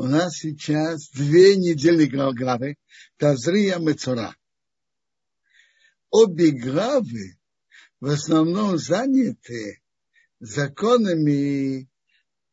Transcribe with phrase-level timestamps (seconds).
[0.00, 2.78] у нас сейчас две недели главы
[3.18, 4.34] Тазрия Мецура.
[6.08, 7.38] Обе главы
[8.00, 9.82] в основном заняты
[10.38, 11.86] законами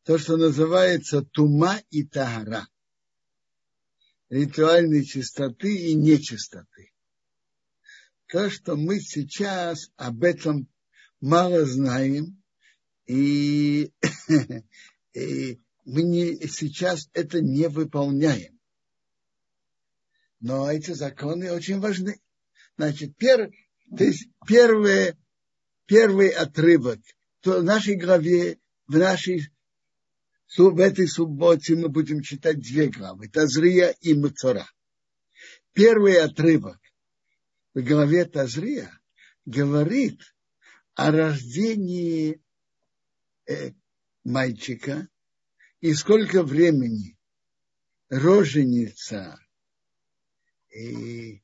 [0.02, 2.68] то, что называется тума и тагара.
[4.28, 6.92] Ритуальной чистоты и нечистоты.
[8.26, 10.68] То, что мы сейчас об этом
[11.18, 12.42] мало знаем,
[13.06, 13.90] и,
[15.14, 15.58] и
[15.88, 18.60] мы не, сейчас это не выполняем.
[20.38, 22.20] Но эти законы очень важны.
[22.76, 23.50] Значит, пер,
[23.96, 25.14] то есть первый,
[25.86, 27.00] первый отрывок
[27.40, 29.48] то в нашей главе, в нашей
[30.56, 34.66] в этой субботе мы будем читать две главы, Тазрия и Мацора.
[35.72, 36.78] Первый отрывок
[37.74, 38.90] в главе Тазрия
[39.46, 40.20] говорит
[40.94, 42.42] о рождении
[43.46, 43.72] э,
[44.24, 45.08] мальчика
[45.80, 47.16] и сколько времени
[48.08, 49.38] роженица
[50.70, 51.42] и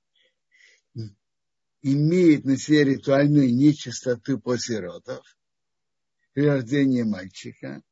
[1.83, 5.25] имеет на себе ритуальную нечистоту после родов,
[6.33, 7.83] при рождении мальчика,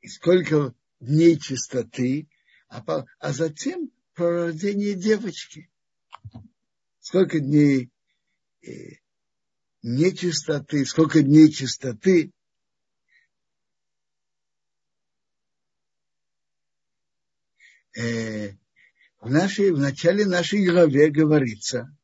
[0.00, 2.28] и сколько дней чистоты,
[2.68, 5.70] а, по, а затем про рождение девочки.
[7.00, 7.90] Сколько дней
[8.62, 8.70] э,
[9.82, 12.32] нечистоты, сколько дней чистоты.
[17.94, 18.52] Э,
[19.20, 21.94] в, нашей, в начале нашей главе говорится,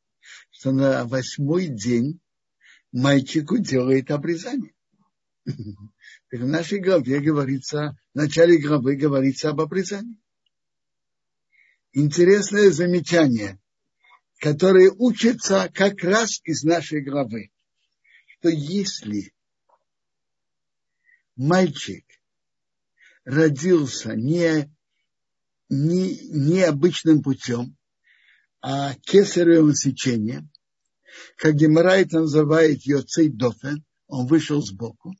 [0.50, 2.20] что на восьмой день
[2.92, 4.75] мальчику делает обрезание.
[6.31, 10.19] В нашей главе говорится, в начале главы говорится об обрезании.
[11.92, 13.59] Интересное замечание,
[14.39, 17.50] которое учится как раз из нашей главы,
[18.27, 19.33] что если
[21.34, 22.05] мальчик
[23.25, 24.70] родился не,
[25.69, 27.77] не, не обычным путем,
[28.61, 30.51] а кесаревым сечением,
[31.37, 35.15] как Гемора называет Йоцей Дофен, он вышел сбоку.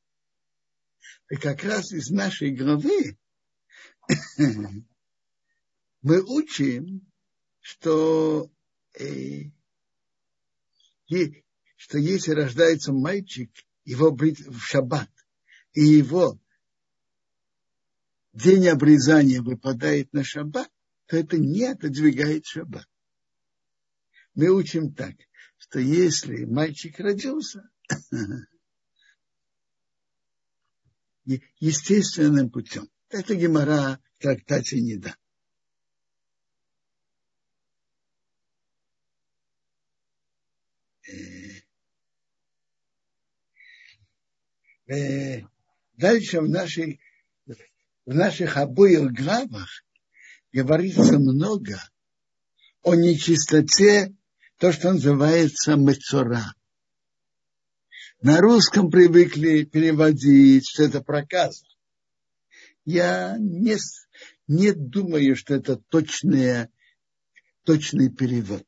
[1.31, 3.19] И как раз из нашей главы
[6.03, 7.07] мы учим,
[7.61, 8.51] что,
[8.99, 9.45] э,
[11.77, 13.51] что если рождается мальчик,
[13.85, 15.11] его в шаббат,
[15.73, 16.41] и его
[18.33, 20.71] день обрезания выпадает на шаббат,
[21.07, 22.87] то это не отодвигает шаббат.
[24.35, 25.15] Мы учим так
[25.59, 27.69] что если мальчик родился
[31.59, 35.15] естественным путем, это гемора в трактате не да.
[41.07, 41.63] Э,
[44.87, 45.43] э,
[45.95, 47.01] дальше в, нашей,
[48.09, 49.85] в наших обоих главах
[50.51, 51.79] говорится много
[52.81, 54.17] о нечистоте
[54.57, 56.55] то, что называется мецора.
[58.23, 61.67] На русском привыкли переводить, что это проказа.
[62.87, 63.77] Я не,
[64.47, 66.71] не думаю, что это точное,
[67.65, 68.65] точный перевод.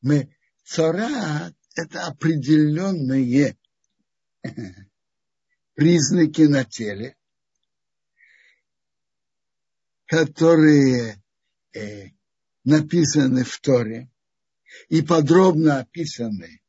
[0.00, 0.32] Мы,
[0.62, 3.56] цора– это определенные
[5.76, 7.16] признаки на теле,
[10.06, 11.22] которые
[11.74, 12.08] э,
[12.64, 14.10] написаны в Торе
[14.88, 16.62] и подробно описаны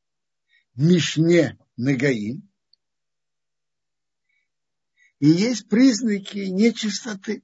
[0.76, 2.50] в Мишне Нагаим.
[5.20, 7.44] И есть признаки нечистоты,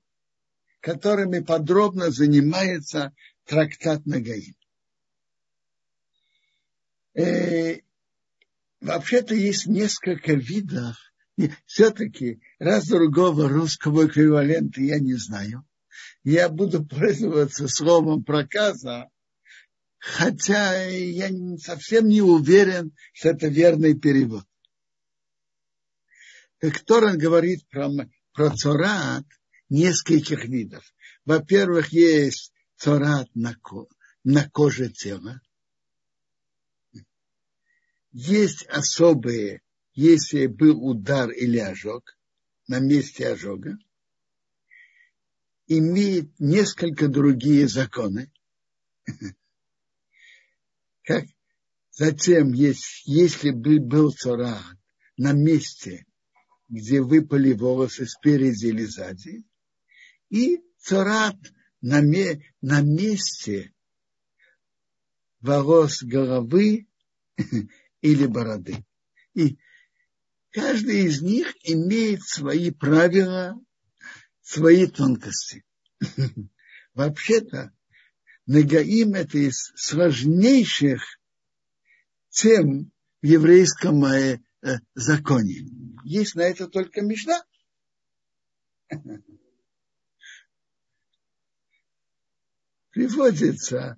[0.81, 4.55] которыми подробно занимается трактат Нагаим.
[7.13, 7.79] Э,
[8.81, 10.97] вообще-то есть несколько видов.
[11.65, 15.65] Все-таки раз другого русского эквивалента я не знаю
[16.23, 19.09] я буду пользоваться словом проказа,
[19.99, 24.45] хотя я совсем не уверен, что это верный перевод.
[26.85, 27.89] Торан говорит про,
[28.31, 29.25] про цорат
[29.69, 30.83] нескольких видов.
[31.25, 33.87] Во-первых, есть цорат на, ко,
[34.23, 35.41] на коже тела.
[38.11, 39.61] Есть особые,
[39.93, 42.17] если был удар или ожог
[42.67, 43.77] на месте ожога
[45.67, 48.31] имеет несколько другие законы.
[51.03, 51.25] Как
[51.91, 54.63] затем, есть, если бы был царат
[55.17, 56.05] на месте,
[56.69, 59.43] где выпали волосы спереди или сзади,
[60.29, 61.37] и царат
[61.81, 62.01] на,
[62.61, 63.73] на месте
[65.41, 66.87] волос головы
[68.01, 68.85] или бороды.
[69.33, 69.57] И
[70.53, 73.59] каждый из них имеет свои правила
[74.41, 75.65] свои тонкости.
[76.93, 77.73] Вообще-то,
[78.45, 81.01] Нагаим– это из сложнейших
[82.29, 82.91] тем
[83.21, 85.65] в еврейском э, э, законе.
[86.03, 87.41] Есть на это только Мишна.
[92.91, 93.97] Приводится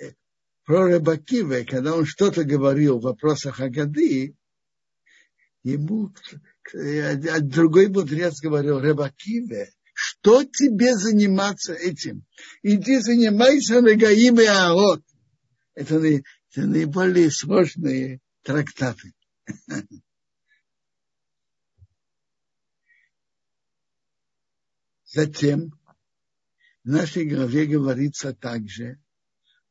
[0.00, 0.12] э,
[0.64, 4.36] про Рабакиве, когда он что-то говорил в вопросах Агады,
[5.64, 6.14] ему
[7.40, 12.24] другой мудрец говорил, Рабакиве, что тебе заниматься этим?
[12.62, 15.02] Иди занимайся Нагаим и Аот.
[15.74, 19.12] Это, это наиболее сложные трактаты.
[25.06, 25.70] Затем
[26.82, 29.00] в нашей главе говорится также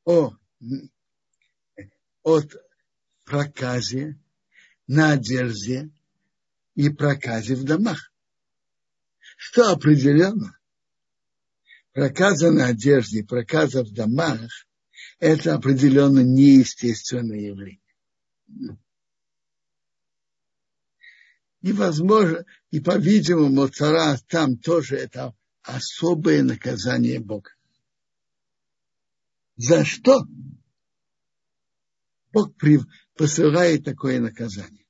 [0.05, 0.33] о,
[2.23, 2.55] от
[3.25, 4.22] проказе
[4.87, 5.89] на одежде
[6.75, 8.11] и проказе в домах.
[9.37, 10.57] Что определенно?
[11.91, 14.49] Проказа на одежде и проказа в домах–
[15.19, 17.79] это определенно неестественное явление.
[21.61, 27.51] И, возможно, и, по-видимому, цара там тоже это особое наказание Бога.
[29.55, 30.25] За что
[32.33, 32.55] Бог
[33.15, 34.85] посылает такое наказание?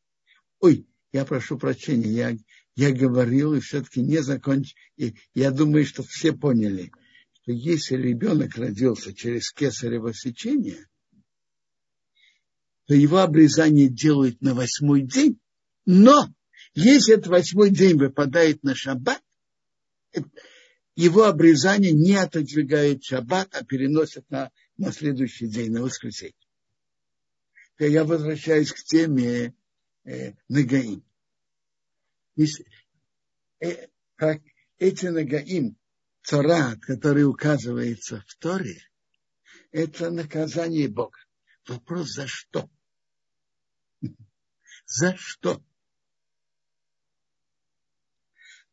[0.60, 2.38] Ой, я прошу прощения, я,
[2.76, 4.76] я говорил и все-таки не закончил.
[4.98, 6.92] И я думаю, что все поняли,
[7.42, 10.88] что если ребенок родился через кесарево сечение,
[12.86, 15.40] то его обрезание делают на восьмой день,
[15.86, 16.28] но
[16.76, 19.22] если этот восьмой день выпадает на шаббат,
[20.96, 26.34] его обрезание не отодвигает шаббат, а переносит на, на следующий день, на воскресенье.
[27.80, 29.56] Я возвращаюсь к теме
[30.04, 31.04] э, Нагаим.
[33.60, 33.88] Э,
[34.78, 35.78] эти Нагаим,
[36.22, 38.80] царат, который указывается в Торе,
[39.72, 41.18] это наказание Бога.
[41.68, 42.70] Вопрос за что?
[44.86, 45.64] За что?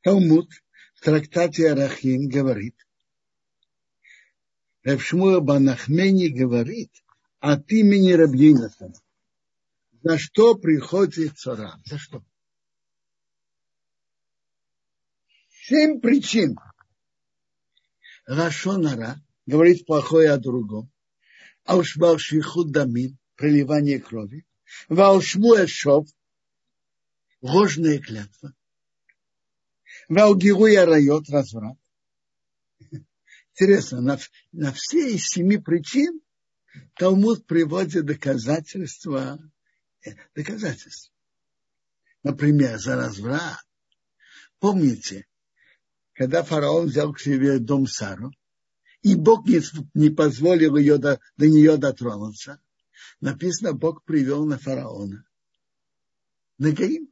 [0.03, 0.51] Талмуд
[0.95, 2.77] в трактате Арахим говорит,
[4.83, 6.91] Рабшмуа Банахмени говорит
[7.41, 8.93] от имени Рабьинаса.
[10.03, 11.81] За что приходит цара?
[11.85, 12.23] За что?
[15.65, 16.57] Семь причин.
[18.27, 20.91] Рашонара говорит плохое о другом.
[21.65, 24.47] Аушбал шихуд дамин, проливание крови.
[24.89, 26.07] Ваушмуэ шов,
[27.41, 28.55] ложная клятва.
[30.09, 31.77] Валгируя райот, разврат.
[33.53, 34.19] Интересно, на,
[34.53, 36.21] на все из семи причин
[36.97, 39.39] Талмуд приводит доказательства,
[40.05, 41.13] э, доказательства.
[42.23, 43.65] Например, за разврат.
[44.59, 45.27] Помните,
[46.13, 48.31] когда фараон взял к себе дом Сару,
[49.03, 49.47] и Бог
[49.95, 52.61] не, позволил ее до, до нее дотронуться,
[53.21, 55.25] написано, Бог привел на фараона.
[56.59, 57.09] Нагаим.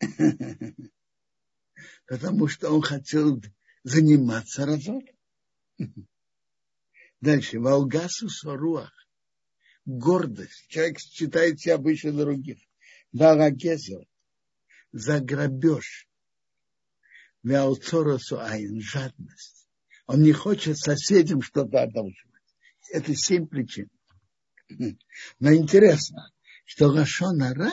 [2.10, 3.40] потому что он хотел
[3.84, 5.14] заниматься разводом.
[7.20, 7.60] Дальше.
[7.60, 8.92] Волгасу Соруах.
[9.84, 10.66] Гордость.
[10.68, 12.58] Человек считает себя выше других.
[13.12, 14.06] Варагезер.
[14.92, 16.08] За грабеж.
[17.42, 18.80] Вяуцоросу айн.
[18.80, 19.68] Жадность.
[20.06, 22.42] Он не хочет соседям что-то одолживать.
[22.92, 23.88] Это семь причин.
[25.38, 26.32] Но интересно,
[26.64, 27.72] что Лашонара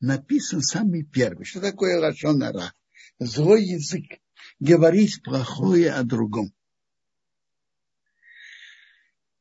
[0.00, 1.44] написан самый первый.
[1.44, 2.72] Что такое Лашонара?
[3.18, 4.20] злой язык,
[4.60, 6.52] говорить плохое о другом.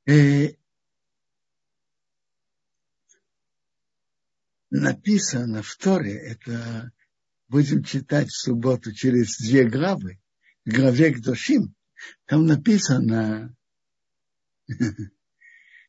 [0.06, 0.50] Э,
[4.74, 6.92] написано в Торе, это
[7.48, 10.20] будем читать в субботу через две главы,
[10.65, 11.75] в главе к душим,
[12.25, 13.56] там написано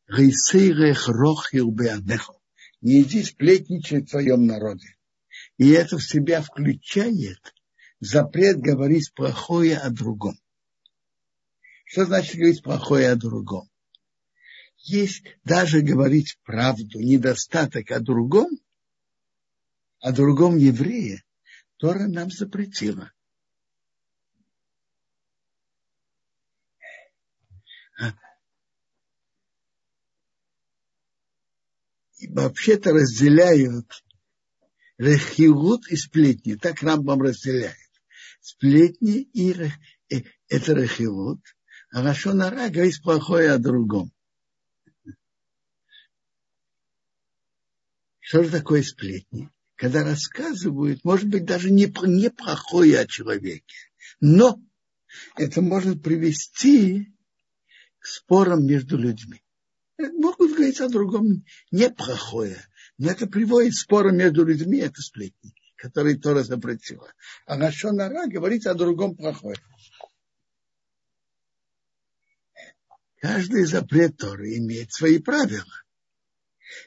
[0.07, 2.35] Рейсейрех рохил беадехо.
[2.83, 4.95] Не иди сплетничать в твоем народе.
[5.57, 7.55] И это в себя включает
[8.01, 10.39] запрет говорить плохое о другом.
[11.87, 13.71] Что значит говорить плохое о другом?
[14.77, 18.51] Есть даже говорить правду, недостаток о другом,
[20.05, 21.25] о другом еврее,
[21.79, 23.11] Тора нам запретила.
[32.19, 34.05] И вообще-то разделяют
[34.99, 36.57] рехилут и сплетни.
[36.57, 37.75] Так Рамбам разделяет
[38.43, 39.55] сплетни и
[40.11, 41.41] э, это рахилут,
[41.91, 44.13] а Рашонара говорит плохое о другом.
[48.21, 49.51] Что же такое сплетни?
[49.85, 51.89] Когда рассказывают, может быть, даже не,
[52.31, 53.77] плохое о человеке,
[54.19, 54.59] но
[55.37, 57.13] это может привести
[57.99, 59.43] к спорам между людьми.
[59.99, 62.65] Могут говорить о другом неплохое,
[62.97, 67.13] но это приводит к спорам между людьми, это сплетни, которые Тора запретила.
[67.45, 69.59] А Рашонара говорит о другом плохое.
[73.21, 75.75] Каждый запрет Торы имеет свои правила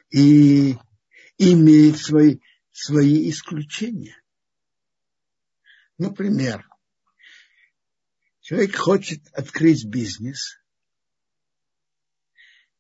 [0.10, 0.76] и
[1.38, 2.40] имеет свои,
[2.78, 4.22] свои исключения.
[5.98, 6.64] Например,
[8.40, 10.60] человек хочет открыть бизнес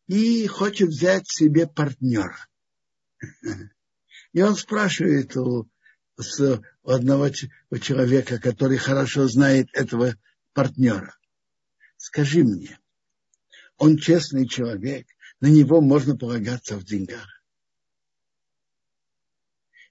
[0.06, 2.48] и хочет взять себе партнера.
[4.34, 5.68] И он спрашивает у,
[6.16, 7.32] у одного
[7.72, 10.16] у человека, который хорошо знает этого
[10.54, 11.18] партнера.
[11.98, 12.80] Скажи мне,
[13.78, 15.08] он честный человек,
[15.40, 17.37] на него можно полагаться в деньгах.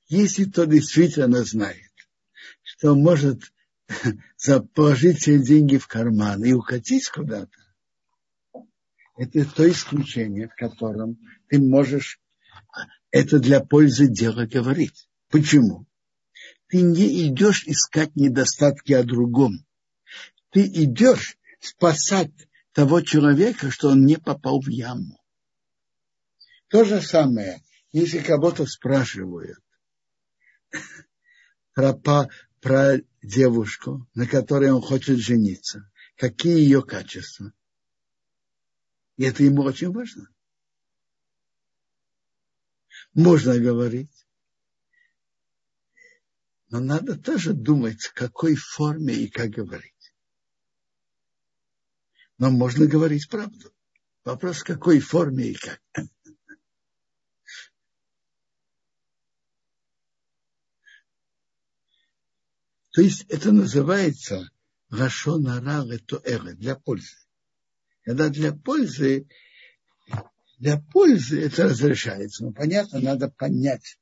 [0.09, 1.91] Если тот действительно знает,
[2.63, 3.43] что может
[4.75, 7.59] положить все деньги в карман и укатить куда-то,
[9.17, 12.21] это то исключение, в котором ты можешь
[13.11, 15.09] это для пользы дела говорить.
[15.31, 15.87] Почему?
[16.69, 19.65] Ты не идешь искать недостатки о другом.
[20.51, 22.33] Ты идешь спасать
[22.73, 25.19] того человека, что он не попал в яму.
[26.69, 29.59] То же самое, если кого-то спрашивают
[31.75, 32.29] про,
[32.61, 37.53] про девушку, на которой он хочет жениться, какие ее качества.
[39.17, 40.29] И это ему очень важно.
[43.15, 44.11] Можно говорить.
[46.69, 49.93] Но надо тоже думать, в какой форме и как говорить.
[52.39, 53.73] Но можно говорить правду.
[54.25, 55.81] Вопрос, в какой форме и как.
[62.97, 64.51] То есть это называется
[64.89, 67.19] Рашонара Летоэре для пользы.
[68.01, 69.29] Когда для пользы,
[70.59, 72.45] для пользы это разрешается.
[72.45, 73.99] Но понятно, надо понять,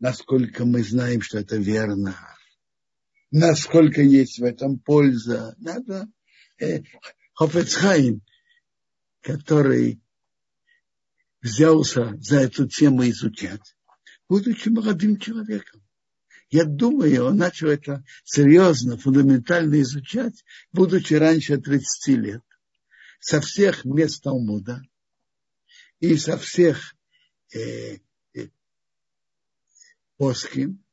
[0.00, 2.16] насколько мы знаем, что это верно,
[3.30, 5.54] насколько есть в этом польза.
[5.58, 6.08] Надо
[6.58, 6.82] э,
[7.34, 8.20] Хофецхайм,
[9.20, 10.02] который
[11.40, 13.76] взялся за эту тему изучать,
[14.28, 15.81] будучи молодым человеком.
[16.52, 22.42] Я думаю, он начал это серьезно, фундаментально изучать, будучи раньше 30 лет
[23.20, 24.82] со всех мест Талмуда
[25.98, 26.94] и со всех
[27.54, 28.00] э,
[28.34, 28.48] э,
[30.18, 30.84] поским,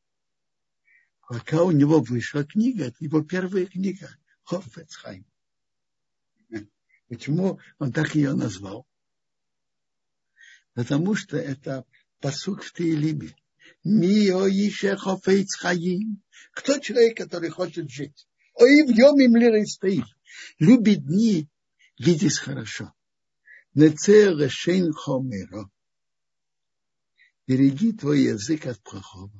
[1.27, 4.09] пока у него вышла книга, это его первая книга,
[4.45, 5.25] Хофецхайм.
[7.09, 8.87] Почему он так ее назвал?
[10.73, 11.83] Потому что это
[12.21, 13.35] посук в Таилиме.
[13.83, 16.21] Мио ише хофейц хаим.
[16.53, 18.27] Кто человек, который хочет жить?
[18.53, 20.05] Ой, в йом им стоит.
[20.59, 21.47] Любит дни
[21.97, 22.93] видеть хорошо.
[24.93, 25.69] Хомеро.
[27.47, 29.31] Береги твой язык от плохого.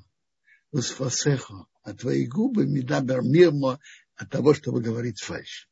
[0.71, 3.79] Усфасехо, а твои губы медабер мирмо
[4.15, 5.69] от того, чтобы говорить фальш.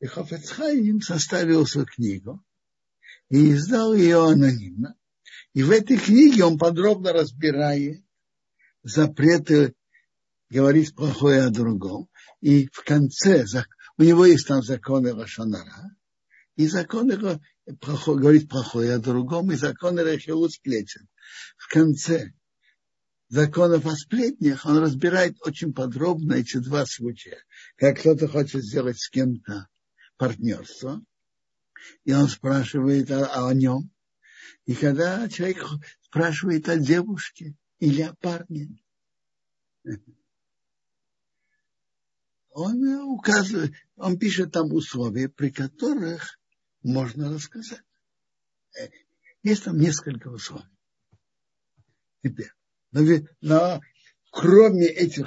[0.00, 2.42] И Хофецхайм составил свою книгу
[3.28, 4.96] и издал ее анонимно.
[5.54, 8.02] И в этой книге он подробно разбирает
[8.82, 9.74] запреты
[10.50, 12.08] говорить плохое о другом.
[12.40, 13.44] И в конце
[13.96, 15.96] у него есть там законы Лашонара,
[16.56, 17.40] и законы
[17.80, 21.08] плохое, говорить плохое о другом, и законы Рахилут сплетен.
[21.56, 22.32] В конце
[23.28, 27.38] законов о сплетнях он разбирает очень подробно эти два случая.
[27.76, 29.68] Как кто-то хочет сделать с кем-то
[30.16, 31.02] партнерство,
[32.04, 33.93] и он спрашивает о, о нем.
[34.66, 35.64] И когда человек
[36.00, 38.68] спрашивает о девушке или о парне,
[42.50, 46.38] он указывает, он пишет там условия, при которых
[46.82, 47.82] можно рассказать.
[49.42, 50.64] Есть там несколько условий.
[52.22, 52.52] Теперь,
[52.92, 53.00] но,
[53.40, 53.80] но
[54.30, 55.26] кроме этих,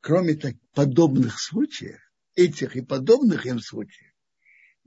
[0.00, 2.00] кроме так, подобных случаев,
[2.34, 4.07] этих и подобных им случаев,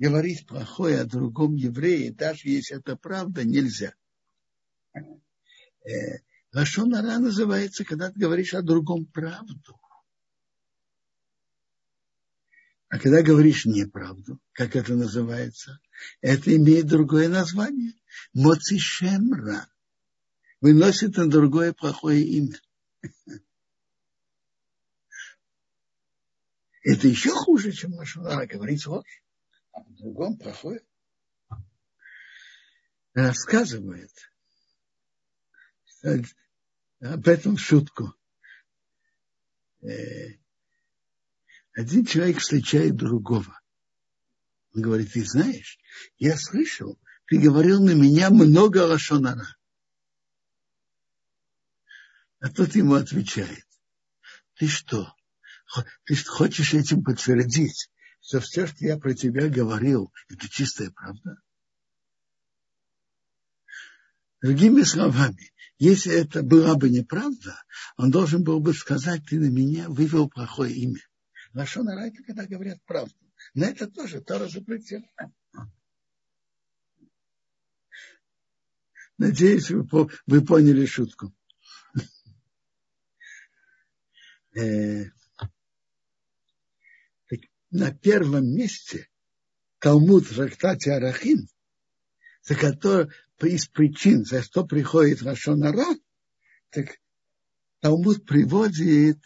[0.02, 3.94] говорить плохое о другом еврее, даже если это правда, нельзя.
[4.96, 9.80] Э, Лашонара называется, когда ты говоришь о другом правду.
[12.90, 15.80] А когда говоришь неправду, как это называется,
[16.20, 17.94] это имеет другое название.
[18.34, 19.68] Моцишемра.
[20.62, 22.60] Выносит на другое плохое имя.
[26.84, 29.22] Это еще хуже, чем Машуна говорить ложь,
[29.72, 30.82] а в другом плохое.
[33.14, 34.12] Рассказывает
[37.02, 38.14] об этом шутку.
[39.82, 40.38] Э,
[41.74, 43.60] Один человек встречает другого.
[44.74, 45.80] Он говорит, ты знаешь,
[46.18, 49.58] я слышал, ты говорил на меня много лошонара.
[52.40, 53.66] А тот ему отвечает,
[54.56, 55.14] ты что,
[56.06, 57.90] ты хочешь этим подтвердить,
[58.22, 61.42] что все, что я про тебя говорил, это чистая правда?
[64.42, 67.62] Другими словами, если это была бы неправда,
[67.98, 71.02] он должен был бы сказать, ты на меня вывел плохое имя.
[71.54, 73.16] Лашон это когда говорят правду.
[73.54, 75.04] Но это тоже Тора запретила.
[79.18, 81.34] Надеюсь, вы, вы поняли шутку.
[87.72, 89.08] На первом месте
[89.80, 91.48] Талмуд Рактати Арахим,
[92.44, 93.10] за который,
[93.42, 95.96] из причин, за что приходит Рашонара,
[96.70, 97.00] так
[97.80, 99.20] Талмуд приводит,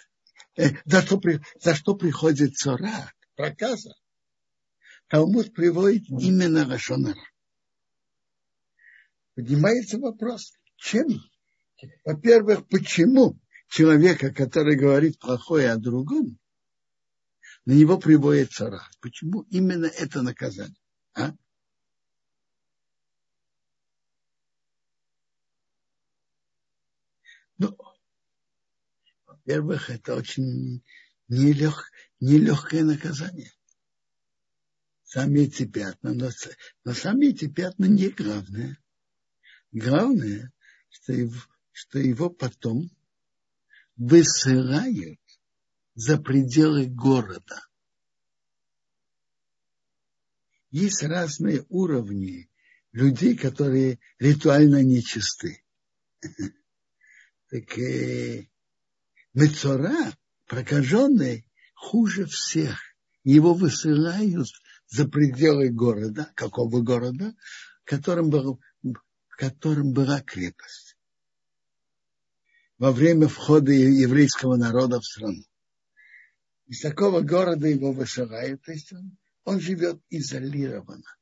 [0.57, 1.19] э, за, что,
[1.59, 3.93] за что приходит Цора, проказа.
[5.09, 7.19] Талмуд приводит именно Рашонара.
[9.33, 11.07] Поднимается вопрос, чем?
[12.05, 13.37] Во-первых, почему
[13.67, 16.39] человека, который говорит плохое о другом,
[17.65, 18.81] на него приводит цара.
[19.01, 20.77] Почему именно это наказание?
[21.13, 21.34] А?
[27.57, 27.75] Ну,
[29.25, 30.84] во-первых, это очень
[31.27, 33.51] нелег, нелегкое наказание.
[35.03, 36.29] Сами эти пятна, но,
[36.84, 38.77] но сами эти пятна не главное.
[39.72, 40.51] Главное,
[40.89, 41.39] что его,
[41.72, 42.91] что его потом
[43.95, 45.19] высылают
[45.95, 47.65] за пределы города.
[50.69, 52.49] Есть разные уровни
[52.91, 55.63] людей, которые ритуально нечисты.
[57.49, 58.49] Так э,
[59.33, 60.13] Мецора,
[60.47, 62.77] прокаженный, хуже всех.
[63.23, 64.47] Его высылают
[64.87, 67.33] за пределы города, какого города,
[67.86, 70.97] которым, был, в котором была крепость.
[72.77, 75.45] Во время входа еврейского народа в страну
[76.67, 81.15] из такого города его высылают, то есть он, он живет изолированно.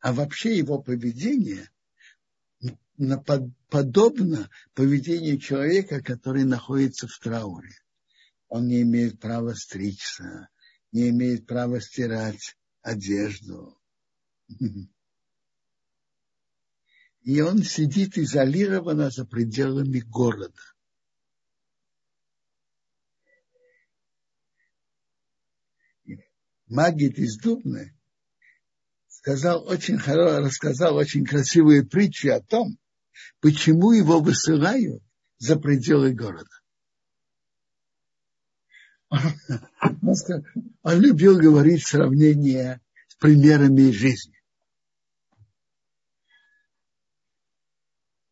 [0.00, 1.70] А вообще его поведение
[3.68, 7.74] подобно поведению человека, который находится в трауре.
[8.48, 10.48] Он не имеет права стричься,
[10.92, 13.80] не имеет права стирать одежду.
[17.22, 20.60] И он сидит изолированно за пределами города.
[26.72, 27.94] Магит из Дубны
[29.08, 32.78] сказал очень хорошо, рассказал очень красивые притчи о том,
[33.40, 35.02] почему его высылают
[35.36, 36.48] за пределы города.
[39.10, 40.16] Он,
[40.82, 44.40] он любил говорить сравнение с примерами жизни.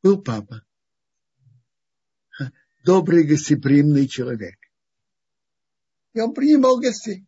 [0.02, 0.64] Был папа,
[2.84, 4.56] добрый гостеприимный человек.
[6.14, 7.26] И он принимал гостей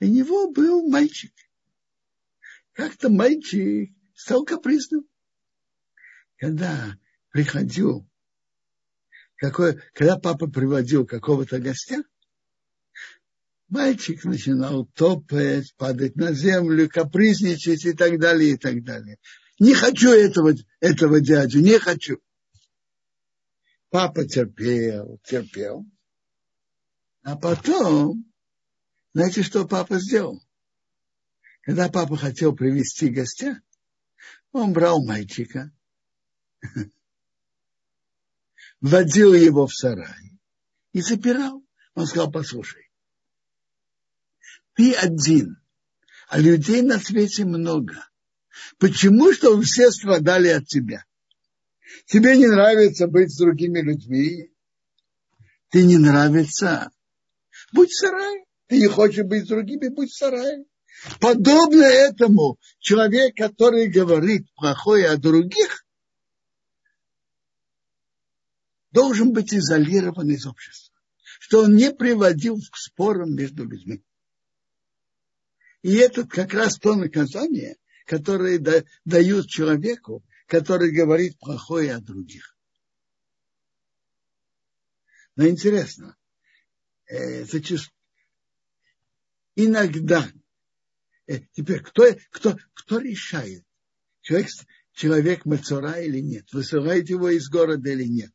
[0.00, 1.32] у него был мальчик.
[2.72, 5.06] Как-то мальчик стал капризным.
[6.36, 6.96] Когда
[7.30, 8.08] приходил,
[9.36, 12.02] какой, когда папа приводил какого-то гостя,
[13.68, 19.18] мальчик начинал топать, падать на землю, капризничать и так далее, и так далее.
[19.58, 22.18] Не хочу этого, этого дядю, не хочу.
[23.90, 25.84] Папа терпел, терпел.
[27.22, 28.29] А потом
[29.12, 30.42] знаете, что папа сделал?
[31.62, 33.60] Когда папа хотел привести гостя,
[34.52, 35.72] он брал мальчика,
[38.80, 40.38] вводил его в сарай
[40.92, 41.64] и запирал.
[41.94, 42.90] Он сказал, послушай,
[44.74, 45.60] ты один,
[46.28, 48.08] а людей на свете много.
[48.78, 51.04] Почему, что все страдали от тебя?
[52.06, 54.52] Тебе не нравится быть с другими людьми?
[55.70, 56.90] Ты не нравится?
[57.72, 58.44] Будь в сарае.
[58.70, 60.64] Ты не хочешь быть с другими, будь в сарае.
[61.18, 65.84] Подобно этому человек, который говорит плохое о других,
[68.92, 70.94] должен быть изолирован из общества,
[71.40, 74.04] что он не приводил к спорам между людьми.
[75.82, 82.56] И это как раз то наказание, которое дают человеку, который говорит плохое о других.
[85.34, 86.16] Но интересно,
[87.06, 87.99] э, зачастую
[89.54, 90.28] иногда.
[91.26, 93.64] Э, теперь, кто, кто, кто решает,
[94.20, 94.48] человек,
[94.92, 98.32] человек Мацура или нет, высылает его из города или нет?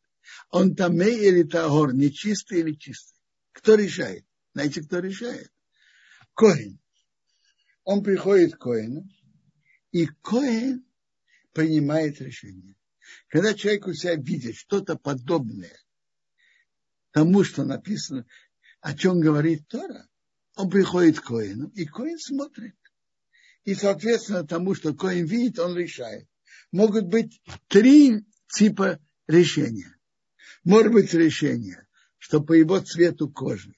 [0.49, 3.19] Он там или тагор, нечистый или чистый?
[3.51, 4.25] Кто решает?
[4.53, 5.51] Знаете, кто решает?
[6.33, 6.79] Коин.
[7.83, 9.07] Он приходит к Коину,
[9.91, 10.85] и Коин
[11.53, 12.75] принимает решение.
[13.29, 15.77] Когда человек у себя видит что-то подобное
[17.11, 18.25] тому, что написано,
[18.81, 20.07] о чем говорит Тора,
[20.55, 22.75] он приходит к Коину, и Коин смотрит.
[23.63, 26.27] И, соответственно, тому, что Коин видит, он решает.
[26.71, 29.95] Могут быть три типа решения.
[30.63, 31.87] Может быть решение,
[32.17, 33.75] что по его цвету кожи.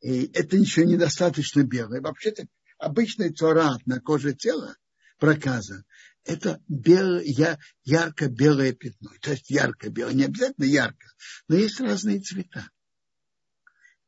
[0.00, 2.00] И это еще недостаточно белое.
[2.00, 2.46] Вообще-то
[2.78, 4.76] обычный цорат на коже тела,
[5.18, 5.84] проказа,
[6.24, 9.10] это белое, ярко-белое пятно.
[9.20, 11.06] То есть ярко-белое, не обязательно ярко,
[11.48, 12.68] но есть разные цвета.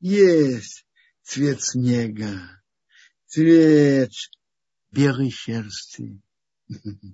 [0.00, 0.86] Есть
[1.22, 2.62] цвет снега,
[3.26, 4.12] цвет
[4.90, 6.20] белой шерсти,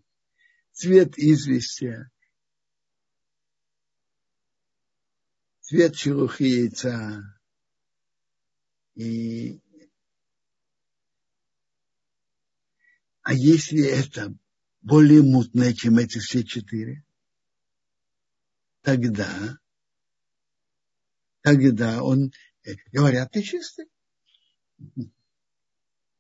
[0.73, 2.11] цвет известия,
[5.69, 7.23] цвет шелухи яйца.
[8.95, 9.61] И...
[13.23, 14.35] А если это
[14.81, 17.05] более мутное, чем эти все четыре,
[18.81, 19.59] тогда,
[21.43, 22.33] тогда он,
[22.65, 23.87] э, говорят, ты чистый.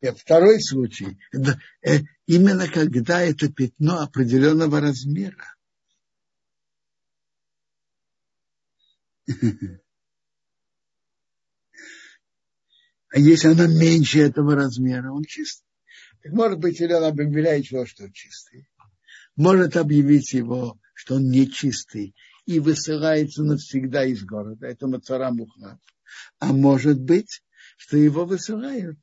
[0.00, 5.54] И второй случай, это, э, именно когда это пятно определенного размера.
[13.10, 15.64] А если она меньше этого размера, он чистый.
[16.26, 18.68] Может быть, или он объявляет его, что он чистый.
[19.34, 24.66] Может объявить его, что он нечистый и высылается навсегда из города.
[24.66, 25.80] Это Мацара Мухнат.
[26.38, 27.42] А может быть,
[27.78, 28.98] что его высылают.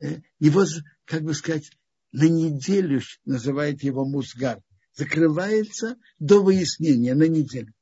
[0.00, 0.64] Э, его,
[1.04, 1.70] как бы сказать,
[2.12, 4.60] на неделю называет его мусгар.
[4.94, 7.72] Закрывается до выяснения на неделю.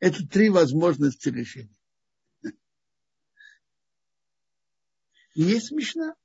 [0.00, 1.74] Это три возможности решения.
[5.34, 6.16] есть Мишна.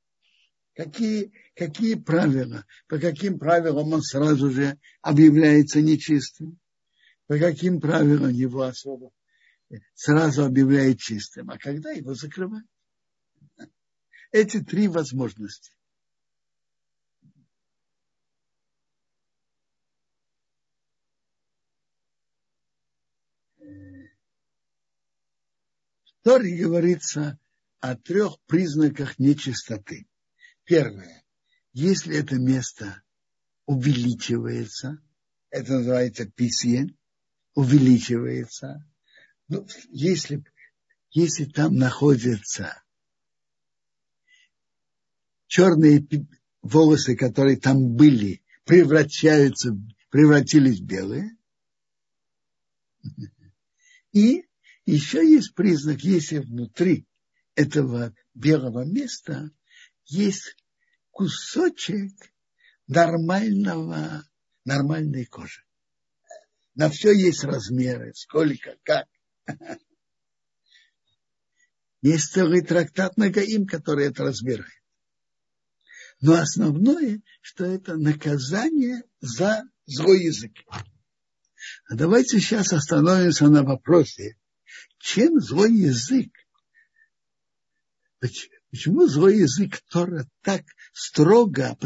[0.74, 2.66] Какие, какие правила?
[2.88, 6.60] По каким правилам он сразу же объявляется нечистым?
[7.28, 9.12] По каким правилам его особо
[9.94, 11.52] сразу объявляет чистым?
[11.52, 12.68] А когда его закрывают?
[14.36, 15.72] Эти три возможности.
[23.58, 23.64] В
[26.22, 27.40] Торе говорится
[27.80, 30.06] о трех признаках нечистоты.
[30.66, 31.24] Первое.
[31.72, 33.04] Если это место
[33.66, 35.02] увеличивается,
[35.50, 36.98] это называется письен,
[37.54, 38.86] увеличивается.
[39.48, 40.44] Ну, если,
[41.12, 42.84] если там находятся
[45.48, 46.06] черные
[46.62, 49.78] волосы, которые там были, превращаются,
[50.10, 51.38] превратились в белые.
[54.12, 54.46] И
[54.86, 57.06] еще есть признак, если внутри
[57.56, 59.52] этого белого места
[60.06, 60.56] есть
[61.12, 62.12] кусочек
[62.88, 64.24] нормального,
[64.64, 65.64] нормальной кожи.
[66.76, 69.08] На все есть размеры, сколько, как.
[72.02, 74.70] Есть целый трактат на Гаим, который это разбирает.
[76.26, 80.54] Но основное, что это наказание за злой язык.
[81.88, 84.36] А давайте сейчас остановимся на вопросе,
[84.98, 86.32] чем злой язык
[88.72, 91.78] Почему злой язык Тора так строго,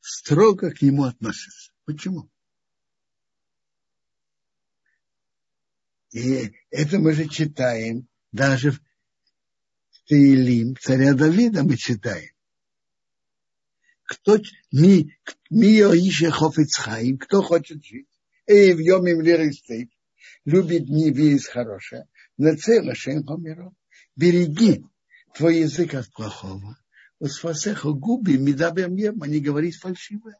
[0.00, 1.70] строго к нему относится?
[1.84, 2.30] Почему?
[6.12, 8.80] И это мы же читаем, даже в
[10.08, 12.37] Таилим, царя Давида мы читаем.
[14.08, 14.38] Кто
[14.72, 14.94] ми,
[15.50, 15.70] ми
[16.08, 18.08] ише хофицхаим, кто хочет жить,
[18.46, 19.20] и в йом им
[20.44, 22.04] любит дни виз хорошее,
[22.38, 23.22] на целое шем
[24.16, 24.86] Береги
[25.34, 26.78] твой язык от плохого.
[27.18, 30.38] Усфасеха губи мидабем ем, а не говорить фальшивое.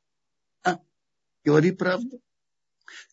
[0.62, 0.78] А,
[1.44, 2.22] говори правду.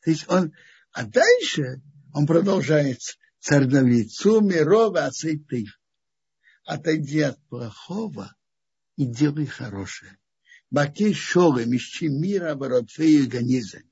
[0.03, 0.53] То есть он,
[0.91, 1.81] а дальше
[2.13, 3.01] он продолжает
[3.39, 5.11] царь Давид, суми рова
[5.49, 5.65] ты.
[6.63, 8.33] Отойди от плохого
[8.95, 10.17] и делай хорошее.
[10.71, 13.91] Баки шолы, мещи мира, оборотфею ганизами.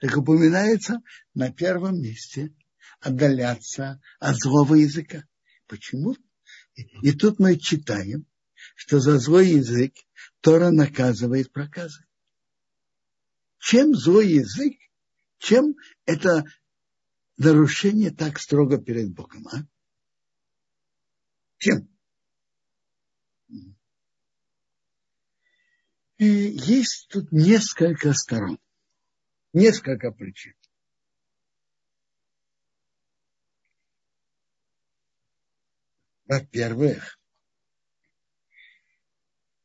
[0.00, 1.00] Так упоминается
[1.34, 2.54] на первом месте
[3.00, 5.24] отдаляться от злого языка.
[5.66, 6.16] Почему?
[6.74, 8.26] И тут мы читаем,
[8.74, 9.94] что за злой язык
[10.40, 12.04] Тора наказывает проказы.
[13.58, 14.74] Чем злой язык,
[15.38, 16.44] чем это
[17.36, 19.66] нарушение так строго перед Богом, а?
[21.58, 21.88] Чем?
[26.18, 28.58] Есть тут несколько сторон,
[29.52, 30.54] несколько причин.
[36.24, 37.18] Во-первых,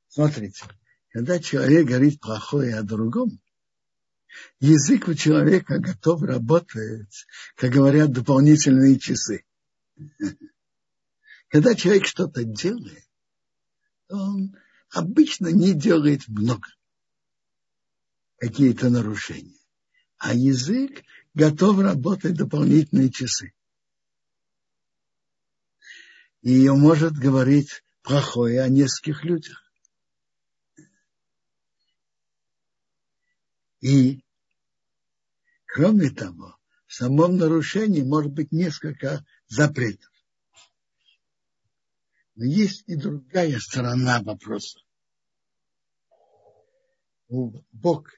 [0.10, 0.66] смотрите,
[1.10, 3.42] когда человек говорит плохое о другом,
[4.60, 9.46] язык у человека готов работать, как говорят, дополнительные часы.
[11.48, 13.10] Когда человек что-то делает,
[14.10, 14.56] он
[14.92, 16.68] обычно не делает много
[18.38, 19.58] какие-то нарушения.
[20.18, 23.54] А язык готов работать дополнительные часы.
[26.42, 29.72] И он может говорить плохое о нескольких людях.
[33.80, 34.24] И,
[35.66, 40.11] кроме того, в самом нарушении может быть несколько запретов.
[42.36, 44.80] Но есть и другая сторона вопроса.
[47.28, 48.10] Бог,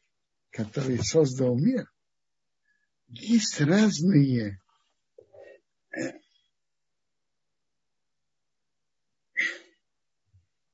[0.50, 1.92] который создал мир,
[3.08, 4.60] есть разные
[5.96, 6.00] э,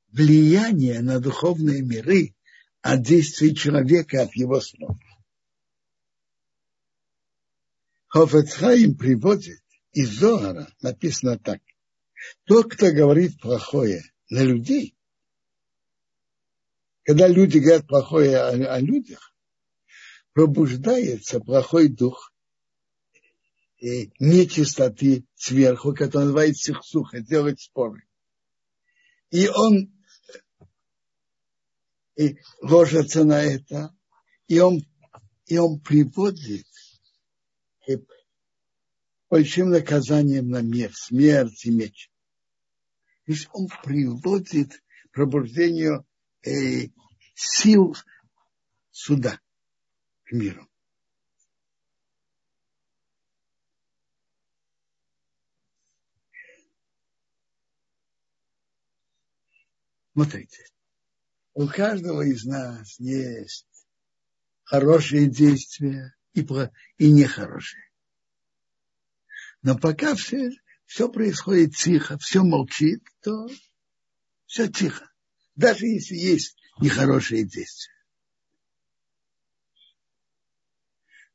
[0.08, 2.36] влияния на духовные миры
[2.82, 4.97] от действий человека, от его слов.
[8.08, 11.62] Хофецхайм приводит из Зоара, написано так.
[12.45, 14.95] Тот, кто говорит плохое на людей,
[17.03, 19.34] когда люди говорят плохое о, о людях,
[20.34, 22.34] пробуждается плохой дух
[23.77, 28.03] и нечистоты сверху, который называется сухсуха, делать споры.
[29.32, 29.91] И он
[32.15, 33.95] и ложится на это,
[34.47, 34.82] и он,
[35.45, 36.67] и он приводит
[39.29, 42.09] большим наказанием на мир, смерть и меч.
[43.25, 46.05] То есть он приводит к пробуждению
[46.45, 46.87] э,
[47.35, 47.95] сил
[48.89, 49.39] суда
[50.23, 50.67] к миру.
[60.13, 60.65] Смотрите,
[61.53, 63.67] у каждого из нас есть
[64.63, 66.45] хорошие действия и,
[66.97, 67.88] и нехорошие.
[69.62, 70.52] Но пока все,
[70.86, 73.48] все происходит тихо, все молчит, то
[74.45, 75.10] все тихо.
[75.56, 77.93] Даже если есть нехорошие действия.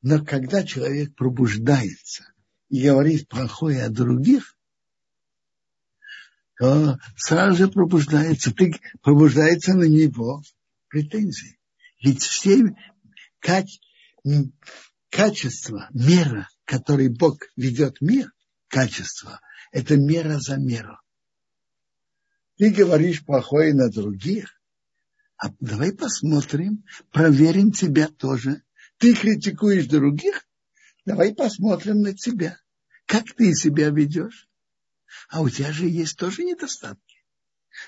[0.01, 2.33] Но когда человек пробуждается
[2.69, 4.57] и говорит плохое о других,
[6.59, 10.43] то сразу же пробуждается, ты, пробуждается на него
[10.89, 11.59] претензии.
[12.03, 12.75] Ведь все
[15.15, 18.33] качества, мера, которой Бог ведет мир,
[18.67, 20.99] качество, это мера за меру.
[22.57, 24.61] Ты говоришь плохое на других,
[25.37, 28.63] а давай посмотрим, проверим тебя тоже.
[28.99, 30.49] Ты критикуешь других,
[31.05, 32.59] давай посмотрим на тебя.
[33.07, 34.49] Как ты себя ведешь?
[35.29, 37.14] А у тебя же есть тоже недостатки.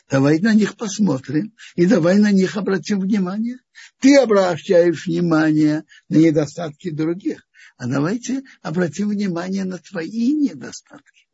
[0.08, 3.58] Давай на них посмотрим и давай на них обратим внимание.
[3.98, 11.28] Ты обращаешь внимание на недостатки других, а давайте обратим внимание на твои недостатки.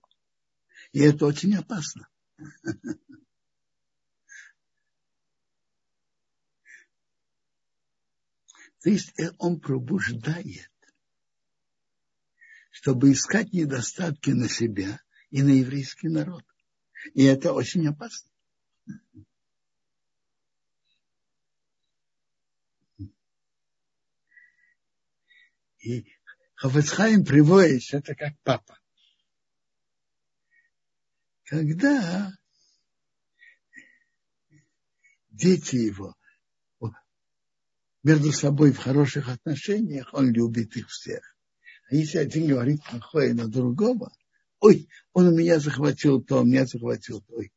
[0.93, 2.09] И это очень опасно.
[8.83, 10.71] То есть э, он пробуждает,
[12.71, 16.45] чтобы искать недостатки на себя и на еврейский народ.
[17.15, 18.32] И это очень опасно.
[25.79, 26.07] И
[26.55, 28.79] Хафецхайм приводит это как папа.
[31.45, 32.33] Когда
[35.31, 36.15] дети его
[38.03, 41.37] между собой в хороших отношениях, он любит их всех.
[41.91, 44.13] А если один говорит плохое на другого,
[44.61, 47.35] ой, он у меня захватил то, у меня захватил то.
[47.35, 47.53] Ой.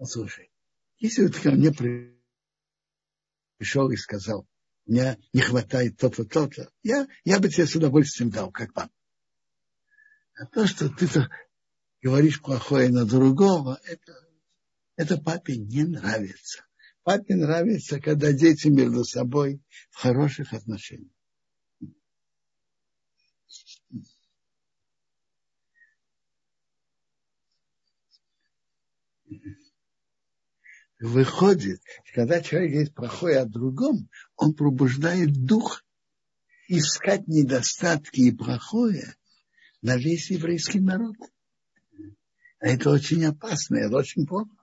[0.00, 0.50] Ну, слушай,
[0.98, 1.70] если ты ко мне
[3.58, 4.48] пришел и сказал,
[4.86, 8.90] мне не хватает то-то, то-то, я, я бы тебе с удовольствием дал, как папа.
[10.38, 11.06] А то, что ты
[12.00, 14.26] говоришь плохое на другого, это,
[14.96, 16.64] это папе не нравится.
[17.02, 19.60] Папе нравится, когда дети между собой
[19.90, 21.12] в хороших отношениях.
[31.00, 31.80] Выходит,
[32.12, 35.82] когда человек говорит плохое о другом, он пробуждает дух
[36.68, 39.16] искать недостатки и плохое
[39.80, 41.16] на весь еврейский народ.
[42.58, 44.54] А это очень опасно, это очень плохо.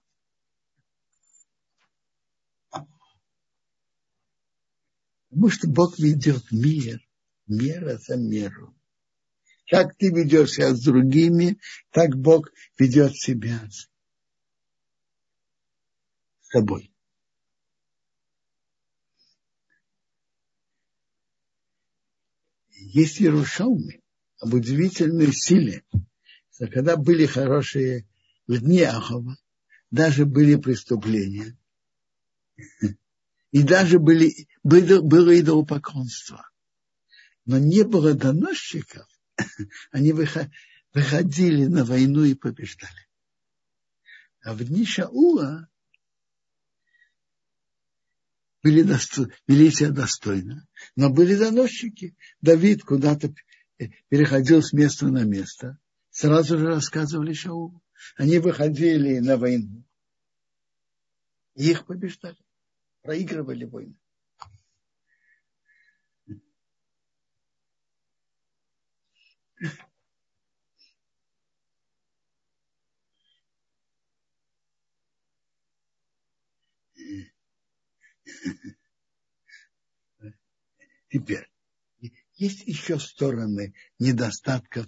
[5.29, 6.99] Потому что Бог ведет мир,
[7.47, 8.75] мера за меру.
[9.67, 13.59] Как ты ведешь себя с другими, так Бог ведет себя
[16.57, 16.91] с собой.
[22.71, 24.01] Есть Иерушалмы
[24.39, 25.83] об удивительной силе,
[26.51, 28.07] что когда были хорошие
[28.47, 29.37] в дни Ахова,
[29.91, 31.57] даже были преступления,
[33.51, 36.49] и даже были, было, было идолопоклонство.
[37.45, 39.07] Но не было доносчиков,
[39.91, 40.11] они
[40.93, 43.07] выходили на войну и побеждали.
[44.41, 45.69] А в дни Шаула
[48.63, 49.27] были досто...
[49.47, 52.15] вели себя достойно, но были доносчики.
[52.41, 53.33] Давид куда-то
[54.09, 55.77] переходил с места на место,
[56.09, 57.81] сразу же рассказывали Шаулу.
[58.15, 59.83] Они выходили на войну,
[61.55, 62.37] и их побеждали,
[63.01, 63.95] проигрывали войну.
[81.09, 81.49] Теперь,
[82.35, 84.87] есть еще стороны недостатков.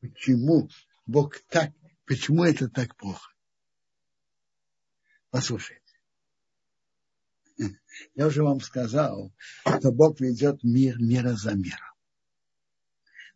[0.00, 0.68] Почему
[1.06, 1.72] Бог так,
[2.04, 3.32] почему это так плохо?
[5.30, 5.82] Послушайте.
[8.14, 9.32] Я уже вам сказал,
[9.64, 11.80] что Бог ведет мир мира за миром.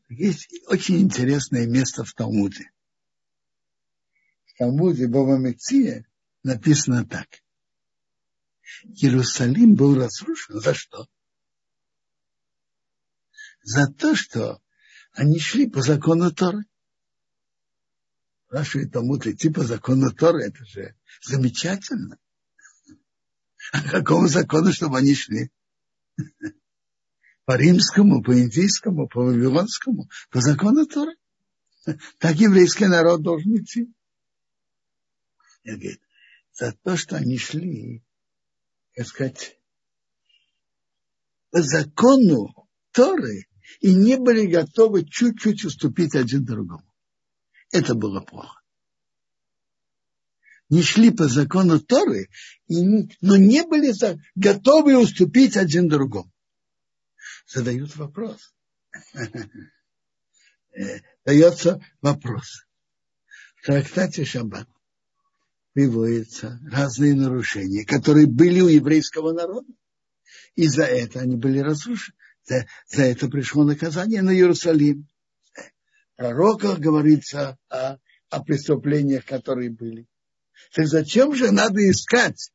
[0.08, 2.70] Есть очень интересное место в Талмуде.
[4.46, 6.06] В Талмуде Боба Мекция
[6.42, 7.28] написано так.
[8.84, 10.60] Иерусалим был разрушен.
[10.60, 11.06] За что?
[13.62, 14.62] За то, что
[15.12, 16.64] они шли по закону Торы.
[18.46, 22.18] Спрашивает Талмуд, идти по закону Торы, это же замечательно.
[23.72, 25.50] А какому закону, чтобы они шли?
[27.44, 31.16] По римскому, по индийскому, по вавилонскому, по закону Торы.
[32.18, 33.92] Так еврейский народ должен идти.
[35.62, 35.98] Я говорю,
[36.52, 38.02] за то, что они шли
[39.00, 39.58] так сказать,
[41.52, 43.46] закону Торы
[43.80, 46.86] и не были готовы чуть-чуть уступить один другому.
[47.72, 48.60] Это было плохо.
[50.68, 52.28] Не шли по закону Торы,
[52.68, 53.94] но не были
[54.34, 56.30] готовы уступить один другому.
[57.46, 58.54] Задают вопрос.
[60.72, 62.64] Э, дается вопрос.
[63.56, 64.68] В трактате Шаббат
[65.72, 69.68] приводятся разные нарушения, которые были у еврейского народа.
[70.56, 72.16] И за это они были разрушены.
[72.44, 75.06] За, за это пришло наказание на Иерусалим.
[75.54, 77.96] В пророках говорится о,
[78.30, 80.06] о преступлениях, которые были.
[80.74, 82.52] Так зачем же надо искать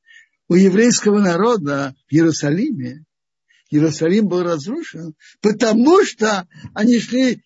[0.48, 3.06] у еврейского народа в Иерусалиме?
[3.72, 7.42] Иерусалим был разрушен, потому что они шли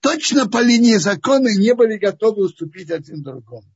[0.00, 3.72] точно по линии закона и не были готовы уступить один другому.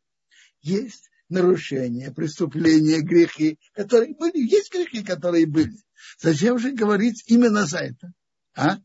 [0.61, 4.39] Есть нарушения, преступления, грехи, которые были.
[4.39, 5.77] Есть грехи, которые были.
[6.19, 8.13] Зачем же говорить именно за это?
[8.55, 8.79] А?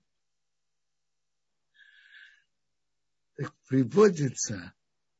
[3.36, 4.74] Так приводится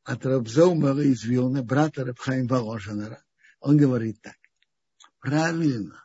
[0.04, 3.24] от Рабзоумара из Вилна, брата Рабхайм Воложенера.
[3.60, 4.36] Он говорит так.
[5.20, 6.04] Правильно.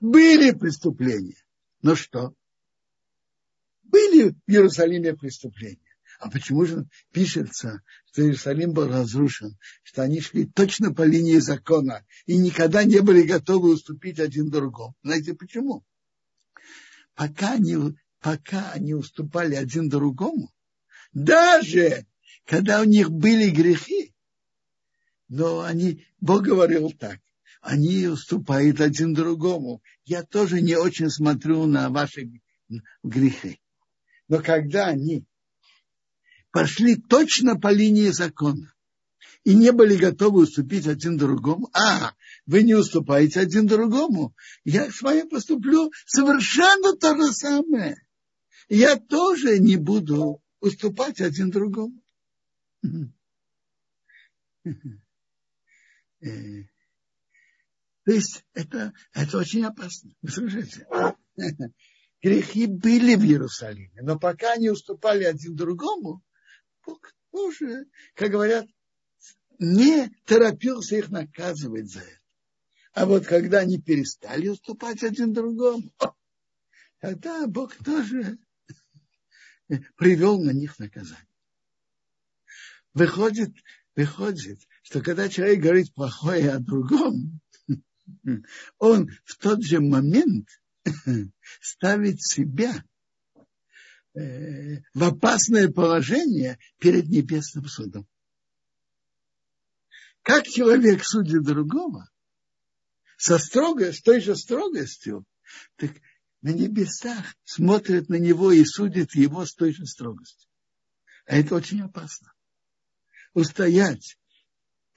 [0.00, 1.42] Были преступления.
[1.82, 2.34] Но что?
[3.84, 5.85] Были в Иерусалиме преступления.
[6.18, 12.04] А почему же пишется, что Иерусалим был разрушен, что они шли точно по линии закона
[12.24, 14.94] и никогда не были готовы уступить один другому?
[15.02, 15.84] Знаете почему?
[17.14, 17.76] Пока они,
[18.20, 20.52] пока они уступали один другому,
[21.12, 22.06] даже
[22.44, 24.14] когда у них были грехи,
[25.28, 27.18] но они, Бог говорил так,
[27.60, 29.82] они уступают один другому.
[30.04, 32.30] Я тоже не очень смотрю на ваши
[33.02, 33.60] грехи.
[34.28, 35.24] Но когда они
[36.56, 38.74] пошли точно по линии закона
[39.44, 41.68] и не были готовы уступить один другому.
[41.74, 42.14] А,
[42.46, 44.34] вы не уступаете один другому.
[44.64, 48.02] Я с вами поступлю совершенно то же самое.
[48.70, 52.02] Я тоже не буду уступать один другому.
[56.22, 56.62] Э,
[58.04, 60.10] то есть это, это очень опасно.
[60.22, 60.86] Вы слышите?
[62.22, 66.22] Грехи были в Иерусалиме, но пока они уступали один другому,
[66.86, 68.66] Бог тоже, как говорят,
[69.58, 72.20] не торопился их наказывать за это.
[72.92, 75.92] А вот когда они перестали уступать один другому,
[77.00, 78.38] тогда Бог тоже
[79.96, 81.28] привел на них наказание.
[82.94, 83.52] Выходит,
[83.94, 87.40] выходит, что когда человек говорит плохое о другом,
[88.78, 90.48] он в тот же момент
[91.60, 92.82] ставит себя
[94.16, 98.06] в опасное положение перед небесным судом.
[100.22, 102.10] как человек судит другого,
[103.18, 105.24] со строгой, с той же строгостью,
[105.76, 105.92] так
[106.40, 110.48] на небесах смотрят на него и судят его с той же строгостью.
[111.26, 112.32] А это очень опасно.
[113.34, 114.18] Устоять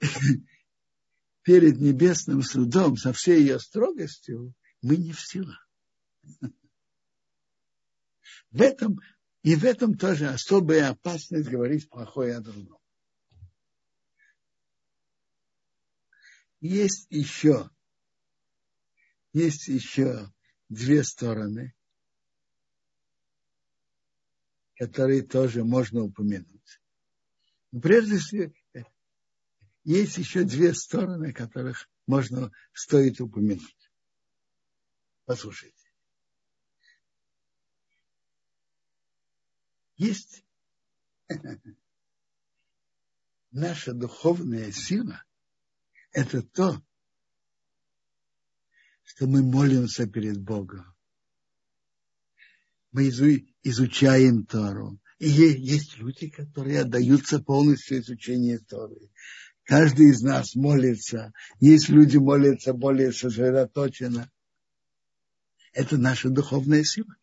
[1.42, 5.68] перед небесным судом со всей ее строгостью мы не в силах.
[8.50, 8.98] В этом,
[9.42, 12.78] и в этом тоже особая опасность говорить плохое о другом.
[16.60, 17.70] Есть еще,
[19.32, 20.30] есть еще
[20.68, 21.74] две стороны,
[24.76, 26.80] которые тоже можно упомянуть.
[27.72, 28.52] Но прежде всего,
[29.84, 33.90] есть еще две стороны, которых можно, стоит упомянуть.
[35.24, 35.79] Послушайте.
[40.00, 40.46] Есть
[43.50, 45.22] наша духовная сила,
[46.10, 46.82] это то,
[49.02, 50.86] что мы молимся перед Богом.
[52.92, 53.08] Мы
[53.62, 54.98] изучаем Тору.
[55.18, 59.10] И есть люди, которые отдаются полностью изучению Торы.
[59.64, 61.34] Каждый из нас молится.
[61.60, 64.32] Есть люди молятся более сосредоточенно.
[65.74, 67.14] Это наша духовная сила.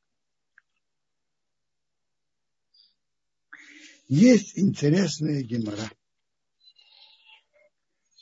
[4.08, 5.90] Есть интересная гемора.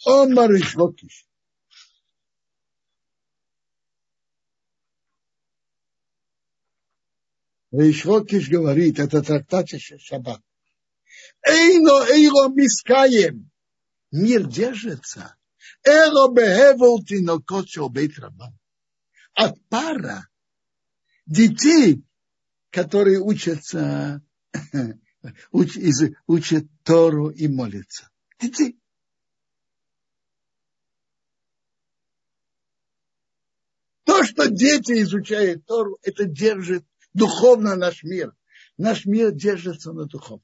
[0.06, 1.28] Омар Ишвокиш.
[7.72, 10.42] Ишвокиш говорит, это трактат Шаббат.
[11.44, 13.52] Эйно эйро мискаем
[14.12, 15.36] мир держится.
[15.84, 18.14] Эро бехевел тинокот бейт
[19.34, 20.28] От пара
[21.26, 22.04] детей,
[22.72, 24.24] которые учатся,
[25.52, 28.10] уч, из, учат Тору и молятся.
[28.40, 28.80] Детей.
[34.04, 38.34] То, что дети изучают Тору, это держит духовно наш мир.
[38.78, 40.44] Наш мир держится на духовном.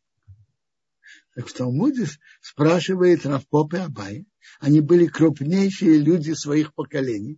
[1.35, 2.07] Так в Талмуде
[2.41, 4.25] спрашивает Равпоп и Абай.
[4.59, 7.37] Они были крупнейшие люди своих поколений.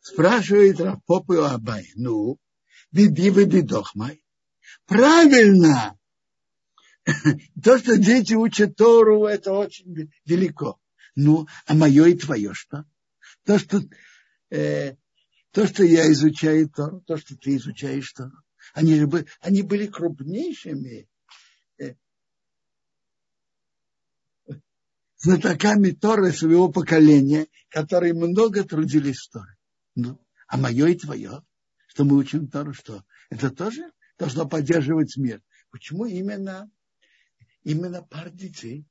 [0.00, 1.90] Спрашивает Равпоп и Абай.
[1.96, 2.38] Ну,
[2.92, 4.22] биби вы бидохмай.
[4.86, 5.98] Правильно.
[7.62, 10.78] То, что дети учат Тору, это очень велико.
[11.14, 12.84] Ну, а мое и твое что?
[13.44, 13.80] То, что,
[14.50, 14.96] э,
[15.52, 18.36] то, что я изучаю Тору, то, что ты изучаешь Тору.
[18.74, 21.08] Они, же были, они были крупнейшими
[25.18, 29.56] знатоками Торы своего поколения, которые много трудились в Торе.
[29.94, 31.42] Ну, а мое и твое,
[31.88, 35.42] что мы учим Тору, что это тоже должно поддерживать мир.
[35.70, 36.70] Почему именно,
[37.66, 38.86] именно пар детей?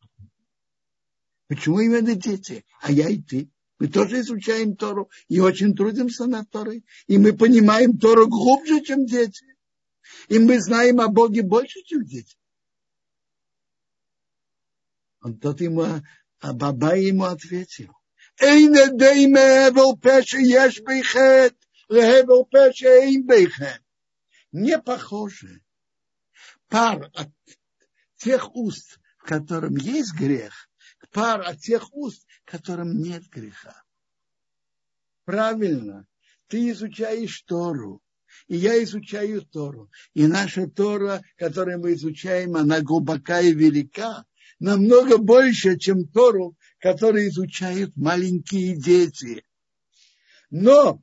[1.47, 2.65] Почему именно дети?
[2.81, 3.49] А я и ты.
[3.79, 6.85] Мы тоже изучаем Тору и очень трудимся над Торой.
[7.07, 9.45] И мы понимаем Тору глубже, чем дети.
[10.27, 12.37] И мы знаем о Боге больше, чем дети.
[15.21, 15.85] Он тот ему,
[16.39, 17.93] а баба ему ответил.
[18.39, 21.55] Эйне дейме эвел пеше еш бейхет,
[21.89, 23.81] лехевел пеше эйн бейхет.
[24.51, 25.61] Не похоже.
[26.67, 27.29] Пар от
[28.25, 30.67] тех уст, в котором есть грех,
[31.11, 33.83] пар от тех уст, в котором нет греха.
[35.25, 36.07] Правильно.
[36.47, 38.01] Ты изучаешь Тору,
[38.47, 39.91] и я изучаю Тору.
[40.15, 44.25] И наша Тора, которую мы изучаем, она глубока и велика
[44.59, 49.45] намного больше, чем Тору, который изучают маленькие дети.
[50.49, 50.99] Но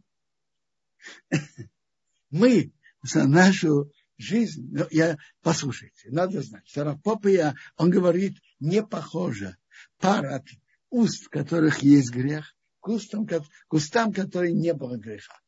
[2.30, 3.92] мы за нашу
[4.22, 9.56] жизнь, ну, я, послушайте, надо знать, Сарапопия, он говорит, не похоже.
[9.98, 10.46] Пара от
[10.90, 13.26] уст, которых есть грех, к устам,
[13.68, 15.38] кустам, которые не было греха.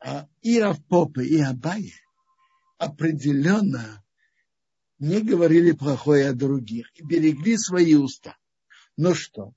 [0.00, 1.92] А и Равпопы, и Абай
[2.78, 4.04] определенно
[4.98, 8.36] не говорили плохое о других и берегли свои уста.
[8.96, 9.54] Но что?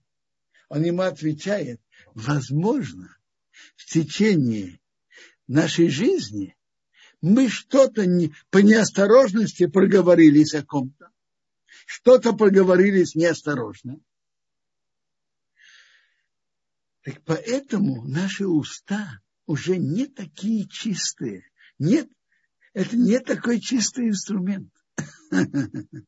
[0.69, 1.81] Он ему отвечает,
[2.13, 3.17] возможно,
[3.75, 4.79] в течение
[5.47, 6.55] нашей жизни
[7.21, 11.11] мы что-то не, по неосторожности проговорились о ком-то,
[11.85, 13.99] что-то проговорились неосторожно.
[17.03, 21.45] Так поэтому наши уста уже не такие чистые.
[21.79, 22.09] Нет,
[22.73, 24.71] это не такой чистый инструмент.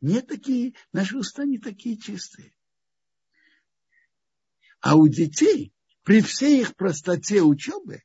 [0.00, 2.54] Не такие, наши уста не такие чистые.
[4.80, 5.74] А у детей,
[6.04, 8.02] при всей их простоте учебы,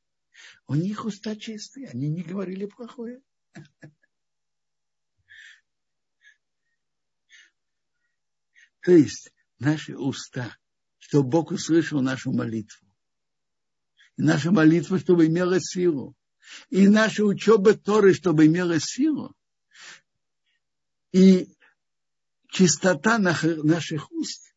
[0.67, 3.21] у них уста чистые, они не говорили плохое.
[8.81, 10.57] То есть наши уста,
[10.99, 12.87] чтобы Бог услышал нашу молитву.
[14.17, 16.15] И наша молитва, чтобы имела силу.
[16.69, 19.35] И наша учеба Торы, чтобы имела силу.
[21.11, 21.49] И
[22.49, 24.55] чистота наших уст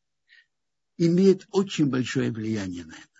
[0.96, 3.17] имеет очень большое влияние на это.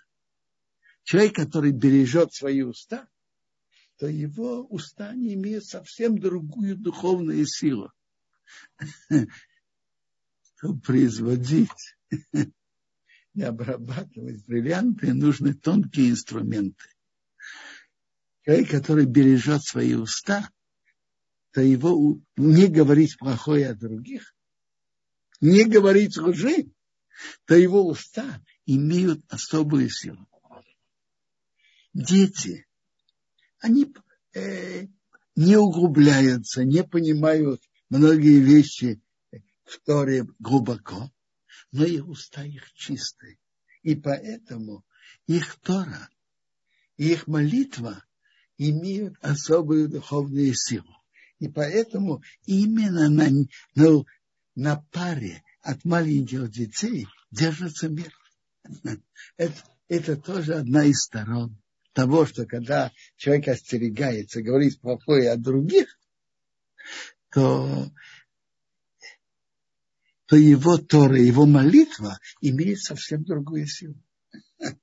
[1.09, 3.09] Человек, который бережет свои уста,
[3.97, 7.91] то его уста не имеют совсем другую духовную силу.
[10.55, 11.97] Чтобы производить
[13.33, 16.85] и обрабатывать бриллианты, нужны тонкие инструменты.
[18.45, 20.51] Человек, который бережет свои уста,
[21.53, 24.35] то его не говорить плохое о других,
[25.41, 26.67] не говорить лжи,
[27.45, 30.29] то его уста имеют особую силу.
[31.93, 32.67] Дети,
[33.59, 33.91] они
[34.33, 34.87] э,
[35.35, 39.01] не углубляются, не понимают многие вещи
[39.63, 41.11] в Торе глубоко,
[41.71, 43.39] но их уста их чистые.
[43.81, 44.85] И поэтому
[45.25, 46.09] их Тора,
[46.97, 48.03] их молитва
[48.57, 50.95] имеют особую духовную силу.
[51.39, 53.29] И поэтому именно на,
[53.73, 54.03] на,
[54.55, 58.13] на паре от маленьких детей держится мир.
[59.37, 61.57] Это, это тоже одна из сторон
[61.93, 65.99] того, что когда человек остерегается, говорит плохое о других,
[67.31, 67.91] то,
[70.25, 73.95] то его Тора, его молитва имеет совсем другую силу.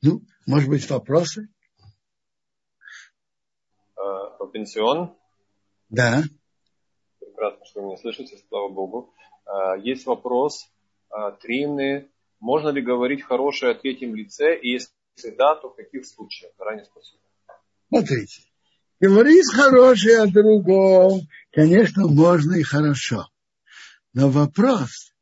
[0.00, 1.48] Ну, может быть, вопросы?
[3.96, 5.16] По пенсион?
[5.88, 6.22] Да.
[7.18, 9.12] Прекрасно, что вы меня слышите, слава Богу.
[9.44, 10.70] А, есть вопрос.
[11.10, 12.08] А, Трины,
[12.40, 14.58] можно ли говорить хорошее о третьем лице?
[14.58, 16.52] И если да, то в каких случаях?
[16.58, 17.22] Заранее спасибо.
[17.88, 18.42] Смотрите.
[19.00, 23.28] Говорить хорошее о другом, конечно, можно и хорошо.
[24.12, 25.14] Но вопрос,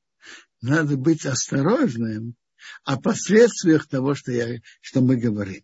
[0.62, 2.36] надо быть осторожным
[2.84, 5.62] о последствиях того, что, я, что мы говорим.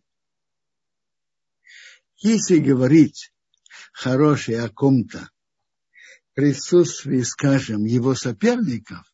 [2.19, 3.33] Если говорить
[3.93, 5.31] хорошее о ком-то
[6.35, 9.12] присутствии, скажем, его соперников,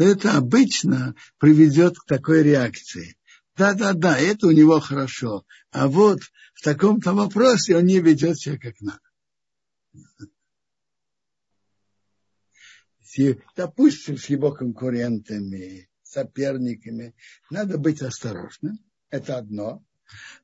[0.00, 3.18] то это обычно приведет к такой реакции.
[3.54, 5.44] Да-да-да, это у него хорошо.
[5.72, 6.20] А вот
[6.54, 9.02] в таком-то вопросе он не ведет себя как надо.
[13.54, 17.14] Допустим, с его конкурентами, соперниками,
[17.50, 18.78] надо быть осторожным.
[19.10, 19.84] Это одно.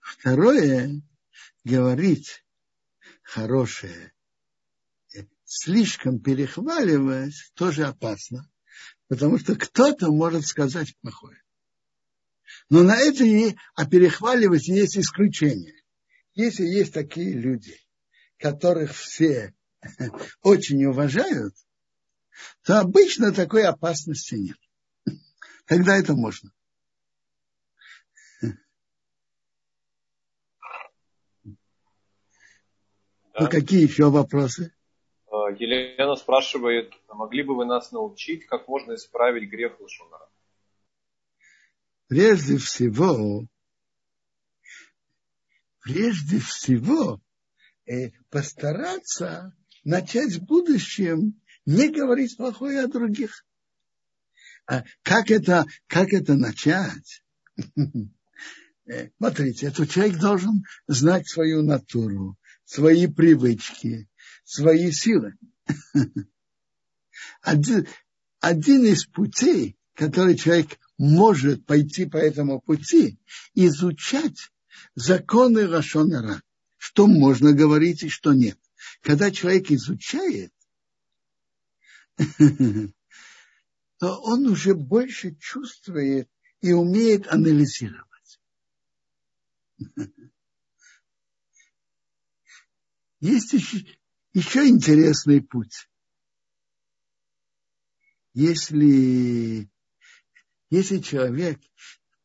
[0.02, 1.00] Второе,
[1.64, 2.44] говорить
[3.22, 4.12] хорошее,
[5.46, 8.50] слишком перехваливаясь, тоже опасно,
[9.08, 11.40] потому что кто-то может сказать плохое.
[12.68, 15.74] Но на это и, а перехваливать есть исключение.
[16.34, 17.78] Если есть такие люди,
[18.38, 19.54] которых все
[20.42, 21.54] очень уважают,
[22.62, 24.58] то обычно такой опасности нет.
[25.66, 26.50] Тогда это можно.
[33.34, 33.44] Да.
[33.44, 34.75] Ну, какие еще вопросы?
[35.36, 40.28] А, Елена спрашивает, могли бы вы нас научить, как можно исправить грех Лошонара?
[42.08, 43.46] Прежде всего,
[45.80, 47.20] прежде всего,
[47.84, 53.44] э, постараться начать в будущем не говорить плохое о других.
[54.66, 57.22] А как это, как это начать?
[58.88, 64.08] Э, смотрите, этот человек должен знать свою натуру, свои привычки,
[64.46, 65.34] свои силы.
[67.42, 67.86] Один,
[68.40, 73.18] один из путей, который человек может пойти по этому пути,
[73.54, 74.52] изучать
[74.94, 76.42] законы Рашонара,
[76.76, 78.58] что можно говорить и что нет.
[79.00, 80.52] Когда человек изучает,
[83.98, 86.28] то он уже больше чувствует
[86.60, 88.40] и умеет анализировать.
[93.20, 93.84] Есть еще,
[94.36, 95.88] еще интересный путь.
[98.34, 99.70] Если,
[100.68, 101.58] если человек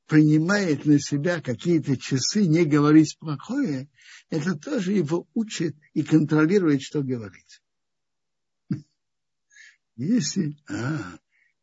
[0.07, 3.89] принимает на себя какие-то часы, не говорить плохое,
[4.29, 7.63] это тоже его учит и контролирует, что говорить.
[9.95, 11.17] Если, а,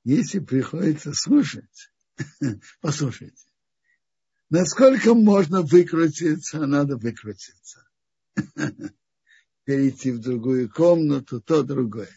[0.04, 1.92] если приходится слушать,
[2.80, 3.52] послушайте,
[4.48, 7.86] насколько можно выкрутиться, надо выкрутиться
[9.68, 12.08] перейти в другую комнату, то другое.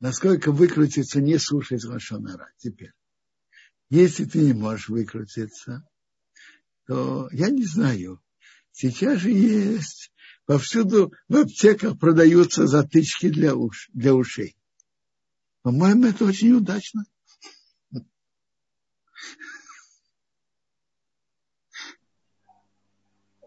[0.00, 2.90] Насколько выкрутиться, не слушать Лашонара теперь.
[3.90, 5.88] Если ты не можешь выкрутиться,
[6.88, 8.20] то я не знаю.
[8.72, 10.10] Сейчас же есть
[10.46, 14.56] Повсюду в аптеках продаются затычки для, уш, для ушей.
[15.62, 17.04] По-моему, это очень удачно.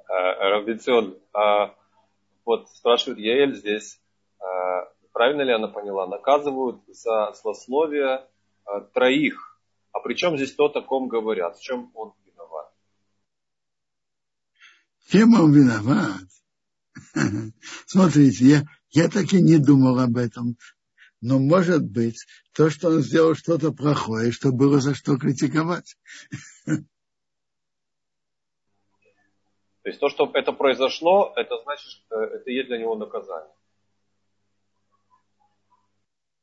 [0.07, 1.78] А, Равбицион, а
[2.50, 4.02] вот спрашивает Яэль здесь,
[4.39, 8.26] а, правильно ли она поняла, наказывают за злословие
[8.66, 9.62] а, троих.
[9.91, 11.58] А при чем здесь то, о ком говорят?
[11.58, 12.74] В чем он виноват?
[15.10, 16.24] Чем он виноват?
[17.86, 20.58] Смотрите, я, я так и не думал об этом.
[21.22, 25.95] Но может быть, то, что он сделал что-то плохое, что было за что критиковать.
[29.84, 33.53] То есть то, что это произошло, это значит, что это есть для него наказание.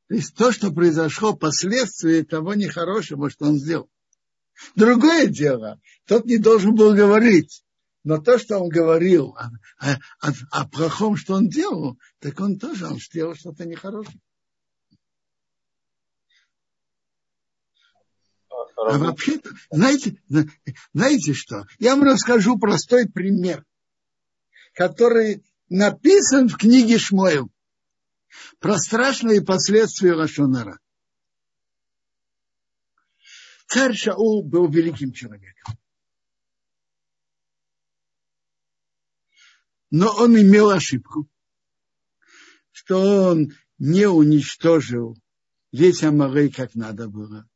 [0.09, 3.91] То есть то, что произошло, последствия того нехорошего, что он сделал.
[4.75, 7.63] Другое дело, тот не должен был говорить.
[8.05, 9.51] Но то, что он говорил о,
[10.21, 14.21] о, о плохом, что он делал, так он тоже он сделал что-то нехорошее.
[18.77, 20.23] А вообще, знаете,
[20.93, 21.67] знаете что?
[21.79, 23.65] Я вам расскажу простой пример,
[24.75, 27.47] который написан в книге Шмоев
[28.59, 30.79] про страшные последствия Лашонара.
[33.67, 35.75] Царь Шаул был великим человеком.
[39.91, 41.29] Но он имел ошибку,
[42.73, 45.17] что он не уничтожил
[45.73, 47.49] весь Амарей, как надо было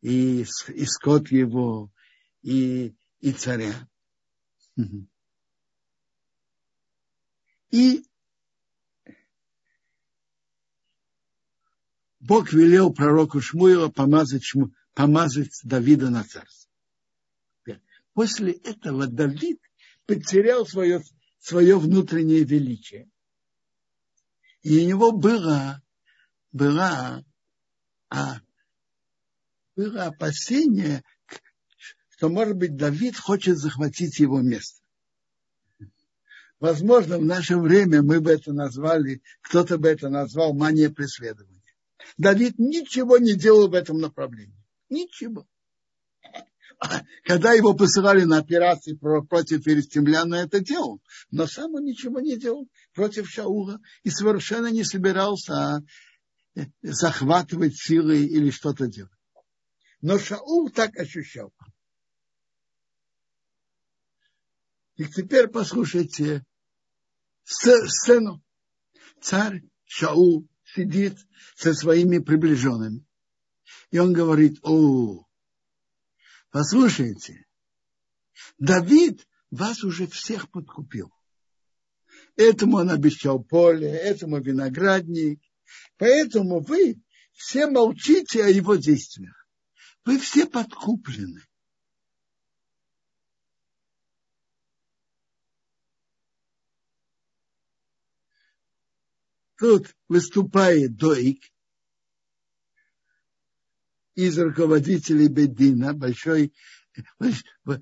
[0.00, 1.90] и, и скот его,
[2.42, 3.88] и, и царя.
[7.70, 8.04] И
[12.20, 16.70] Бог велел пророку Шмуила помазать, Шму, помазать Давида на царство.
[18.14, 19.60] После этого Давид
[20.06, 21.02] потерял свое,
[21.38, 23.08] свое внутреннее величие.
[24.62, 25.80] И у него было,
[26.50, 27.24] была
[28.10, 28.40] а,
[29.78, 31.04] было опасение,
[32.08, 34.80] что, может быть, Давид хочет захватить его место.
[36.58, 41.62] Возможно, в наше время мы бы это назвали, кто-то бы это назвал мания преследования.
[42.16, 44.60] Давид ничего не делал в этом направлении.
[44.88, 45.46] Ничего.
[47.22, 51.00] Когда его посылали на операции против филистимлян, это делал.
[51.30, 55.84] Но сам он ничего не делал против Шаула и совершенно не собирался
[56.82, 59.12] захватывать силы или что-то делать.
[60.00, 61.52] Но Шаул так ощущал.
[64.96, 66.44] И теперь послушайте
[67.44, 68.42] сцену.
[69.20, 71.16] Царь Шаул сидит
[71.56, 73.04] со своими приближенными.
[73.90, 75.26] И он говорит, о,
[76.50, 77.46] послушайте,
[78.58, 81.12] Давид вас уже всех подкупил.
[82.36, 85.40] Этому он обещал поле, этому виноградник.
[85.96, 87.00] Поэтому вы
[87.32, 89.37] все молчите о его действиях.
[90.08, 91.46] Вы все подкуплены.
[99.58, 101.52] Тут выступает Доик
[104.14, 106.54] из руководителей Бедина, большой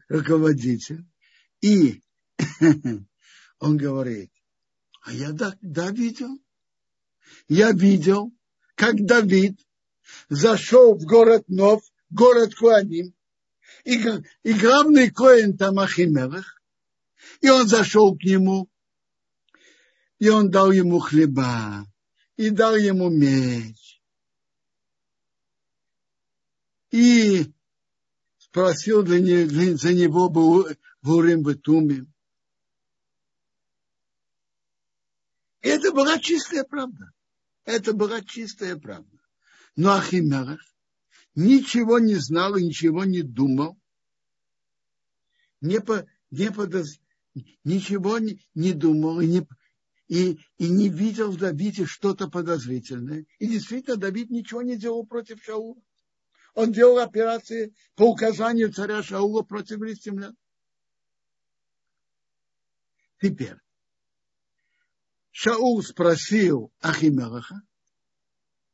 [0.09, 1.07] руководитель,
[1.61, 2.03] и
[3.61, 4.33] он говорит,
[5.03, 6.43] а я да, да видел,
[7.47, 8.37] я видел,
[8.75, 9.65] как Давид
[10.29, 13.15] зашел в город Нов город Куаним,
[13.85, 14.03] и,
[14.43, 16.61] и главный Коэн там Ахимелах,
[17.41, 18.69] и он зашел к нему,
[20.19, 21.87] и он дал ему хлеба,
[22.37, 24.03] и дал ему меч,
[26.91, 27.53] и
[28.39, 32.13] спросил для не, для, за него в Урим Бетумим.
[35.61, 37.13] Это была чистая правда.
[37.65, 39.19] Это была чистая правда.
[39.75, 40.61] Но Ахимелах
[41.37, 43.79] ничего не знал и ничего не думал,
[45.61, 46.99] не, по, не подоз,
[47.63, 49.47] ничего не, не думал и не,
[50.09, 53.27] и, и не видел в Давиде что-то подозрительное.
[53.39, 55.77] И действительно, Давид ничего не делал против Шаула.
[56.55, 60.37] Он делал операции по указанию царя Шаула против филистимлян.
[63.21, 63.57] Теперь,
[65.33, 67.61] Шаул спросил Ахимелаха,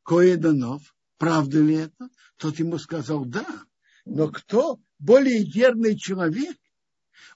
[0.05, 2.09] Коеданов, правда ли это?
[2.37, 3.47] Тот ему сказал, да.
[4.05, 6.57] Но кто более верный человек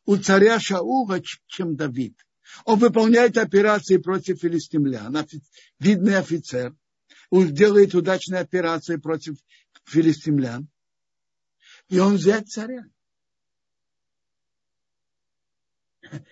[0.07, 2.19] у царя Шаула, чем Давид?
[2.65, 5.17] Он выполняет операции против филистимлян,
[5.79, 6.75] видный офицер.
[7.31, 9.37] Он делает удачные операции против
[9.85, 10.69] филистимлян.
[11.89, 12.87] И он взять царя.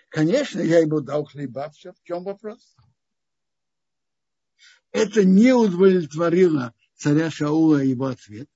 [0.09, 2.75] Конечно, я ему дал хлеба, все, в чем вопрос?
[4.91, 8.49] Это не удовлетворило царя Шаула его ответ.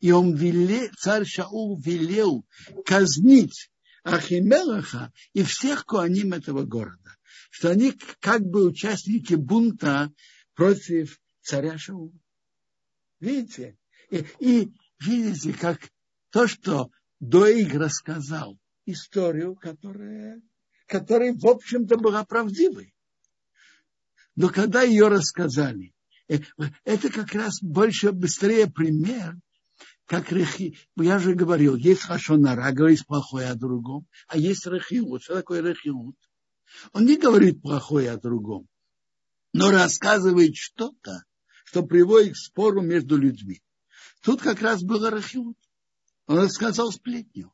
[0.00, 2.44] И он велел, царь Шаул велел
[2.84, 3.70] казнить
[4.02, 7.16] Ахимелаха и всех куаним этого города,
[7.50, 10.12] что они как бы участники бунта
[10.54, 12.12] против царя Шаула.
[13.20, 13.78] Видите?
[14.10, 15.80] И, и видите, как
[16.30, 16.90] то, что
[17.20, 20.42] Доиг рассказал, историю, которая,
[20.86, 22.92] которая в общем-то, была правдивой.
[24.34, 25.94] Но когда ее рассказали,
[26.84, 29.36] это как раз больше, быстрее пример,
[30.06, 35.22] как рехи, я же говорил, есть хашонара, говорит плохое о другом, а есть рехиут.
[35.22, 36.16] Что такое рехиут?
[36.92, 38.68] Он не говорит плохое о другом,
[39.52, 41.24] но рассказывает что-то,
[41.64, 43.62] что приводит к спору между людьми.
[44.22, 45.56] Тут как раз было рахиут.
[46.26, 47.52] Он рассказал сплетню.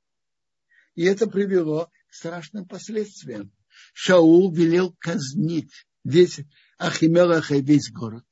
[0.94, 3.52] И это привело к страшным последствиям.
[3.92, 6.40] Шаул велел казнить весь
[6.78, 8.24] Ахимелаха и весь город.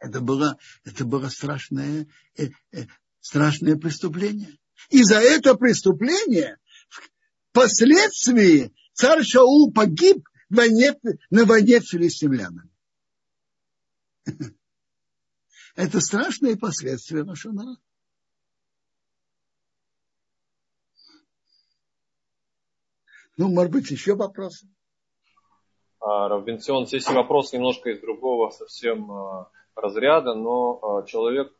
[0.00, 2.86] Это было, это было страшное, э, э,
[3.20, 4.58] страшное преступление.
[4.88, 6.58] И за это преступление
[7.50, 12.70] впоследствии царь Шаул погиб на войне с филистимлянами.
[15.76, 17.80] Это страшные последствия нашего народа.
[23.36, 24.68] Ну, может быть, еще вопросы?
[26.00, 29.50] А, Равбенцион, здесь вопрос немножко из другого совсем а,
[29.80, 31.52] разряда, но а, человек,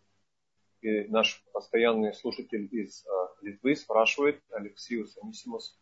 [0.82, 3.04] и наш постоянный слушатель из
[3.42, 5.78] Литвы спрашивает, Алексиус Анисимус,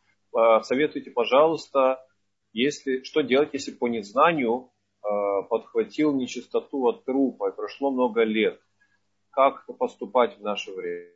[0.62, 2.04] советуйте, пожалуйста,
[2.52, 4.72] если, что делать, если по незнанию
[5.48, 8.60] подхватил нечистоту от трупа и прошло много лет?
[9.30, 11.12] Как поступать в наше время?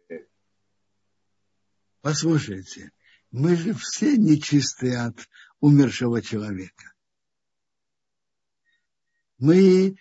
[2.02, 2.92] Послушайте,
[3.30, 5.16] мы же все нечистые от
[5.60, 6.92] умершего человека.
[9.38, 9.96] Мы,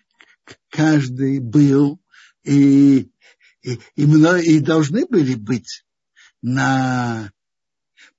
[0.69, 1.99] каждый был
[2.43, 3.11] и,
[3.61, 5.85] и, и, мной, и должны были быть
[6.41, 7.31] на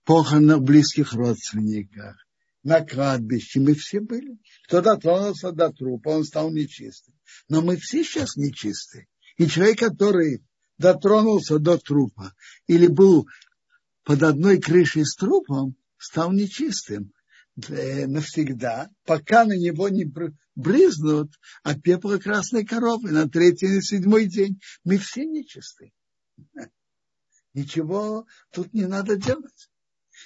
[0.04, 2.16] похоронах близких родственниках,
[2.62, 3.60] на кладбище.
[3.60, 4.38] Мы все были.
[4.66, 7.14] Кто дотронулся до трупа, он стал нечистым.
[7.48, 9.08] Но мы все сейчас нечистые.
[9.36, 10.44] И человек, который
[10.78, 12.34] дотронулся до трупа
[12.66, 13.26] или был
[14.04, 17.12] под одной крышей с трупом, стал нечистым
[17.56, 20.10] навсегда, пока на него не
[20.54, 21.32] брызнут
[21.62, 24.60] от пепла красной коровы на третий и седьмой день.
[24.84, 25.92] Мы все нечисты.
[27.54, 29.70] Ничего тут не надо делать.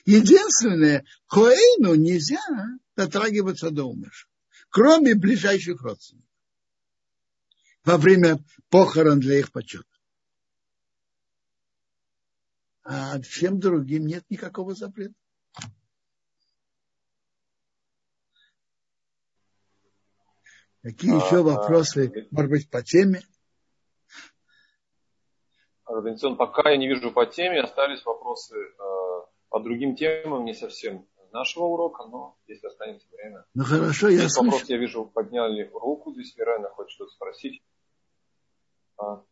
[0.05, 2.41] Единственное, Коэйну нельзя
[2.95, 4.31] дотрагиваться до умерших,
[4.69, 6.27] кроме ближайших родственников
[7.87, 9.85] во время похорон для их почета.
[12.83, 15.15] А всем другим нет никакого запрета.
[20.87, 23.23] Какие а, еще вопросы, а, может быть, по теме?
[25.85, 28.79] Робинсон, пока я не вижу по теме, остались вопросы э,
[29.49, 33.45] по другим темам, не совсем нашего урока, но если останется время.
[33.55, 34.45] Ну хорошо, я слышу.
[34.45, 37.61] вопрос, я вижу, подняли руку здесь, Ирена хочет что-то спросить.
[38.97, 39.25] А,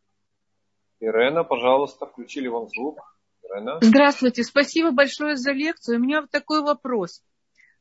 [0.98, 2.98] Ирена, пожалуйста, включили вам звук.
[3.44, 3.78] Ирена.
[3.80, 6.00] Здравствуйте, спасибо большое за лекцию.
[6.00, 7.22] У меня вот такой вопрос.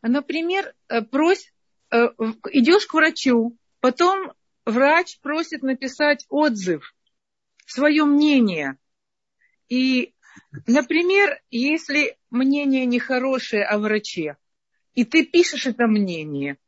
[0.03, 1.51] Например, э, прось,
[1.91, 2.09] э,
[2.51, 4.31] идешь к врачу, Потом
[4.65, 6.95] врач просит написать отзыв,
[7.65, 8.77] свое мнение.
[9.67, 10.13] И,
[10.67, 14.38] например, если мнение нехорошее о враче,
[14.93, 16.59] и ты пишешь это мнение,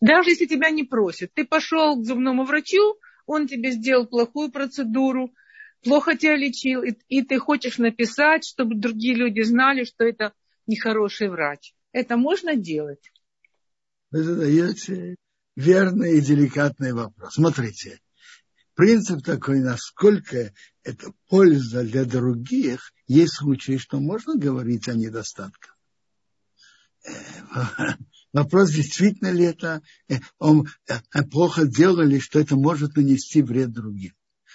[0.00, 2.96] даже если тебя не просят, ты пошел к зубному врачу,
[3.26, 5.34] он тебе сделал плохую процедуру,
[5.82, 10.32] плохо тебя лечил, и, и ты хочешь написать, чтобы другие люди знали, что это
[10.68, 11.74] нехороший врач.
[11.90, 13.10] Это можно делать?
[14.12, 15.16] Вы задаете
[15.56, 17.34] верный и деликатный вопрос.
[17.34, 18.00] Смотрите,
[18.74, 25.78] принцип такой, насколько это польза для других, есть случаи, что можно говорить о недостатках.
[27.04, 27.10] Э,
[28.32, 34.14] вопрос, действительно ли это э, он, э, плохо делали, что это может нанести вред другим.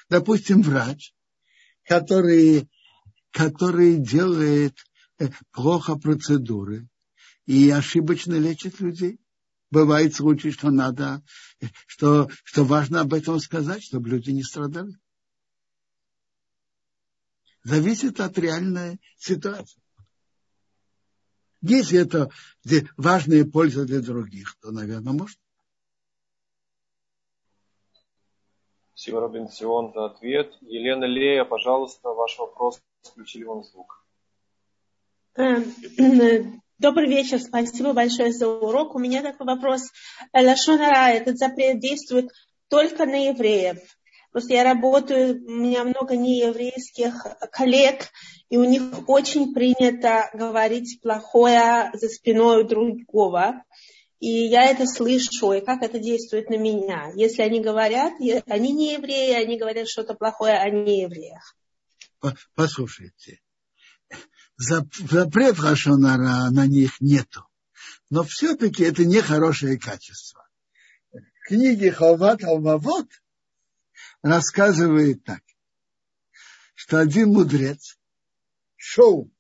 [0.10, 1.14] Допустим, врач,
[1.84, 2.70] который,
[3.32, 4.78] который делает
[5.52, 6.88] плохо процедуры
[7.46, 9.20] и ошибочно лечит людей
[9.72, 11.22] бывает случай, что надо,
[11.86, 14.94] что, что важно об этом сказать, чтобы люди не страдали.
[17.64, 19.82] Зависит от реальной ситуации.
[21.62, 22.30] Если это
[22.96, 25.38] важная польза для других, то, наверное, можно.
[28.94, 30.56] Спасибо, Робин Сион, за ответ.
[30.62, 32.82] Елена Лея, пожалуйста, ваш вопрос.
[33.04, 34.04] Включили вам звук.
[36.80, 38.96] Э, э, Добрый вечер, спасибо большое за урок.
[38.96, 39.82] У меня такой вопрос.
[40.34, 42.30] Лашонара, этот запрет действует
[42.70, 43.80] только на евреев.
[44.32, 48.10] Просто я работаю, у меня много нееврейских коллег,
[48.50, 53.64] и у них очень принято говорить плохое за спиной другого.
[54.20, 57.12] И я это слышу, и как это действует на меня.
[57.16, 58.14] Если они говорят,
[58.48, 61.56] они не евреи, они говорят что-то плохое о неевреях.
[62.56, 63.40] Послушайте,
[64.58, 67.48] запрет Рашонара на них нету.
[68.10, 70.48] Но все-таки это нехорошее качество.
[71.12, 73.08] В книге Халват Алмавод
[74.22, 75.42] рассказывает так,
[76.74, 77.98] что один мудрец
[78.76, 79.32] шел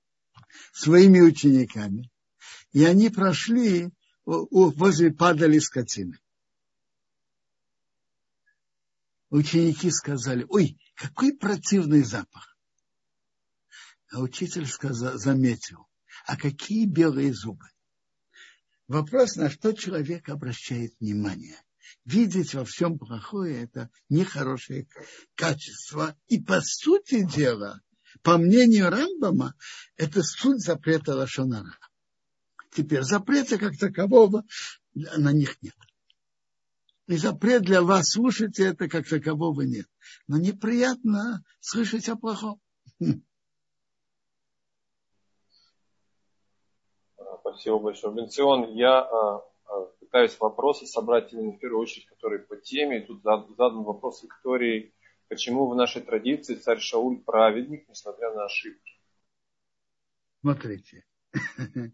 [0.71, 2.11] своими учениками,
[2.71, 3.89] и они прошли
[4.25, 6.19] возле падали скотины.
[9.29, 12.56] Ученики сказали, ой, какой противный запах.
[14.11, 15.87] А учитель сказал, заметил,
[16.25, 17.65] а какие белые зубы.
[18.87, 21.61] Вопрос, на что человек обращает внимание.
[22.05, 24.87] Видеть во всем плохое– это нехорошее
[25.35, 26.17] качество.
[26.27, 27.81] И по сути дела,
[28.21, 29.55] по мнению Рамбама,
[29.97, 31.77] это суть запрета Лашонара.
[32.71, 34.45] Теперь запрета как такового
[34.93, 35.75] на них нет.
[37.07, 39.87] И запрет для вас слушать это как такового нет.
[40.27, 42.61] Но неприятно слышать о плохом.
[47.57, 48.13] Спасибо большое.
[48.13, 52.99] Бенцион, я а, а, пытаюсь вопросы собрать именно в первую очередь, которые по теме.
[53.01, 54.93] И тут задан вопрос Виктории,
[55.27, 59.01] почему в нашей традиции царь Шауль праведник, несмотря на ошибки?
[60.41, 61.03] Смотрите,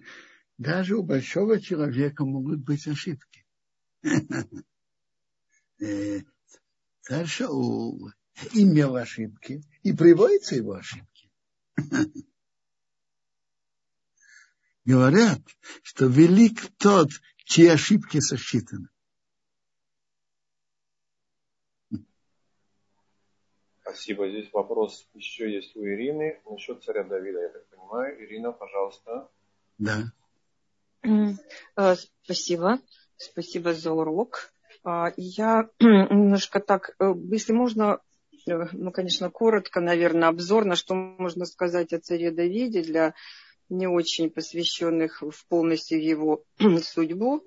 [0.57, 3.45] даже у большого человека могут быть ошибки.
[5.81, 6.21] Э,
[7.01, 8.09] царь Шаул
[8.53, 11.29] имел ошибки, и приводятся его ошибки.
[14.85, 15.39] Говорят,
[15.81, 17.09] что велик тот,
[17.45, 18.89] чьи ошибки сосчитаны.
[23.81, 24.29] Спасибо.
[24.29, 28.25] Здесь вопрос еще есть у Ирины насчет царя Давида, я так понимаю.
[28.25, 29.29] Ирина, пожалуйста.
[29.77, 30.11] Да.
[31.03, 32.79] Э, спасибо.
[33.17, 34.51] Спасибо за урок.
[34.83, 37.99] А, я немножко так, э, если можно,
[38.47, 43.13] э, ну, конечно, коротко, наверное, обзор, на что можно сказать о царе Давиде для
[43.73, 46.43] не очень посвященных в полностью его
[46.83, 47.43] судьбу.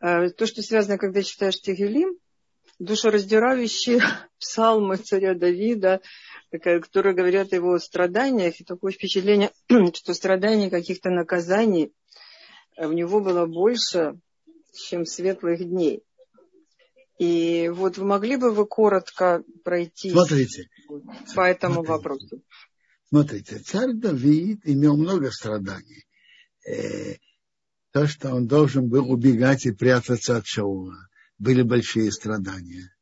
[0.00, 2.16] То, что связано, когда читаешь Тегелим,
[2.78, 4.00] душераздирающие
[4.38, 6.00] псалмы царя Давида,
[6.50, 9.50] которые говорят о его страданиях, и такое впечатление,
[9.94, 11.92] что страдания каких-то наказаний
[12.76, 14.18] у него было больше,
[14.72, 16.02] чем светлых дней.
[17.18, 20.68] И вот вы могли бы вы коротко пройти Смотрите.
[21.34, 21.92] по этому Смотрите.
[21.92, 22.42] вопросу?
[23.08, 26.04] Смотрите, царь Давид имел много страданий.
[26.66, 27.16] Э,
[27.92, 32.94] то, что он должен был убегать и прятаться от Шаула, были большие страдания.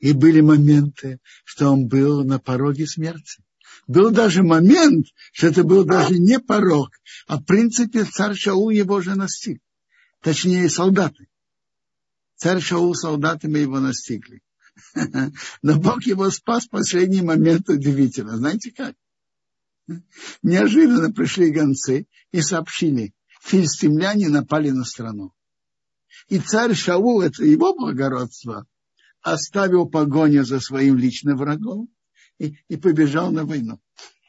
[0.00, 3.42] И были моменты, что он был на пороге смерти.
[3.86, 6.90] Был даже момент, что это был даже не порог,
[7.26, 9.62] а в принципе царь Шаул его уже настиг.
[10.20, 11.28] Точнее, солдаты.
[12.36, 14.42] Царь Шаул солдатами его настигли.
[15.62, 18.36] Но Бог его спас в последний момент удивительно.
[18.36, 18.94] Знаете как?
[20.42, 25.32] Неожиданно пришли гонцы и сообщили, филистимляне напали на страну.
[26.28, 28.66] И царь Шаул, это его благородство,
[29.22, 31.88] оставил погоню за своим личным врагом
[32.38, 33.80] и, и побежал на войну.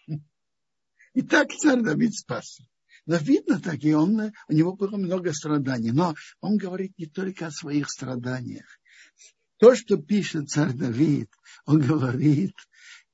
[1.14, 2.66] И так царь Давид спасся.
[3.05, 5.91] Но видно так, и он, у него было много страданий.
[5.91, 8.66] Но он говорит не только о своих страданиях.
[9.57, 11.30] То, что пишет царь Давид,
[11.66, 12.53] он говорит,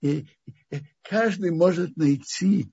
[0.02, 0.28] и,
[0.72, 2.70] и, каждый может найти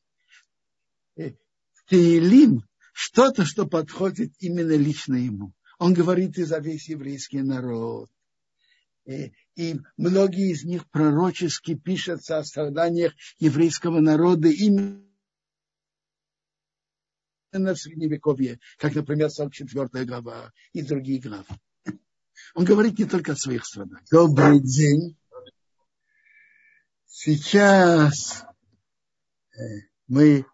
[1.16, 1.30] э,
[1.72, 5.52] в Теилим что-то, что подходит именно лично ему.
[5.78, 8.10] Он говорит и за весь еврейский народ,
[9.06, 15.04] и, и многие из них пророчески пишутся о страданиях еврейского народа именно
[17.52, 21.46] в Средневековье, как, например, 44 глава и другие главы.
[22.54, 24.08] Он говорит не только о своих страданиях.
[24.10, 25.16] Добрый день.
[27.16, 28.44] Сейчас
[29.56, 29.62] э,
[30.08, 30.44] мы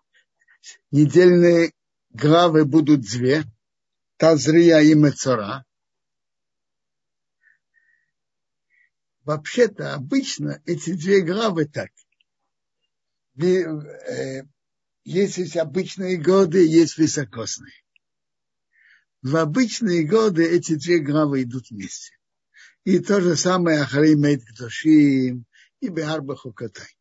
[0.91, 1.73] недельные
[2.11, 3.45] главы будут две.
[4.19, 5.65] Тазрия и Мецора.
[9.25, 11.91] Вообще-то обычно эти две главы так.
[13.43, 14.43] Э,
[15.05, 17.73] есть обычные годы, есть високосные.
[19.23, 22.19] В обычные годы эти две главы идут вместе.
[22.85, 25.47] И то же самое Ахаримейт Ктошим
[25.81, 26.97] и Беарба Хукатай.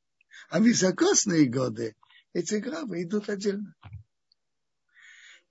[0.49, 1.95] А високосные годы
[2.34, 3.75] эти главы идут отдельно.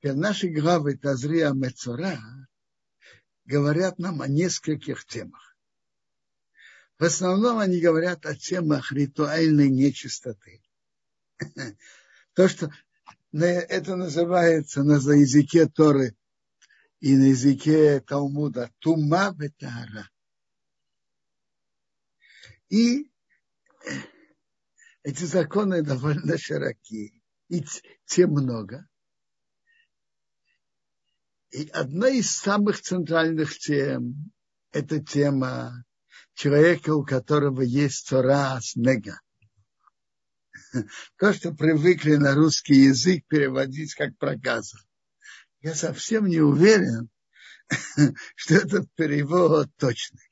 [0.02, 2.18] Наши главы Тазрия Мецора
[3.44, 5.56] говорят нам о нескольких темах.
[6.98, 10.62] В основном они говорят о темах ритуальной нечистоты.
[12.34, 12.70] То, что
[13.32, 16.16] это называется на языке Торы
[17.00, 20.08] и на языке Талмуда тума ветара.
[22.68, 23.10] И
[25.03, 27.64] эти законы довольно широки, и
[28.07, 28.86] тем много.
[31.51, 34.32] И одна из самых центральных тем–
[34.72, 35.84] это тема
[36.34, 39.20] человека, у которого есть Тора с нега.
[41.16, 44.78] То, что привыкли на русский язык переводить как проказа.
[45.61, 47.09] Я совсем не уверен,
[48.36, 50.28] что этот перевод точный.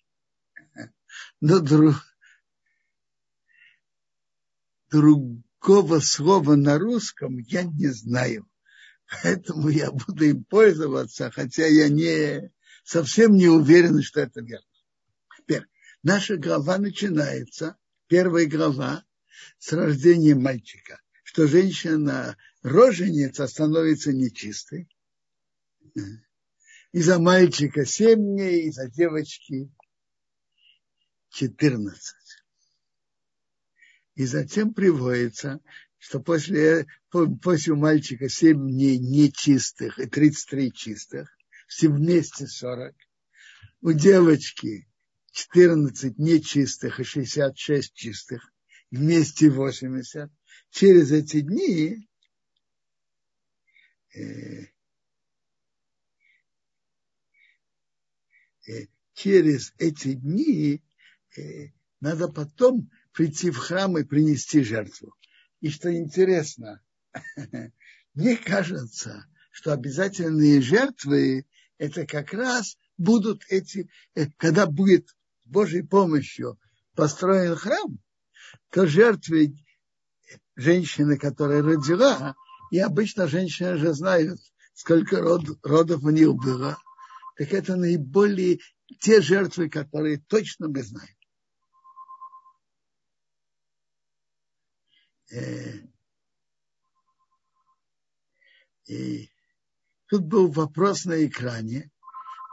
[1.41, 1.97] Но друг,
[4.97, 8.49] другого слова на русском я не знаю.
[9.23, 12.51] Поэтому я буду им пользоваться, хотя я не,
[12.83, 14.67] совсем не уверен, что это верно.
[15.37, 15.67] Теперь,
[16.03, 17.77] наша глава начинается,
[18.09, 19.05] первая глава,
[19.59, 24.89] с рождением мальчика, что женщина роженица становится нечистой.
[26.93, 29.71] И за мальчика 7 дней, и за девочки
[31.31, 32.26] 14.
[34.17, 35.61] И затем приводится,
[35.99, 41.37] что после, после у мальчика 7 дней нечистых и 33 чистых,
[41.69, 42.95] все вместе 40.
[43.83, 44.89] У девочки
[45.33, 48.51] 14 нечистых и 66 чистых,
[48.91, 50.31] вместе 80.
[50.71, 52.09] Через эти дни
[54.15, 54.65] э,
[58.67, 60.83] э, через эти дни
[61.37, 61.69] э,
[62.01, 65.15] надо потом прийти в храм и принести жертву.
[65.61, 66.83] И что интересно,
[68.15, 71.47] мне кажется, что обязательные жертвы
[71.79, 76.59] это как раз будут эти, э, когда будет с Божьей помощью
[76.95, 77.99] построен храм,
[78.71, 79.55] то жертвы
[80.55, 82.35] женщины, которая родила,
[82.71, 84.41] и обычно женщины же знают,
[84.75, 86.79] сколько род, родов у них было,
[87.37, 88.59] так это наиболее
[89.01, 91.16] те жертвы, которые точно мы знаем.
[95.31, 95.81] Э,
[98.87, 99.31] и
[100.09, 101.91] тут был вопрос на экране,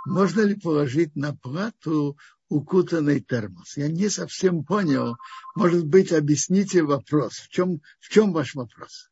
[0.05, 2.17] можно ли положить на плату
[2.49, 3.77] укутанный термос.
[3.77, 5.17] Я не совсем понял.
[5.55, 7.33] Может быть, объясните вопрос.
[7.33, 9.09] В чем, в чем ваш вопрос?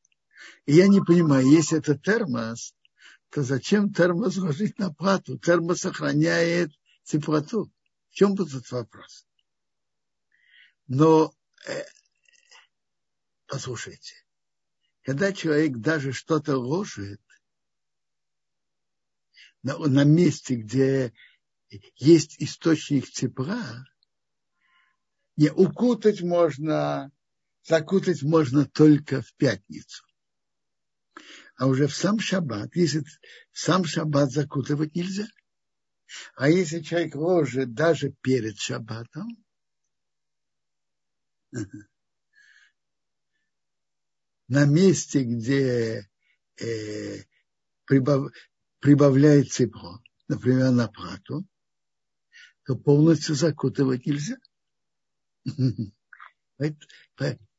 [0.66, 2.76] И я не понимаю, если это термос,
[3.30, 5.38] то зачем термос ложить на плату?
[5.40, 6.72] Термос сохраняет
[7.04, 7.72] теплоту.
[8.10, 9.26] В чем этот вопрос?
[10.88, 11.34] Но
[11.66, 11.84] э,
[13.52, 14.16] Послушайте,
[15.02, 17.20] когда человек даже что-то ложит
[19.62, 21.14] на, на месте, где
[21.98, 23.84] есть источник тепла,
[25.36, 27.12] не укутать можно,
[27.64, 30.06] закутать можно только в пятницу.
[31.58, 35.28] А уже в сам шаббат, если в сам шаббат закутывать нельзя.
[36.36, 39.28] А если человек ложит даже перед шаббатом,
[44.52, 46.10] на месте, где
[46.60, 47.24] э,
[47.86, 48.34] прибав,
[48.80, 51.48] прибавляет тепло, например, на плату,
[52.66, 54.36] то полностью закутывать нельзя.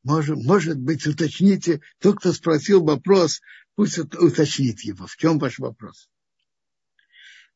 [0.03, 3.40] Может, может быть, уточните, тот, кто спросил вопрос,
[3.74, 5.07] пусть уточнит его.
[5.07, 6.11] В чем ваш вопрос?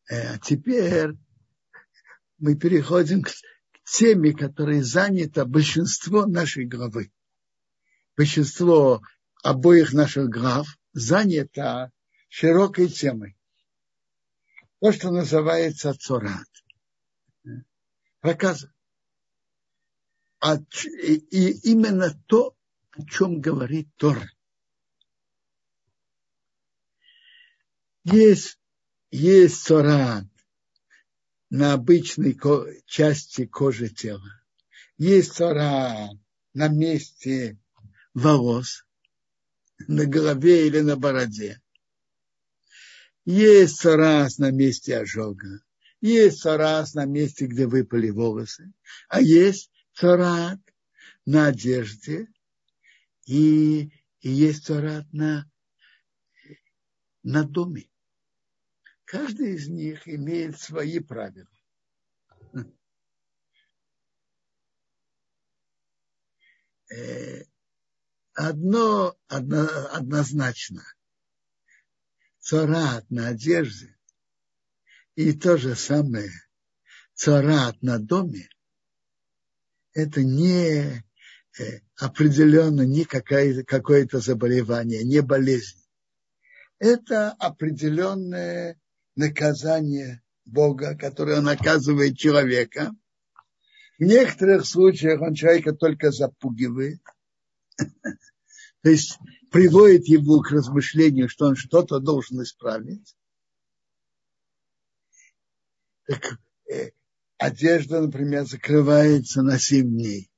[0.09, 1.11] Э, а теперь
[2.39, 3.33] мы переходим к
[3.85, 7.13] теме, которой занято большинство нашей главы.
[8.17, 9.03] Большинство
[9.47, 11.93] обоих наших глав занята
[12.29, 13.39] широкой темой.
[14.81, 16.49] То, что называется цорат.
[18.21, 18.73] Проказа.
[20.41, 22.57] А, и, именно то,
[22.91, 24.29] о чем говорит Тора.
[28.03, 28.59] Есть,
[29.13, 30.27] есть цорат
[31.51, 34.43] на обычной ко- части кожи тела.
[34.99, 36.11] Есть цорат
[36.53, 37.59] на месте
[38.13, 38.86] волос
[39.79, 41.61] на голове или на бороде.
[43.25, 45.61] Есть раз на месте ожога,
[46.01, 48.73] есть раз на месте, где выпали волосы,
[49.09, 50.61] а есть царат
[51.25, 52.29] на одежде
[53.27, 55.51] и, и есть царат на,
[57.23, 57.89] на доме.
[59.05, 61.49] Каждый из них имеет свои правила.
[66.89, 67.43] Э,
[68.37, 70.85] одно одно, однозначно.
[72.39, 73.97] царат на одежде
[75.17, 76.31] и то же самое
[77.15, 78.49] царат на доме,
[79.95, 81.03] это не
[81.59, 85.83] э, определенно не какое-то заболевание, не болезнь.
[86.79, 88.79] Это определенное
[89.17, 92.95] наказание Бога, которое наказывает человека.
[93.99, 97.01] В некоторых случаях он человека только запугивает.
[97.77, 99.19] То есть
[99.51, 103.17] приводит его к размышлению, что он что-то должен исправить.
[106.07, 106.39] Так,
[106.71, 106.91] э,
[107.39, 110.31] одежда, например, закрывается на 7 дней.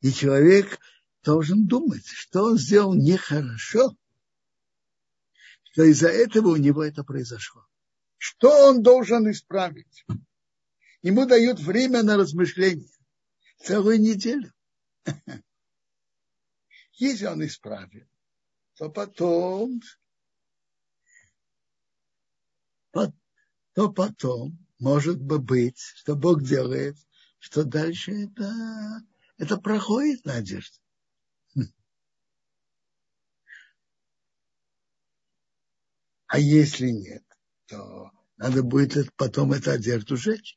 [0.00, 0.78] И человек
[1.22, 3.96] должен думать, что он сделал нехорошо,
[5.72, 7.66] что из-за этого у него это произошло.
[8.16, 10.06] Что он должен исправить?
[11.02, 12.88] Ему дают время на размышление.
[13.62, 14.52] Целую неделю.
[16.96, 18.08] Если он исправит,
[18.74, 19.80] то потом,
[22.92, 26.96] то потом может быть, что Бог делает,
[27.38, 29.02] что дальше это,
[29.36, 30.78] это проходит надежда.
[36.26, 37.24] А если нет,
[37.66, 40.56] то надо будет потом эту одежду сжечь.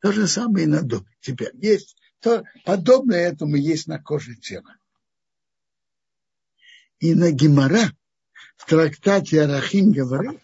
[0.00, 1.06] То же самое и на доме.
[1.20, 4.76] Теперь есть то, подобное этому есть на коже тела.
[7.00, 7.92] И на Гимара
[8.56, 10.40] в трактате Арахим говорит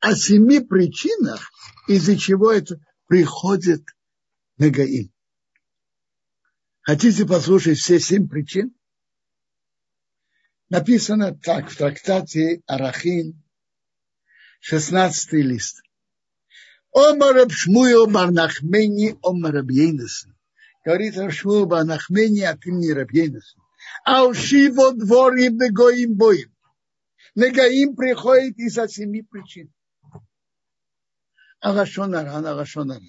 [0.00, 1.50] о семи причинах,
[1.88, 3.84] из-за чего это приходит
[4.58, 5.12] Нагаим.
[6.82, 8.74] Хотите послушать все семь причин?
[10.68, 13.42] Написано так в трактате Арахин,
[14.60, 15.82] 16 лист.
[16.92, 19.62] Омар Рабшмуил Барнахмени Омар.
[20.84, 22.92] Говорит Рабшмуил Барнахмени, а ты мне
[24.04, 26.52] Алшиво двори бегоим боим.
[27.34, 29.72] Негаим приходит из-за семи причин.
[31.60, 33.00] Агашонара, Агашонара.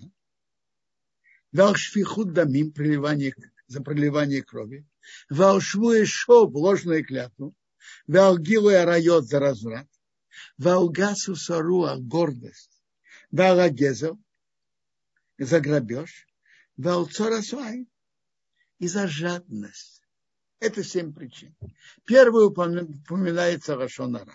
[1.52, 3.34] Вал шфихут дамим, проливание,
[3.68, 4.88] за проливание крови.
[5.30, 7.56] Валшвуе шов, ложную клятву,
[8.08, 9.90] Валгилуя райот за разврат,
[10.58, 12.82] Валгасу саруа, гордость,
[13.32, 14.18] Валагезов,
[15.38, 16.28] за грабеж,
[16.78, 17.88] Валцора свай,
[18.80, 20.03] и за жадность.
[20.64, 21.54] Это семь причин.
[22.06, 24.34] Первый упоминается Рашонара.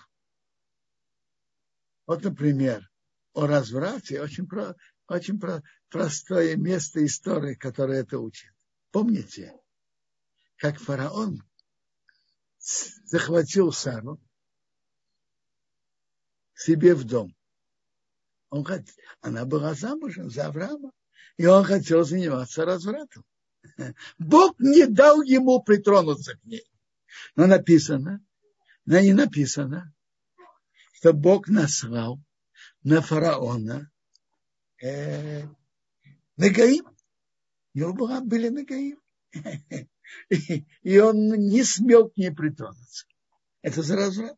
[2.04, 2.86] Вот, например,
[3.32, 4.76] о разврате очень, про,
[5.06, 8.52] очень про, простое место истории, которое это учит.
[8.90, 9.58] Помните,
[10.56, 11.42] как фараон
[12.58, 14.20] захватил Сару
[16.54, 17.34] себе в дом.
[18.50, 18.82] Он хот...
[19.22, 20.92] Она была замужем за Авраама,
[21.38, 23.24] и он хотел заниматься развратом.
[24.18, 26.64] Бог не дал ему притронуться к ней.
[27.36, 28.24] Но написано,
[28.84, 29.92] но не написано,
[30.92, 32.20] что Бог наслал
[32.82, 33.90] на фараона
[34.82, 35.44] э,
[36.36, 36.86] Нагаим.
[37.74, 38.98] У него были Нагаим.
[40.82, 43.06] И он не смел к ней притронуться.
[43.62, 44.36] Это разврат.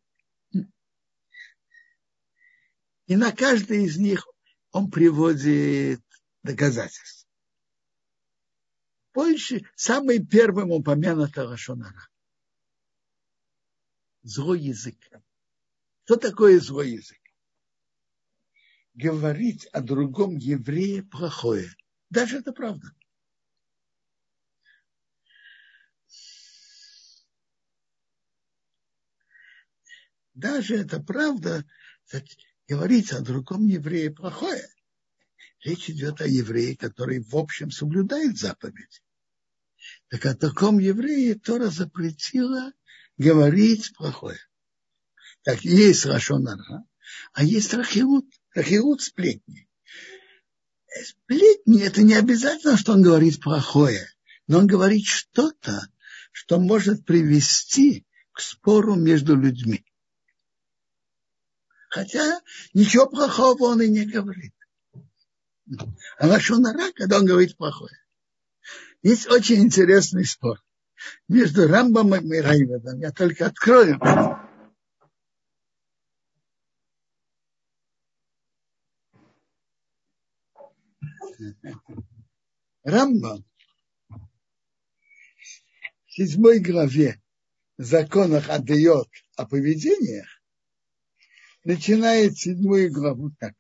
[3.06, 4.26] И на каждый из них
[4.72, 6.00] он приводит
[6.42, 7.19] доказательства.
[9.12, 12.08] Больше, самый первым упомянутый Рашонара.
[14.22, 14.98] Злой язык.
[16.04, 17.20] Что такое злой язык?
[18.94, 21.68] Говорить о другом еврее плохое.
[22.10, 22.92] Даже это правда.
[30.40, 31.64] даже это правда,
[32.66, 34.66] говорить о другом еврее плохое.
[35.62, 39.02] Речь идет о еврее, который в общем соблюдает заповедь.
[40.08, 42.72] Так о таком еврее Тора запретила
[43.18, 44.38] говорить плохое.
[45.42, 46.84] Так, есть Рашонара,
[47.32, 48.26] а есть Рахилут.
[48.54, 49.68] Рахилут сплетни.
[51.04, 54.08] Сплетни– это не обязательно, что он говорит плохое,
[54.48, 55.88] но он говорит что-то,
[56.32, 59.84] что может привести к спору между людьми.
[61.90, 62.40] Хотя
[62.74, 64.54] ничего плохого он и не говорит.
[66.18, 67.96] А Лашонара, когда он говорит плохое.
[69.02, 70.62] Есть очень интересный спор
[71.28, 73.00] между Рамбом и Райведом.
[73.00, 73.98] Я только открою.
[82.82, 83.44] Рамбам
[86.06, 87.22] в седьмой главе
[87.78, 90.26] законах отдает о поведениях
[91.64, 93.54] начинает седьмую главу так.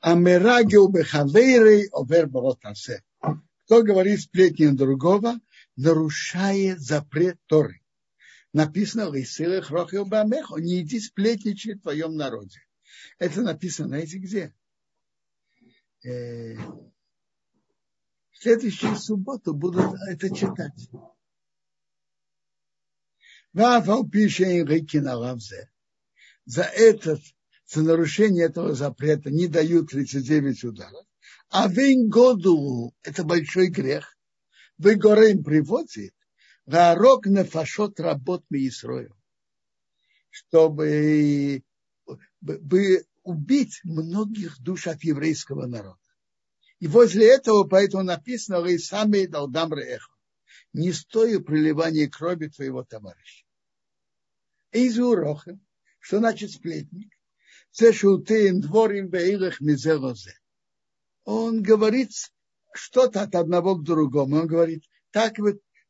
[0.00, 3.02] Амерагил бехавейрей овер баротасе.
[3.64, 5.40] Кто говорит сплетни другого,
[5.76, 7.82] нарушает запрет Торы.
[8.52, 12.60] Написано в Исилах Рохил Бамехо, не иди сплетничай в твоем народе.
[13.18, 14.54] Это написано, знаете где?
[16.04, 16.54] Э,
[18.30, 20.90] в следующую субботу будут это читать.
[26.44, 27.20] За этот,
[27.68, 31.06] за нарушение этого запрета не дают 39 ударов.
[31.50, 34.16] А вен году это большой грех.
[34.78, 36.14] Вы горем приводит
[36.64, 39.16] Варок нефашот работ Миисрою,
[40.30, 41.62] чтобы
[42.40, 45.98] бы убить многих душ от еврейского народа.
[46.78, 50.12] И возле этого поэтому написано «Вы сами далдам эхо»
[50.72, 53.44] не стою проливания крови твоего товарища.
[54.72, 55.58] Из уроха,
[55.98, 57.17] что значит сплетник?
[61.24, 62.10] Он говорит
[62.72, 64.36] что-то от одного к другому.
[64.36, 65.34] Он говорит, так,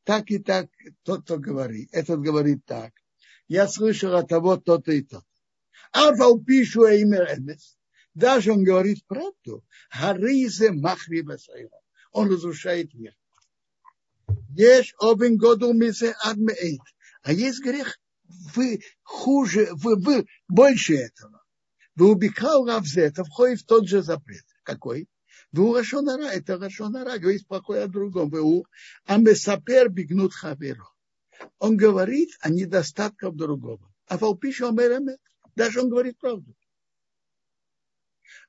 [0.04, 0.68] так и так
[1.02, 1.88] тот, кто говорит.
[1.92, 2.92] Этот говорит так.
[3.46, 5.24] Я слышал от того то-то и то-то.
[5.92, 6.12] А
[6.44, 7.78] пишу Эмес.
[8.14, 9.64] Даже он говорит правду.
[9.90, 11.36] Харизе махриба
[12.12, 13.14] Он разрушает мир.
[14.50, 16.80] Есть обен году мизе адмеэйт.
[17.22, 17.98] А есть грех,
[18.54, 21.37] вы хуже, вы, вы больше этого.
[21.98, 24.44] Вы убекал Равзе, это входит в тот же запрет.
[24.62, 25.08] Какой?
[25.50, 28.30] Вы Рашонара, это Рашонара, говорит плохое о другом.
[28.30, 28.62] Вы
[29.04, 30.88] Амесапер бигнут хаверо.
[31.58, 33.92] Он говорит о недостатках другого.
[34.06, 35.18] А Фалпишу Амерамет,
[35.56, 36.54] даже он говорит правду.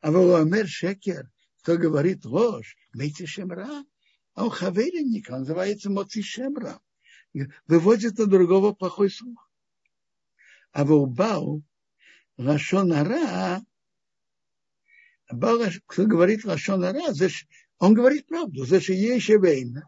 [0.02, 1.32] А Валуамер Шекер,
[1.64, 3.84] кто говорит ложь, Мейти Шемра,
[4.36, 6.80] а он хаверенник, он называется Моци Шемра.
[7.66, 9.50] Выводит на другого плохой слух.
[10.72, 11.64] А Валбау,
[12.40, 13.62] Рашонара,
[15.28, 17.14] кто говорит Рашонара,
[17.80, 18.66] он говорит правду.
[18.66, 19.84] За есть время.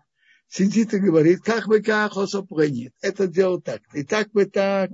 [0.50, 2.12] Сидит и говорит, как бы как
[2.44, 2.94] принят.
[3.02, 3.82] Это делал так.
[3.94, 4.92] И так бы так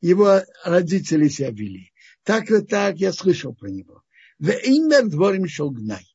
[0.00, 1.92] его родители себя вели.
[2.22, 4.02] Так и так я слышал про него.
[4.38, 6.06] В имя дворим шел гнай.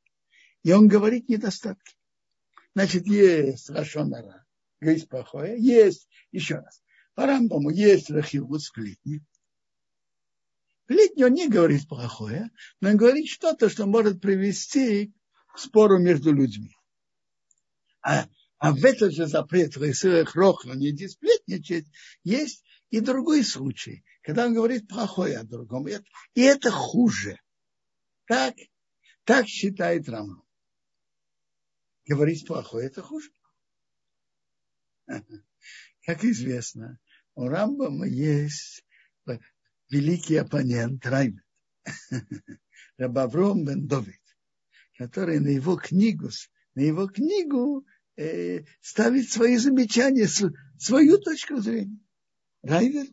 [0.64, 1.95] И он говорит недостатки.
[2.74, 4.45] Значит, есть Рашонара,
[4.80, 6.82] есть плохое, есть, еще раз,
[7.14, 9.22] по Рамбаму есть Рахилут сплетни.
[10.91, 12.49] Сплетни он не говорит плохое,
[12.81, 15.13] но говорит что-то, что может привести
[15.53, 16.76] к спору между людьми.
[18.01, 18.27] А,
[18.57, 21.07] а в этот же запрет Рахилут Рох, не иди
[22.26, 25.88] есть и другой случай, когда он говорит плохое о другом.
[25.88, 27.39] И это хуже.
[28.26, 28.55] Так,
[29.23, 30.43] так считает Рамбам.
[32.05, 33.31] Говорить плохое это хуже.
[35.05, 36.99] Как известно,
[37.35, 38.84] у Рамбама есть
[39.91, 41.43] великий оппонент Райбет,
[42.97, 44.22] Рабавром бен Довид,
[44.97, 46.30] который на его книгу,
[46.76, 47.85] на его книгу
[48.15, 50.27] э, ставит свои замечания,
[50.80, 51.99] свою точку зрения.
[52.63, 53.07] Райвер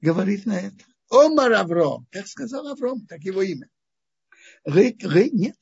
[0.00, 0.84] говорит на это.
[1.08, 3.68] Омар Авром, как сказал Авром, так его имя.
[4.64, 5.56] Ры, ры нет.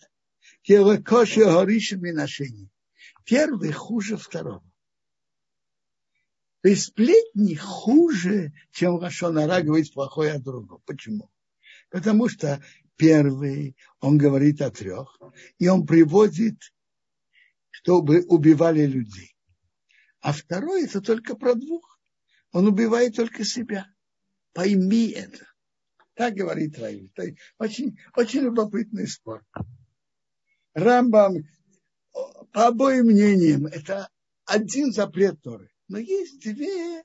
[3.25, 4.65] Первый хуже второго.
[6.65, 10.81] То есть сплетни хуже, чем Рашонара говорит плохое о другом.
[10.87, 11.31] Почему?
[11.91, 12.65] Потому что
[12.97, 15.21] первый, он говорит о трех,
[15.59, 16.73] и он приводит,
[17.69, 19.37] чтобы убивали людей.
[20.21, 22.01] А второй это только про двух.
[22.51, 23.87] Он убивает только себя.
[24.55, 25.47] Пойми это.
[26.15, 27.13] Так говорит Раиль.
[27.59, 29.45] Очень, очень любопытный спор.
[30.73, 31.47] Рамбам,
[32.53, 34.09] по обоим мнениям, это
[34.47, 35.69] один запрет Торы.
[35.89, 37.05] Но есть две,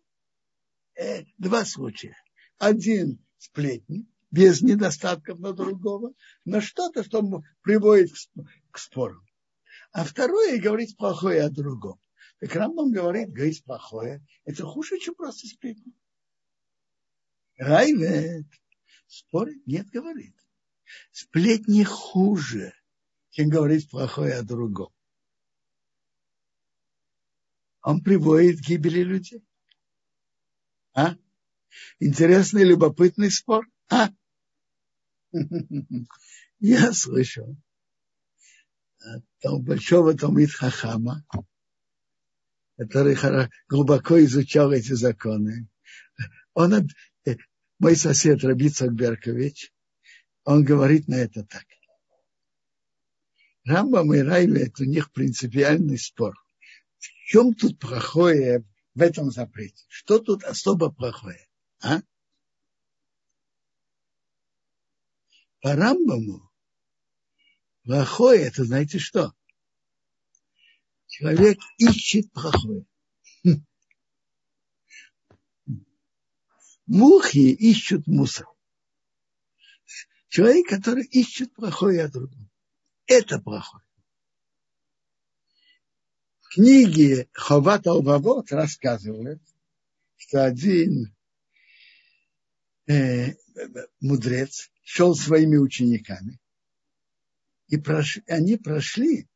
[0.96, 2.16] э, два случая.
[2.58, 6.14] Один сплетни, без недостатков на другого,
[6.46, 7.24] но что-то, что
[7.62, 8.12] приводит
[8.72, 9.22] к, спору.
[9.92, 12.00] А второе говорит плохое о другом.
[12.40, 15.94] Так Рамбам говорит, говорить плохое, это хуже, чем просто сплетни.
[17.58, 18.46] Райвет
[19.08, 20.36] спорит, нет, говорит.
[21.12, 22.74] Сплетни хуже,
[23.32, 24.94] чем говорить плохое о другом.
[27.82, 29.44] Он приводит к гибели людей.
[30.94, 31.16] А?
[32.00, 33.68] Интересный, любопытный спор.
[33.90, 34.10] А?
[36.60, 37.56] Я слышал
[39.00, 41.26] от большого Талмит Хахама,
[42.78, 43.18] который
[43.68, 45.70] глубоко изучал эти законы.
[46.54, 46.74] Он,
[47.26, 47.36] э,
[47.80, 49.72] мой сосед Рабицак Беркович,
[50.44, 51.66] он говорит на это так.
[53.64, 56.36] Рамбам и Райвет, у них принципиальный спор.
[57.00, 59.86] В чем тут плохое в этом запрете?
[59.88, 61.50] Что тут особо плохое?
[61.82, 62.02] А?
[65.62, 66.50] По Рамбаму
[67.90, 69.34] Плохое, это знаете что?
[71.08, 72.86] Человек ищет плохое.
[76.86, 78.46] Мухи ищут мусор.
[80.28, 82.48] Человек, который ищет плохое от другого.
[83.08, 83.84] Это плохое.
[86.50, 89.40] Книге Ховат Албавот рассказывают,
[90.16, 91.16] что один
[92.88, 93.36] э,
[94.00, 96.40] мудрец шел своими учениками,
[97.68, 99.30] и прош, они прошли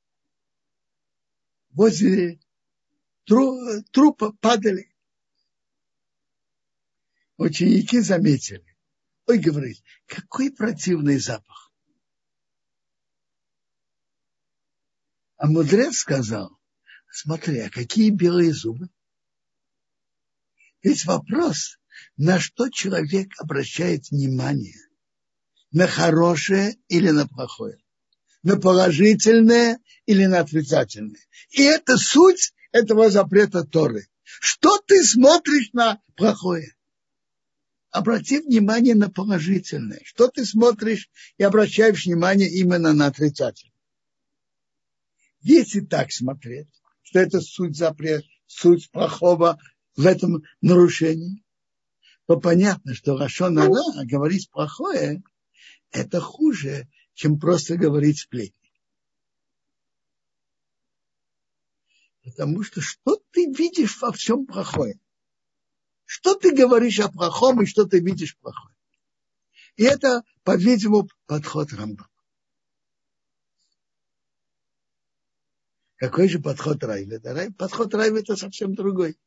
[1.69, 2.39] возле
[3.25, 4.91] тру, трупа, падали.
[7.37, 8.75] Ученики заметили.
[9.27, 11.71] Ой, говорит, какой противный запах.
[15.37, 16.57] А мудрец сказал,
[17.13, 18.89] смотри, а какие белые зубы?
[20.81, 21.77] Ведь вопрос,
[22.17, 24.75] на что человек обращает внимание,
[25.71, 27.77] на хорошее или на плохое,
[28.41, 31.21] на положительное или на отрицательное.
[31.51, 34.07] И это суть этого запрета Торы.
[34.23, 36.75] Что ты смотришь на плохое?
[37.91, 40.01] Обрати внимание на положительное.
[40.03, 43.71] Что ты смотришь и обращаешь внимание именно на отрицательное.
[45.41, 46.69] Если так смотреть,
[47.03, 49.59] что это суть запрета, суть плохого
[49.95, 51.43] в этом нарушении,
[52.25, 55.21] то понятно, что Рашон Ара, говорить плохое,
[55.91, 58.71] это хуже, чем просто говорить сплетни.
[62.23, 64.99] Потому что что ты видишь во всем плохое?
[66.05, 68.73] Что ты говоришь о плохом и что ты видишь плохое?
[69.75, 72.09] И это, по-видимому, подход Рамбама.
[76.03, 77.49] Какой же подход Райведа?
[77.57, 79.17] Подход Райведа совсем другой.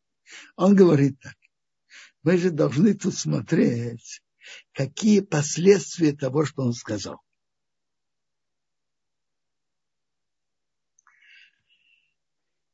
[0.56, 1.34] Он говорит так.
[2.22, 4.20] Мы же должны тут смотреть,
[4.72, 7.22] какие последствия того, что он сказал.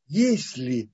[0.08, 0.90] Если,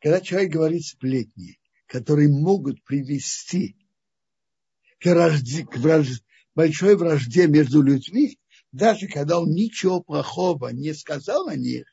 [0.00, 3.76] когда человек говорит сплетни, которые могут привести
[5.00, 8.40] к, вражде, к вражде, большой вражде между людьми,
[8.72, 11.84] даже когда он ничего плохого не сказал о них,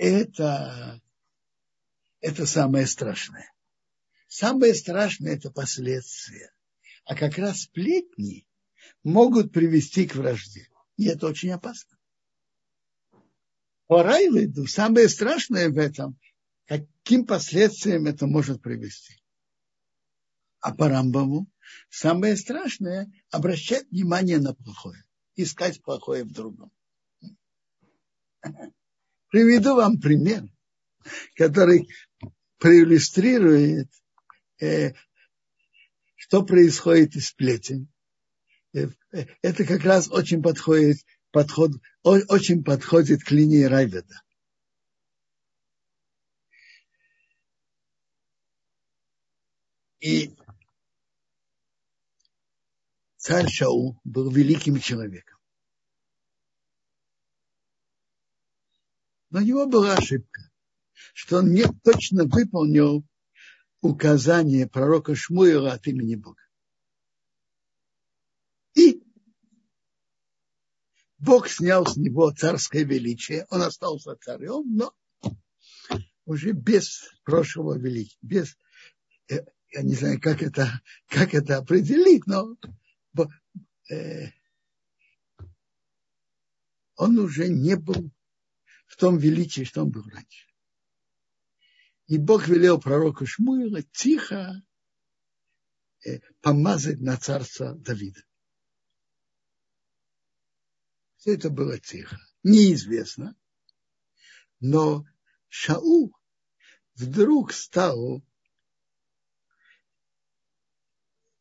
[0.00, 1.02] это,
[2.20, 3.52] это самое страшное.
[4.28, 6.54] Самое страшное– это последствия.
[7.04, 8.46] А как раз сплетни
[9.02, 10.68] могут привести к вражде.
[10.96, 11.98] И это очень опасно.
[13.88, 16.18] По Райлиду самое страшное в этом,
[16.64, 19.22] каким последствиям это может привести.
[20.60, 21.46] А по Рамбаму
[21.90, 25.04] самое страшное– обращать внимание на плохое,
[25.34, 26.72] искать плохое в другом.
[29.30, 30.42] Приведу вам пример,
[31.36, 31.88] который
[32.58, 33.88] проиллюстрирует,
[34.60, 34.92] э,
[36.16, 37.88] что происходит из сплетен.
[38.74, 38.88] Э,
[39.42, 40.98] это как раз очень подходит
[41.30, 44.20] подход, очень подходит к линии Райведа.
[50.00, 50.34] И
[53.16, 55.39] царь Шау был великим человеком.
[59.30, 60.50] Но у него была ошибка,
[61.14, 63.04] что он не точно выполнил
[63.80, 66.42] указание пророка Шмуила от имени Бога.
[68.74, 69.02] И
[71.18, 74.94] Бог снял с него царское величие, он остался царем, но
[76.24, 78.56] уже без прошлого величия, без,
[79.28, 82.56] э, я не знаю, как это, как это определить, но
[83.90, 84.28] э,
[86.96, 88.10] он уже не был
[88.90, 90.48] в том величии, что он был раньше.
[92.06, 94.60] И Бог велел пророку Шмуила тихо
[96.04, 98.20] э, помазать на царство Давида.
[101.16, 102.18] Все это было тихо.
[102.42, 103.36] Неизвестно.
[104.58, 105.06] Но
[105.46, 106.12] Шаул
[106.96, 108.24] вдруг стал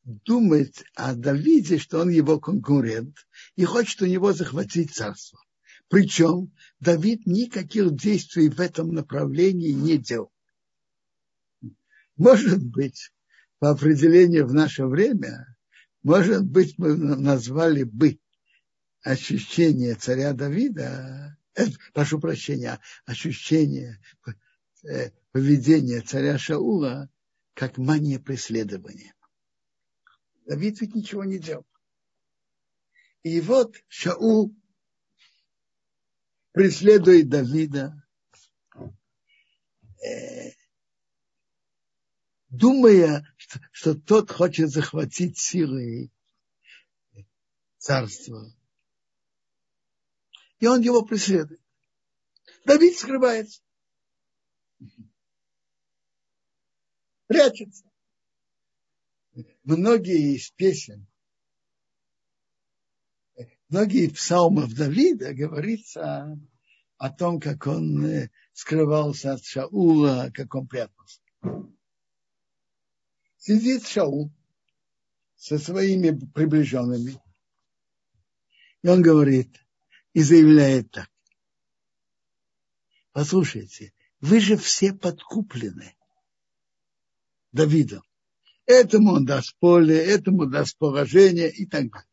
[0.04, 3.18] думать о Давиде, что он его конкурент,
[3.56, 5.40] и хочет у него захватить царство.
[5.90, 10.32] Причем Давид никаких действий в этом направлении не делал.
[12.16, 13.11] Может быть,
[13.57, 15.57] по определению в наше время,
[16.03, 18.20] может быть, мы назвали бы
[19.02, 23.99] ощущение царя Давида, э, прошу прощения, ощущение
[24.84, 27.10] э, поведения царя Шаула
[27.56, 29.14] как мания преследования.
[30.45, 31.66] Давид ведь ничего не делал.
[33.24, 34.56] И вот Шаул
[36.52, 37.94] преследует Давида,
[40.04, 40.52] э,
[42.50, 46.12] думая, что, что тот хочет захватить силой
[47.78, 48.52] царство
[50.60, 51.62] и он его преследует.
[52.66, 53.62] Давид скрывается.
[57.28, 57.90] Прячется.
[59.64, 61.08] Многие из песен,
[63.70, 66.38] многие псалмов Давида говорится
[66.98, 71.22] о том, как он э, скрывался от Шаула, как он прятался.
[73.38, 74.34] Сидит Шаул
[75.38, 77.22] со своими приближенными,
[78.82, 79.66] и он говорит
[80.14, 81.10] и заявляет так.
[83.14, 85.96] Послушайте, вы же все подкуплены
[87.52, 88.04] Давидом.
[88.66, 92.09] Этому он даст поле, этому даст положение и так далее.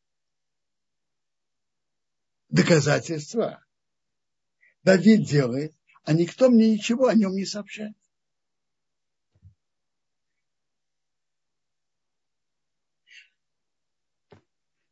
[2.49, 3.65] Доказательства.
[4.83, 5.75] Давид делает,
[6.05, 7.97] а никто мне ничего о нем не сообщает.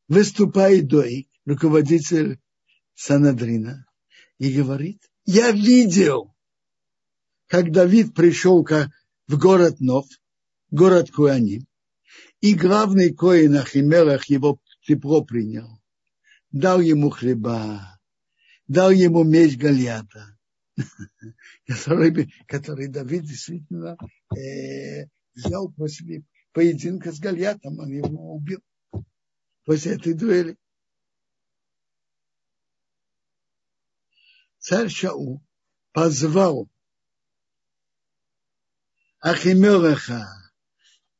[0.08, 2.40] Выступает Доик, руководитель
[2.94, 3.86] Санадрина,
[4.38, 6.34] и говорит, я видел,
[7.46, 8.66] как Давид пришел
[9.26, 10.06] в город Нов,
[10.70, 11.66] город Куаним,
[12.40, 15.80] и главный коин Ахимелах его тепло принял,
[16.54, 18.00] дал ему хлеба,
[18.68, 20.38] дал ему меч Гальята,
[21.66, 23.96] который, который Давид действительно
[24.36, 26.22] э, взял после
[26.52, 28.62] поединка с Гальятом, он его убил
[29.64, 30.56] после этой дуэли.
[34.58, 35.44] Царь Шау
[35.90, 36.70] позвал
[39.18, 40.24] Ахимелаха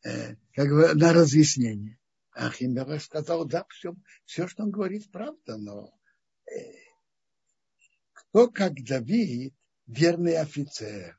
[0.04, 1.98] э, как бы, на разъяснение.
[2.34, 3.94] Ахимелах сказал, да, все,
[4.24, 5.96] все, что он говорит, правда, но
[6.46, 6.74] э,
[8.12, 9.54] кто, как Давид,
[9.86, 11.18] верный офицер,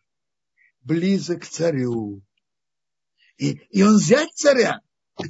[0.81, 2.21] близок к царю,
[3.37, 4.81] и, и он взять царя.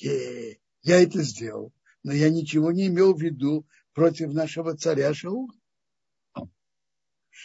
[0.00, 1.72] Я это сделал,
[2.02, 5.48] но я ничего не имел в виду против нашего царя Шаула.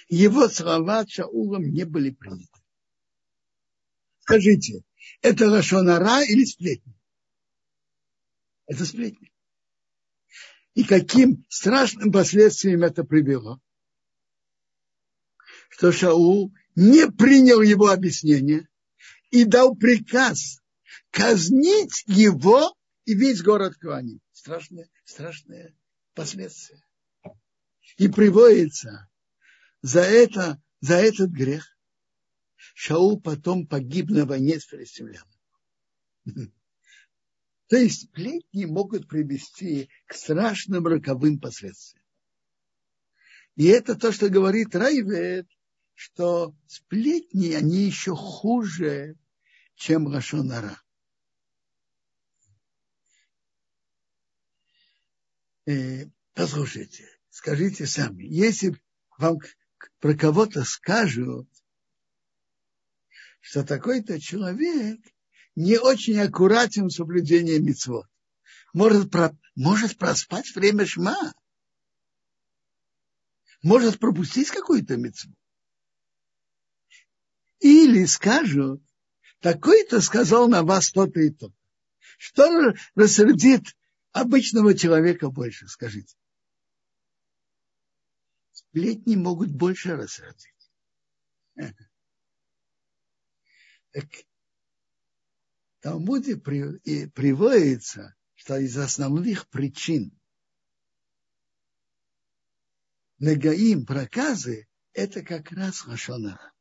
[0.10, 2.50] Его слова Шаулом не были приняты.
[4.22, 4.84] Скажите,
[5.22, 6.94] это Лашонара или сплетни?
[8.68, 9.32] Это сплетни.
[10.76, 13.60] И каким страшным последствиям это привело?
[15.70, 18.68] Что Шаул не принял его объяснение
[19.32, 20.62] и дал приказ
[21.12, 24.20] казнить его и весь город Куани.
[24.32, 25.76] Страшные, страшные
[26.14, 26.82] последствия.
[27.98, 29.10] И приводится
[29.82, 31.79] за это, за этот грех
[32.74, 35.32] Шаул потом погиб на войне с филистимлянами.
[37.68, 42.04] То есть сплетни могут привести к страшным роковым последствиям.
[43.56, 45.48] И это то, что говорит Райвет,
[45.94, 49.16] что сплетни, они еще хуже,
[49.76, 50.82] чем Рашонара.
[55.66, 58.76] Э, послушайте, скажите сами, если
[59.18, 59.38] вам
[60.00, 61.48] про кого-то скажут,
[63.50, 65.00] что такой-то человек
[65.56, 68.06] не очень аккуратен в соблюдении митцвот,
[68.74, 71.34] может, про, может проспать время шма,
[73.64, 75.34] может пропустить какую-то митцву.
[77.60, 78.84] Или скажут,
[79.40, 81.52] такой-то сказал на вас то-то и то.
[82.20, 83.64] Что рассердит
[84.12, 86.16] обычного человека больше, скажите.
[88.52, 90.54] Сплетни могут больше рассердить.
[93.92, 100.12] Так, в Талмуде приводится, что из основных причин
[103.18, 106.54] Нагаим, проказы, это как раз Лашонара.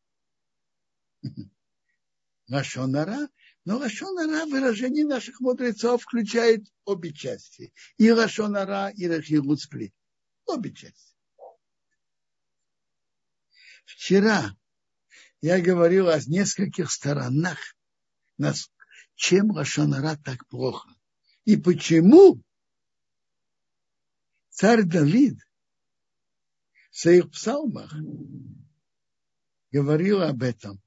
[2.49, 3.29] Лашонара
[3.69, 7.71] но Лашонара выражение наших мудрецов включает обе части.
[7.99, 9.93] И Лашонара, и Рахилут сплит.
[10.47, 11.15] Обе части.
[13.85, 14.57] Вчера
[15.41, 17.59] я говорил о нескольких сторонах,
[19.15, 20.89] чем Лашонара так плохо.
[21.45, 22.43] И почему
[24.51, 25.39] царь Давид
[26.91, 27.95] в своих псалмах
[29.71, 30.81] говорил об этом.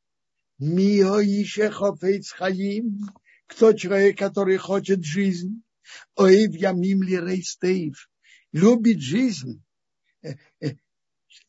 [0.58, 3.00] Мио еще хаим.
[3.48, 5.64] Кто человек, который хочет жизнь?
[6.16, 8.10] Оив ямим ли рейстейв.
[8.52, 9.64] Любит жизнь.
[10.22, 10.76] Э, э,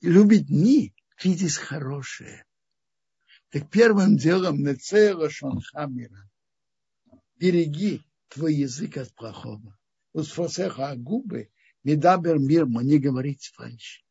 [0.01, 0.95] любит дни.
[1.23, 2.45] Видеть хорошее.
[3.53, 4.75] Так первым делом на
[5.73, 6.31] хамира.
[7.37, 9.79] Береги твой язык от плохого.
[10.15, 11.51] Усфосеха а губы,
[11.85, 14.07] медабер мир, не говорить фальшь.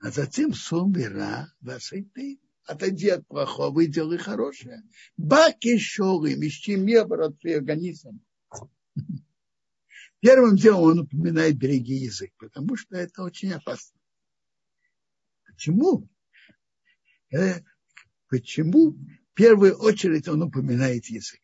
[0.00, 4.82] А затем сумира васайтейв отойди от плохого и делай хорошее.
[5.16, 8.20] Баки шолы, мещи мебра твой организм.
[10.18, 13.96] Первым делом он упоминает береги язык, потому что это очень опасно.
[15.46, 16.08] Почему?
[17.32, 17.60] Э,
[18.28, 21.40] почему в первую очередь он упоминает язык?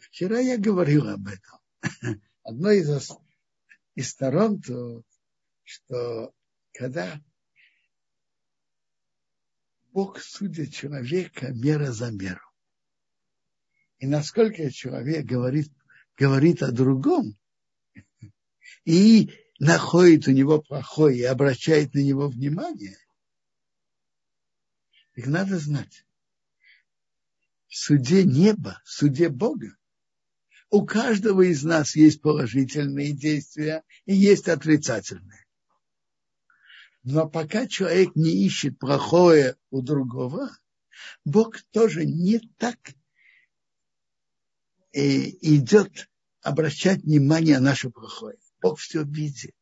[0.00, 1.58] Вчера я говорил об этом.
[2.42, 3.10] Одной из,
[3.94, 5.02] из сторон, то,
[5.62, 6.32] что
[6.72, 7.20] когда
[9.92, 12.40] Бог судит человека мера за меру.
[13.98, 15.72] И насколько человек говорит,
[16.16, 17.38] говорит о другом,
[18.84, 22.96] и находит у него плохое и обращает на него внимание,
[25.16, 26.06] их надо знать.
[27.68, 29.76] В суде неба, в суде Бога,
[30.70, 35.46] у каждого из нас есть положительные действия и есть отрицательные.
[37.02, 40.50] Но пока человек не ищет плохое у другого,
[41.24, 42.78] Бог тоже не так
[44.92, 46.10] э, идет
[46.42, 48.38] обращать внимание на наше плохое.
[48.60, 49.54] Бог все видит.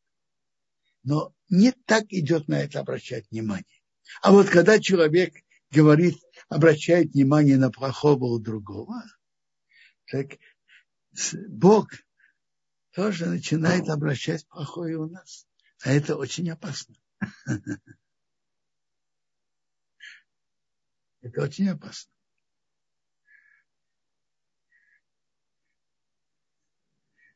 [1.02, 3.82] Но не так идет на это обращать внимание.
[4.22, 5.44] А вот когда человек
[5.74, 6.16] говорит,
[6.48, 9.02] обращает внимание на плохого у другого,
[10.06, 10.38] так
[11.48, 11.90] Бог
[12.92, 15.46] тоже начинает обращать плохое у нас.
[15.82, 16.94] А это очень опасно.
[21.20, 22.12] Это очень опасно.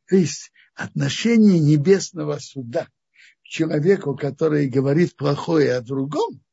[0.09, 6.45] То есть отношение небесного суда к человеку, который говорит плохое о другом,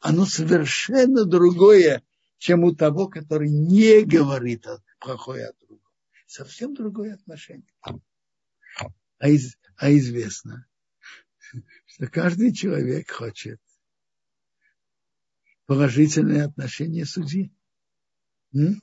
[0.00, 2.02] оно совершенно другое,
[2.38, 4.66] чем у того, который не говорит
[5.00, 5.92] плохое о другом.
[6.26, 7.72] Совсем другое отношение.
[9.18, 10.66] А, из, а известно,
[11.86, 13.60] что каждый человек хочет
[15.66, 17.52] положительное отношение судьи.
[18.54, 18.80] М?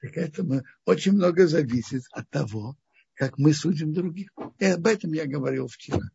[0.00, 2.76] Так это очень много зависит от того,
[3.14, 4.30] как мы судим других.
[4.58, 6.10] И об этом я говорил вчера.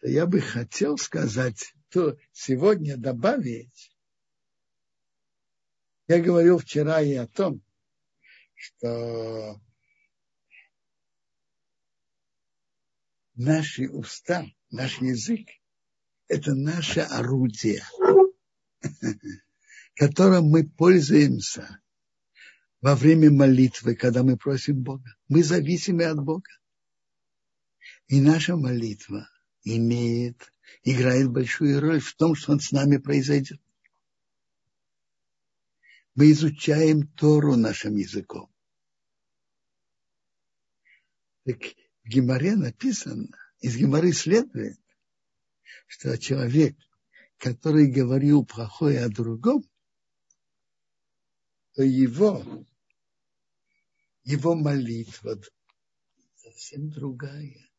[0.00, 3.94] Что я бы хотел сказать, то сегодня добавить.
[6.08, 7.62] Я говорил вчера и о том,
[8.54, 9.60] что
[13.34, 15.46] наши уста, наш язык–
[16.28, 17.84] это наше орудие,
[19.96, 21.78] которым мы пользуемся
[22.80, 25.14] во время молитвы, когда мы просим Бога.
[25.28, 26.50] Мы зависимы от Бога.
[28.08, 29.28] И наша молитва
[29.64, 33.60] имеет, играет большую роль в том, что он с нами произойдет.
[36.14, 38.52] Мы изучаем Тору нашим языком.
[41.44, 41.58] Так
[42.04, 43.28] в Гимаре написано,
[43.60, 44.78] из Гимары следует,
[45.86, 46.76] что человек,
[47.38, 49.64] который говорил плохое о другом,
[51.72, 52.66] то его,
[54.24, 55.40] его молитва
[56.36, 57.69] совсем другая.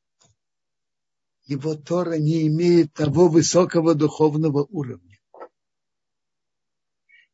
[1.52, 5.20] Его Тора не имеет того высокого духовного уровня.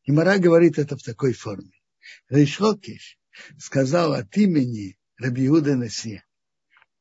[0.02, 1.80] И Мара говорит это в такой форме.
[2.28, 3.16] Рейшлокиш
[3.58, 6.26] сказал от имени Рабиуда Насия,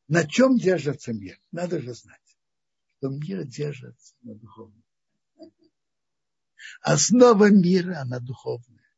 [0.07, 1.39] на чем держится мир?
[1.52, 2.38] Надо же знать,
[2.85, 4.84] что мир держится на духовном.
[6.81, 8.91] Основа мира, она духовная.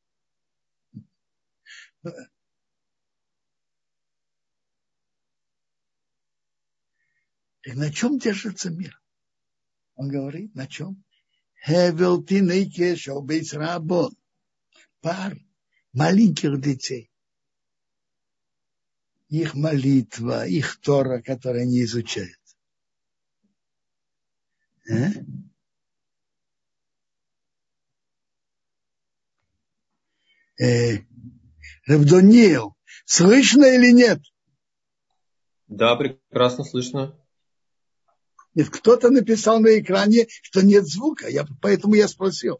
[7.70, 9.00] И на чем держится мир?
[9.94, 11.04] Он говорит, на чем?
[11.64, 14.18] Хевел тинейкеш обейс рабон.
[15.02, 15.38] Пар
[15.94, 17.12] маленьких детей
[19.28, 22.40] их молитва, их Тора, которую они изучают.
[24.90, 25.12] А?
[30.60, 31.04] Э,
[31.86, 32.76] Равдониил,
[33.06, 34.20] слышно или нет?
[35.68, 37.19] Да, прекрасно слышно.
[38.56, 42.60] Нет, кто-то написал на экране, что нет звука, я, поэтому я спросил.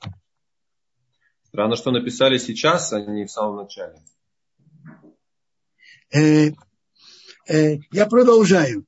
[1.48, 4.00] Странно, что написали сейчас, а не в самом начале.
[6.12, 6.52] Э,
[7.48, 8.86] э, я продолжаю.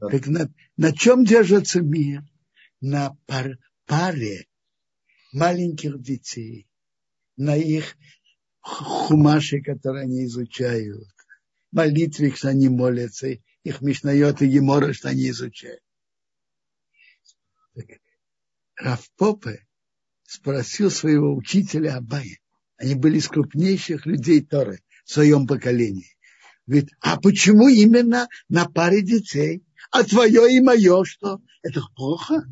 [0.00, 0.08] Да.
[0.08, 2.22] Так на, на чем держится мир?
[2.80, 4.46] На пар, паре
[5.32, 6.66] маленьких детей,
[7.36, 7.96] на их
[8.60, 11.08] хумаши, которые они изучают,
[11.72, 13.28] молитве, что они молятся,
[13.62, 15.82] их мишнает и гемора, что они изучают.
[18.76, 19.66] Равпопе
[20.24, 22.38] спросил своего учителя Абая.
[22.76, 26.16] Они были из крупнейших людей Торы в своем поколении.
[26.66, 29.64] Говорит, а почему именно на паре детей?
[29.90, 31.40] А твое и мое что?
[31.62, 32.44] Это плохо?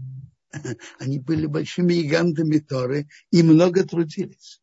[0.99, 4.63] Они были большими гигантами Торы и много трудились.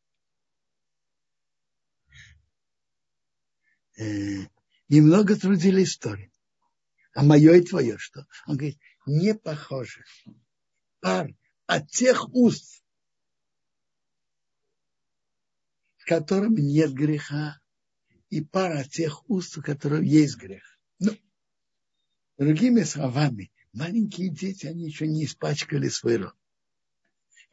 [3.97, 4.45] Э,
[4.87, 6.31] и много трудились Торы.
[7.13, 8.25] А мое и твое что?
[8.47, 10.05] Он говорит, не похоже.
[11.01, 11.29] Пар
[11.71, 12.83] от тех уст,
[15.95, 17.61] в котором нет греха,
[18.29, 20.63] и пар от тех уст, у которых есть грех.
[20.99, 21.17] Ну,
[22.37, 26.35] другими словами, маленькие дети, они еще не испачкали свой рот.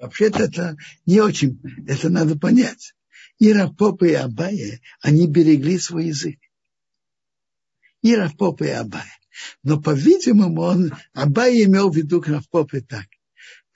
[0.00, 0.76] Вообще-то это
[1.06, 2.94] не очень, это надо понять.
[3.38, 6.40] И Равпопа и Абая, они берегли свой язык.
[8.02, 9.16] И Равпопа и Абая.
[9.62, 13.06] Но, по-видимому, он, Абай имел в виду к Равпопе так.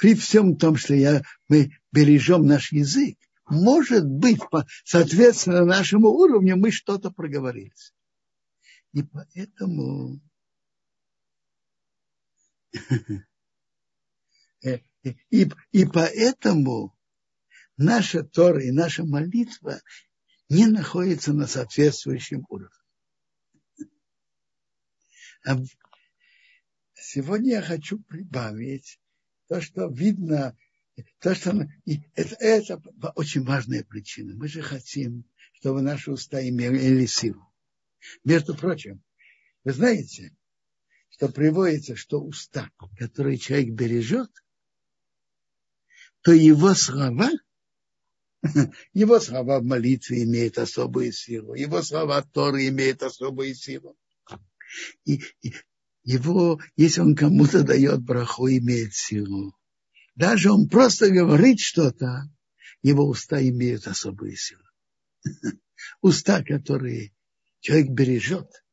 [0.03, 3.17] При всем том, что я, мы бережем наш язык,
[3.49, 7.95] может быть, по, соответственно нашему уровню мы что-то проговорились.
[8.93, 10.21] И поэтому
[15.31, 16.99] и, и поэтому
[17.77, 19.81] наша Тора и наша молитва
[20.49, 22.75] не находятся на соответствующем уровне.
[25.47, 25.59] А
[26.95, 28.99] сегодня я хочу прибавить
[29.53, 30.57] то, что видно,
[31.19, 31.51] то, что
[32.15, 32.83] это, это
[33.17, 34.35] очень важная причина.
[34.35, 37.47] Мы же хотим, чтобы наши уста имели силу.
[38.25, 39.03] Между прочим,
[39.63, 40.35] вы знаете,
[41.11, 44.31] что приводится, что уста, которые человек бережет,
[46.23, 47.29] то его слова,
[48.95, 53.99] его слова в молитве имеют особую силу, его слова Торы имеют особую силу.
[55.05, 55.53] И, и
[56.05, 59.57] его, если он кому-то дает браху, имеет силу.
[60.15, 62.31] Даже он просто говорит что-то,
[62.83, 64.65] его уста имеют особую силу.
[66.01, 67.13] Уста, которые
[67.61, 68.65] человек бережет,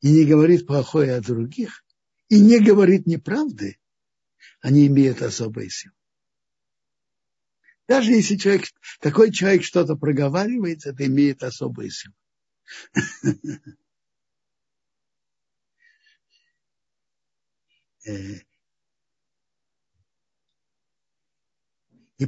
[0.00, 1.84] и не говорит плохое о других,
[2.28, 3.78] и не говорит неправды,
[4.60, 5.94] они имеют особую силу.
[7.88, 8.64] Даже если человек,
[9.00, 12.14] такой человек что-то проговаривает, это имеет особую силу.
[18.04, 18.44] и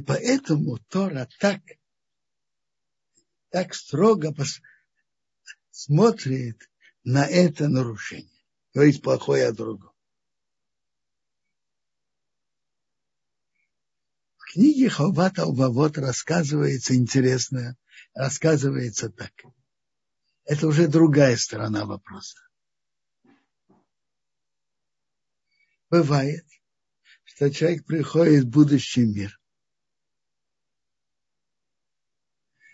[0.05, 1.61] поэтому Тора так,
[3.49, 4.33] так строго
[5.71, 6.69] смотрит
[7.03, 8.43] на это нарушение.
[8.73, 9.91] Говорит плохое о другом.
[14.37, 17.77] В книге Хавата Увавод рассказывается интересно,
[18.13, 19.33] рассказывается так.
[20.45, 22.44] Это уже другая сторона вопроса.
[25.95, 26.45] Бывает,
[27.23, 29.39] что человек приходит в будущий мир.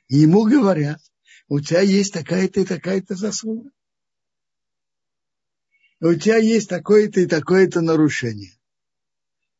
[0.07, 0.99] И ему говорят,
[1.47, 3.69] у тебя есть такая-то и такая-то заслуга
[6.01, 8.57] у тебя есть такое-то и такое-то нарушение.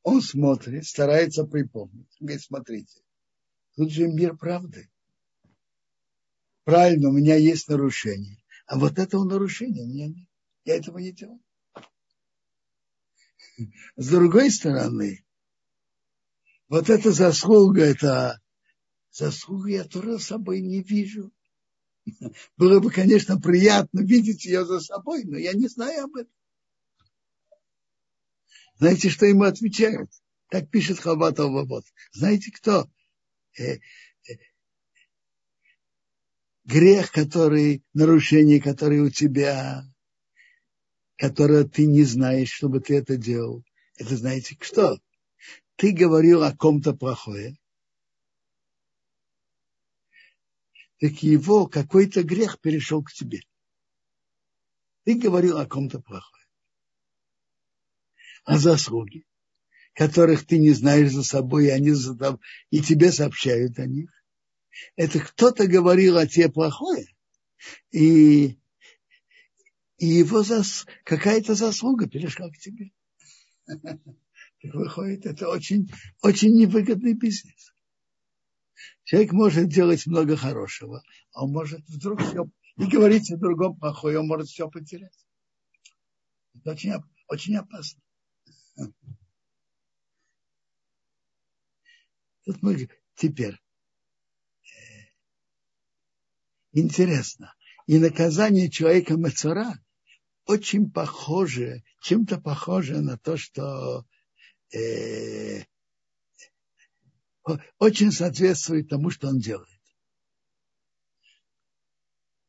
[0.02, 2.10] Он смотрит, старается припомнить.
[2.20, 3.02] Говорит, смотрите,
[3.76, 4.90] тут же мир правды.
[6.64, 8.44] Правильно, у меня есть нарушение.
[8.66, 10.28] А вот этого нарушения у меня нет.
[10.66, 11.40] Я этого не делал.
[13.96, 15.24] С другой стороны,
[16.70, 18.40] вот эта заслуга, это
[19.12, 21.32] заслуга я тоже собой не вижу.
[22.58, 26.34] Было бы, конечно, приятно видеть ее за собой, но я не знаю об этом.
[28.78, 30.10] Знаете, что ему отвечают?
[30.50, 31.86] Так пишет Хабат Албабот.
[32.12, 32.90] Знаете, кто?
[33.58, 33.80] Э, э,
[36.64, 39.84] грех, который, нарушение, которое у тебя,
[41.22, 43.64] которое ты не знаешь, чтобы ты это делал.
[43.96, 44.98] Это знаете что?
[45.76, 47.60] Ты говорил о ком-то плохое,
[51.00, 53.42] так его какой-то грех перешел к тебе.
[55.04, 56.44] Ты говорил о ком-то плохое.
[58.44, 59.24] А заслуги,
[59.94, 62.40] которых ты не знаешь за собой, и, они за тобой,
[62.72, 64.10] и тебе сообщают о них,
[64.96, 67.14] это кто-то говорил о тебе плохое,
[67.92, 68.58] и,
[70.02, 72.92] и его зас, какая-то заслуга перешла к тебе.
[74.64, 75.92] Выходит, это очень,
[76.24, 77.72] очень невыгодный бизнес.
[79.04, 81.04] Человек может делать много хорошего,
[81.34, 85.14] а он может вдруг все и говорить о другом плохое, он может все потерять.
[86.56, 86.94] Это очень,
[87.28, 88.02] очень опасно.
[92.46, 93.60] Тут мы теперь
[96.72, 97.54] интересно.
[97.86, 99.76] И наказание человека Мацара
[100.46, 104.06] очень похоже, чем-то похоже на то, что
[104.74, 105.64] э,
[107.78, 109.68] очень соответствует тому, что он делает.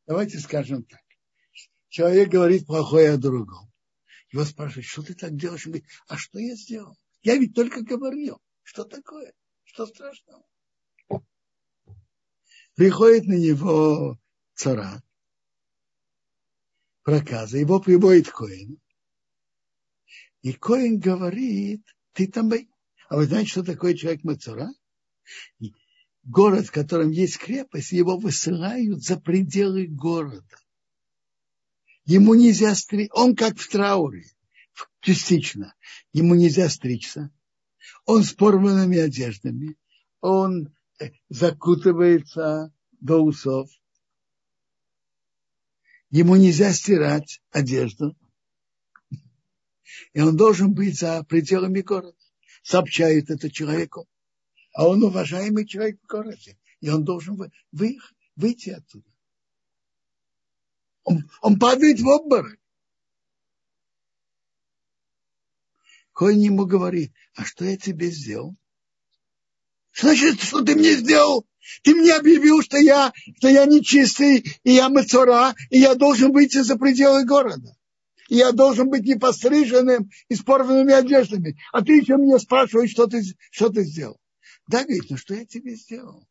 [0.05, 1.01] Давайте скажем так.
[1.89, 3.71] Человек говорит плохое о другом.
[4.31, 5.65] Его спрашивают, что ты так делаешь?
[5.65, 6.97] Он говорит, а что я сделал?
[7.21, 8.41] Я ведь только говорил.
[8.63, 9.33] Что такое?
[9.63, 10.43] Что страшного?
[12.75, 14.17] Приходит на него
[14.55, 15.03] цара,
[17.03, 18.79] проказа, его приводит Коин.
[20.41, 22.51] И Коин говорит, ты там...
[23.09, 24.69] А вы знаете, что такое человек Мацура?
[26.23, 30.43] Город, в котором есть крепость, его высылают за пределы города.
[32.05, 34.25] Ему нельзя стричь, он как в трауре,
[35.01, 35.73] частично.
[36.11, 37.31] Ему нельзя стричься.
[38.05, 39.77] Он с порванными одеждами.
[40.19, 43.69] Он э, закутывается до усов.
[46.13, 48.15] Ему нельзя стирать одежду.
[50.13, 52.15] И он должен быть за пределами города.
[52.61, 54.07] Сообщают это человеку.
[54.75, 56.59] А он уважаемый человек в городе.
[56.81, 57.97] И он должен вы,
[58.35, 59.09] выйти оттуда.
[61.01, 62.59] Он, он падает в обморок.
[66.13, 68.55] Коин ему говорит, а что я тебе сделал?
[69.99, 71.45] Значит, что ты мне сделал?
[71.83, 76.61] Ты мне объявил, что я, что я нечистый, и я мацора, и я должен выйти
[76.61, 77.75] за пределы города.
[78.29, 81.57] И я должен быть непостриженным и с порванными одеждами.
[81.71, 83.21] А ты еще меня спрашиваешь, что ты,
[83.51, 84.19] что ты сделал.
[84.67, 86.27] Да, говорит, ну что я тебе сделал?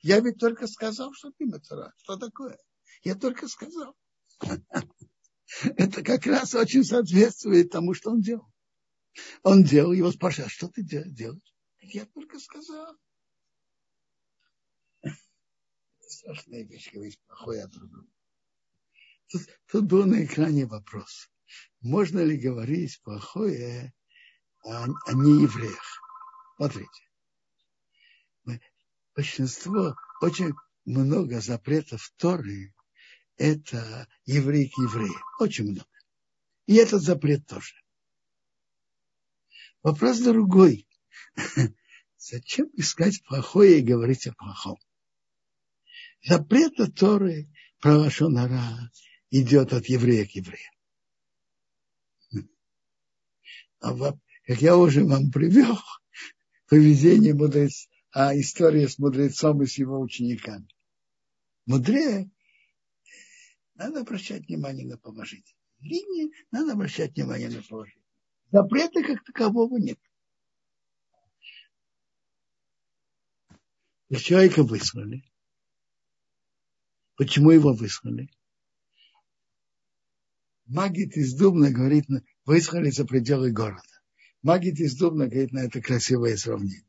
[0.00, 1.92] Я ведь только сказал, что ты мацара.
[2.02, 2.58] Что такое?
[3.02, 3.94] Я только сказал.
[5.76, 8.46] Это как раз очень соответствует тому, что он делал.
[9.42, 11.53] Он делал, его спрашивают, а что ты делаешь?
[11.92, 12.96] Я только сказал.
[16.00, 18.08] Страшная вещь, говорить плохое о другом.
[19.28, 21.30] Тут, тут был на экране вопрос.
[21.80, 23.94] Можно ли говорить плохое
[24.62, 26.02] о, о неевреях?
[26.56, 27.10] Смотрите.
[28.44, 28.60] Мы,
[29.14, 30.52] большинство, очень
[30.84, 32.74] много запретов Торы
[33.36, 35.20] это еврей к еврею.
[35.40, 35.88] Очень много.
[36.66, 37.74] И этот запрет тоже.
[39.82, 40.86] Вопрос другой.
[42.18, 44.78] Зачем искать плохое и говорить о плохом?
[46.22, 47.50] Запрет Торы
[47.80, 48.90] про Лашонара
[49.30, 50.70] идет от еврея к еврею.
[53.80, 53.94] А
[54.46, 55.78] как я уже вам привел,
[56.68, 60.66] поведение мудрец, а история с мудрецом и с его учениками.
[61.66, 62.30] Мудрее
[63.74, 68.04] надо обращать внимание на положительные линии, надо обращать внимание на положительные.
[68.50, 69.98] Запрета как такового нет.
[74.08, 75.24] И человека выслали.
[77.16, 78.28] Почему его выслали?
[80.66, 82.06] Магит из Дубна говорит,
[82.44, 83.82] выслали за пределы города.
[84.42, 86.86] Магит из Дубна говорит на это красивое сравнение.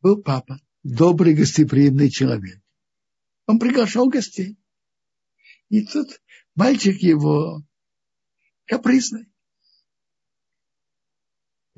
[0.00, 2.62] Был папа, добрый гостеприимный человек.
[3.46, 4.58] Он приглашал гостей.
[5.70, 6.22] И тут
[6.54, 7.62] мальчик его
[8.64, 9.26] капризный.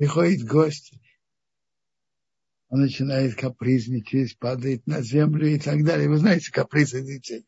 [0.01, 0.93] Приходит гость,
[2.69, 6.09] он начинает капризничать, падает на землю и так далее.
[6.09, 7.45] Вы знаете, капризы детей.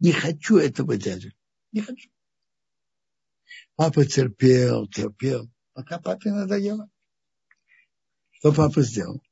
[0.00, 1.30] Не хочу этого дядю.
[1.70, 2.10] Не хочу.
[3.76, 6.90] Папа терпел, терпел, пока папе надоело.
[8.32, 9.22] Что папа сделал?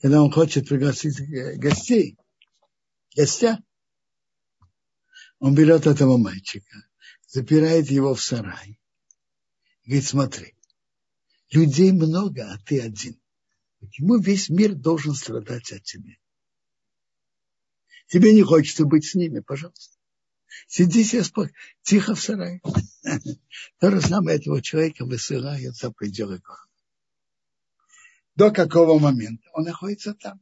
[0.00, 1.18] Когда он хочет пригласить
[1.58, 2.16] гостей,
[3.16, 3.58] гостя,
[5.40, 6.88] он берет этого мальчика,
[7.26, 8.78] запирает его в сарай.
[9.84, 10.54] Говорит, смотри,
[11.54, 13.20] людей много, а ты один.
[13.80, 16.14] Почему весь мир должен страдать от тебя?
[18.06, 19.96] Тебе не хочется быть с ними, пожалуйста.
[20.68, 21.52] Сиди себе спокойно,
[21.82, 22.60] тихо в сарае.
[23.78, 26.68] То же самое этого человека высылают за пределы города.
[28.34, 30.40] До какого момента он находится там?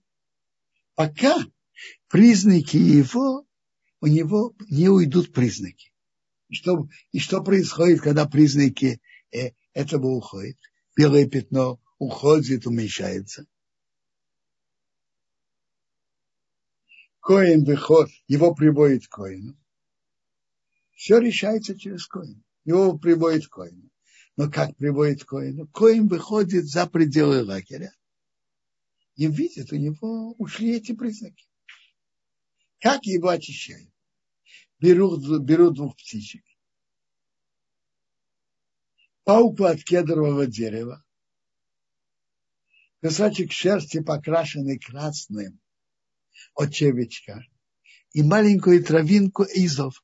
[0.94, 1.36] Пока
[2.08, 3.46] признаки его
[4.00, 5.92] у него не уйдут признаки.
[6.50, 9.00] Что, и что происходит, когда признаки
[9.30, 10.56] э, этого уходят?
[11.00, 13.46] Белое пятно уходит, уменьшается.
[17.20, 19.58] Коин выход, его приводит к коину.
[20.92, 22.44] Все решается через коин.
[22.66, 23.88] Его приводит к коину.
[24.36, 25.68] Но как приводит к коину?
[25.68, 27.94] Коин выходит за пределы лагеря
[29.16, 31.46] и видит, у него ушли эти признаки.
[32.78, 33.90] Как его очищают?
[34.78, 36.44] Берут, берут двух птичек.
[39.24, 41.04] Пауку от кедрового дерева.
[43.02, 45.60] Кусочек шерсти, покрашенный красным
[46.54, 47.44] от чевичка.
[48.12, 50.02] И маленькую травинку изов.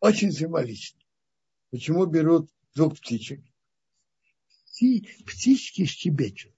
[0.00, 1.00] Очень символично.
[1.70, 3.40] Почему берут двух птичек?
[5.26, 6.54] Птички щебечут.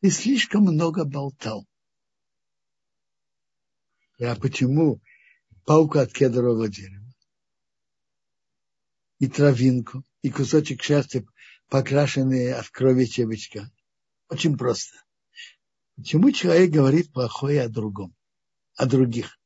[0.00, 1.66] Ты слишком много болтал.
[4.20, 5.00] А почему
[5.64, 7.03] паука от кедрового дерева?
[9.18, 11.26] И травинку, и кусочек шерсти,
[11.68, 13.70] покрашенные от крови чебечка.
[14.28, 14.96] Очень просто.
[15.96, 18.14] Почему человек говорит плохое о другом,
[18.74, 19.38] о других?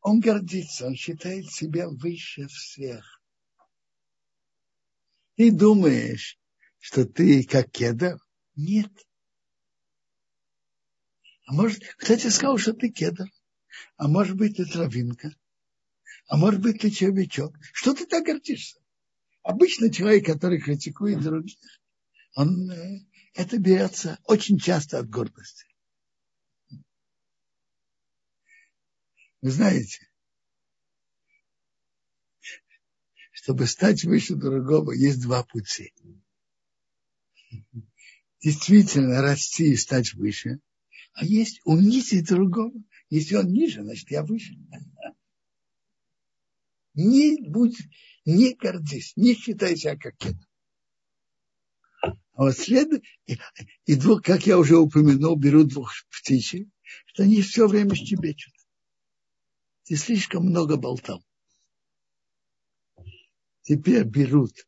[0.00, 3.22] Он гордится, он считает себя выше всех.
[5.36, 6.38] Ты думаешь,
[6.78, 8.18] что ты как кедр?
[8.56, 8.90] Нет.
[11.46, 13.26] А может, кстати, сказал, что ты кедр.
[13.96, 15.30] А может быть, ты травинка.
[16.32, 17.54] А может быть, ты червячок.
[17.74, 18.80] Что ты так гордишься?
[19.42, 21.58] Обычно человек, который критикует других,
[22.34, 23.00] он э,
[23.34, 25.66] это берется очень часто от гордости.
[29.42, 30.08] Вы знаете,
[33.32, 35.92] чтобы стать выше другого, есть два пути.
[38.40, 40.60] Действительно расти и стать выше,
[41.12, 42.72] а есть унизить другого.
[43.10, 44.54] Если он ниже, значит я выше.
[46.94, 47.78] Не будь,
[48.24, 50.46] не гордись, не считай себя как это.
[52.34, 53.38] А вот след, и,
[53.86, 56.68] и двух, как я уже упомянул, берут двух птичек,
[57.06, 58.54] что они все время щебечут.
[59.84, 61.24] Ты слишком много болтал.
[63.62, 64.66] Теперь берут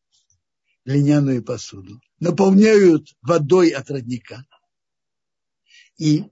[0.84, 4.44] глиняную посуду, наполняют водой от родника
[5.96, 6.24] и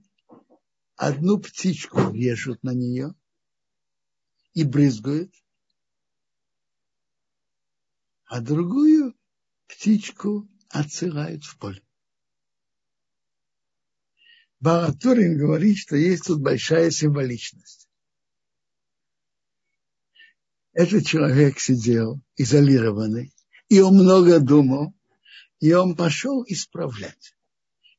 [0.95, 3.13] одну птичку режут на нее
[4.53, 5.33] и брызгают,
[8.33, 9.15] а другую
[9.67, 11.83] птичку отсылают в поле.
[14.59, 17.87] Баратурин говорит, что есть тут большая символичность.
[20.71, 23.31] Этот человек сидел изолированный,
[23.69, 24.95] и он много думал,
[25.59, 27.35] и он пошел исправлять.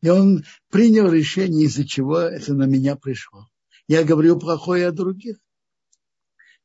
[0.00, 3.48] И он принял решение, из-за чего это на меня пришло.
[3.86, 5.36] Я говорю плохое о других.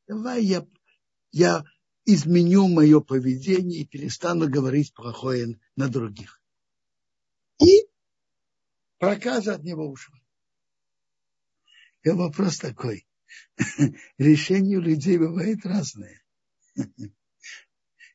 [0.08, 0.66] Давай я,
[1.30, 1.64] я
[2.14, 6.40] изменю мое поведение и перестану говорить плохое на других.
[7.60, 7.86] И
[8.98, 10.18] проказа от него ушла.
[12.02, 13.06] И вопрос такой.
[14.18, 16.22] Решение у людей бывает разное.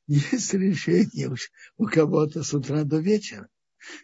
[0.07, 1.35] Есть решение
[1.77, 3.49] у кого-то с утра до вечера.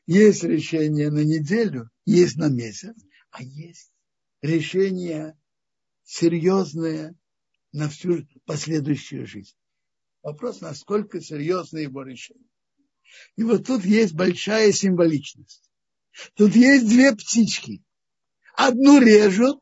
[0.06, 2.96] Есть решение на неделю, есть на месяц,
[3.32, 3.92] а есть
[4.42, 5.38] решение
[6.04, 7.16] серьезное
[7.72, 9.56] на всю последующую жизнь.
[10.24, 12.48] Вопрос, насколько серьезно его решение.
[13.36, 15.70] И вот тут есть большая символичность.
[16.36, 17.84] Тут есть две птички.
[18.56, 19.60] Одну режут,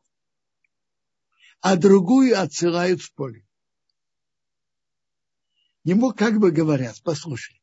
[1.61, 3.45] а другую отсылают в поле.
[5.83, 7.61] Ему как бы говорят, послушай,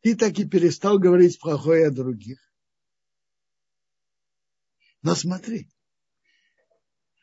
[0.00, 2.40] ты так и перестал говорить плохое о других.
[5.02, 5.68] Но смотри,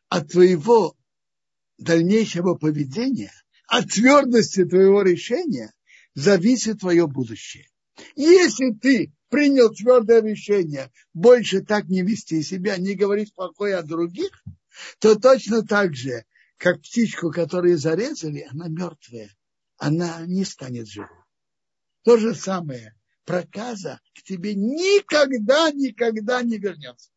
[0.08, 0.96] от твоего
[1.78, 3.34] дальнейшего поведения
[3.68, 5.74] от твердости твоего решения
[6.14, 7.68] зависит твое будущее.
[8.16, 14.44] Если ты принял твердое решение больше так не вести себя, не говорить плохое о других,
[15.00, 16.26] то точно так же,
[16.58, 19.30] как птичку, которую зарезали, она мертвая,
[19.78, 21.10] она не станет живой.
[22.04, 27.10] То же самое, проказа к тебе никогда, никогда не вернется.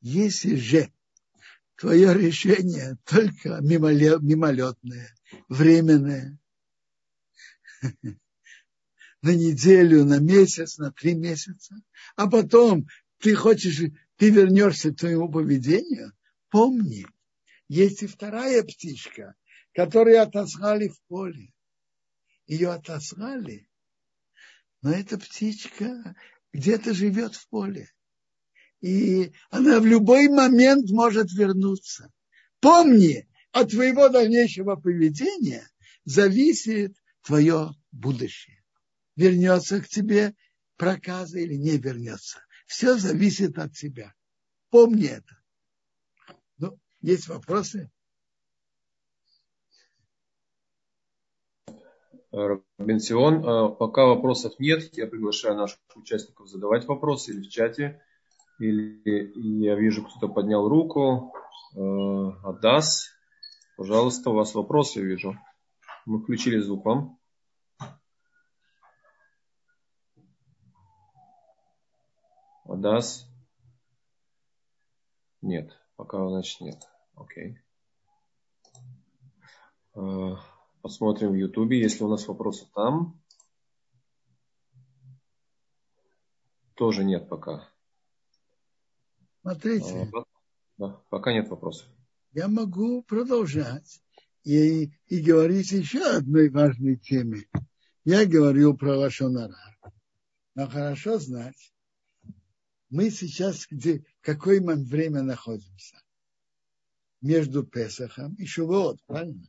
[0.00, 0.90] Если же
[1.80, 5.14] твое решение только мимолетное,
[5.48, 6.38] временное.
[9.22, 11.74] На неделю, на месяц, на три месяца.
[12.16, 12.86] А потом
[13.18, 13.78] ты хочешь,
[14.16, 16.14] ты вернешься к твоему поведению.
[16.48, 17.06] Помни,
[17.68, 19.34] есть и вторая птичка,
[19.74, 21.52] которую отослали в поле.
[22.46, 23.68] Ее отослали,
[24.80, 26.16] но эта птичка
[26.54, 27.90] где-то живет в поле
[28.80, 32.10] и она в любой момент может вернуться.
[32.60, 35.68] Помни, от твоего дальнейшего поведения
[36.04, 38.62] зависит твое будущее.
[39.16, 40.34] Вернется к тебе
[40.76, 42.40] проказа или не вернется.
[42.66, 44.14] Все зависит от тебя.
[44.70, 45.36] Помни это.
[46.58, 47.90] Ну, есть вопросы?
[52.78, 58.00] Бенсион, а, пока вопросов нет, я приглашаю наших участников задавать вопросы или в чате.
[58.60, 59.32] Или
[59.62, 61.32] я вижу, кто-то поднял руку.
[61.74, 61.80] Э,
[62.44, 63.08] Адас.
[63.78, 65.34] Пожалуйста, у вас вопрос, я вижу.
[66.04, 67.18] Мы включили звук вам.
[72.64, 73.26] Адас.
[75.40, 76.82] Нет, пока, значит, нет.
[77.14, 77.58] Окей.
[79.96, 80.36] Э,
[80.82, 83.18] посмотрим в Ютубе, если у нас вопросы там.
[86.74, 87.66] Тоже нет пока.
[89.42, 90.10] Смотрите.
[90.78, 91.88] Да, пока нет вопросов.
[92.32, 94.00] Я могу продолжать
[94.44, 97.46] и, и говорить еще одной важной теме.
[98.04, 99.56] Я говорил про Лашонара.
[100.54, 101.72] Но хорошо знать,
[102.88, 105.96] мы сейчас где, какое мы время находимся?
[107.20, 109.46] Между Песахом и Шувот, правильно?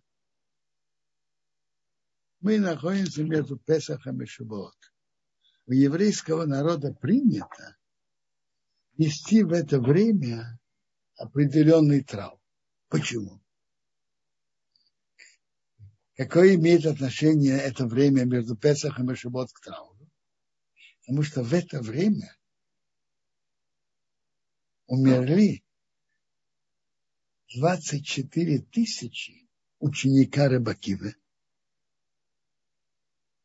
[2.39, 4.75] Мы находимся между Песахом и Шувот.
[5.65, 7.77] У еврейского народа принято
[9.01, 10.59] вести в это время
[11.15, 12.39] определенный трав.
[12.87, 13.41] Почему?
[16.15, 20.07] Какое имеет отношение это время между Песахом и Шабот к трауру?
[20.99, 22.37] Потому что в это время
[24.85, 25.63] умерли
[27.55, 29.49] 24 тысячи
[29.79, 31.15] ученика Рыбакивы.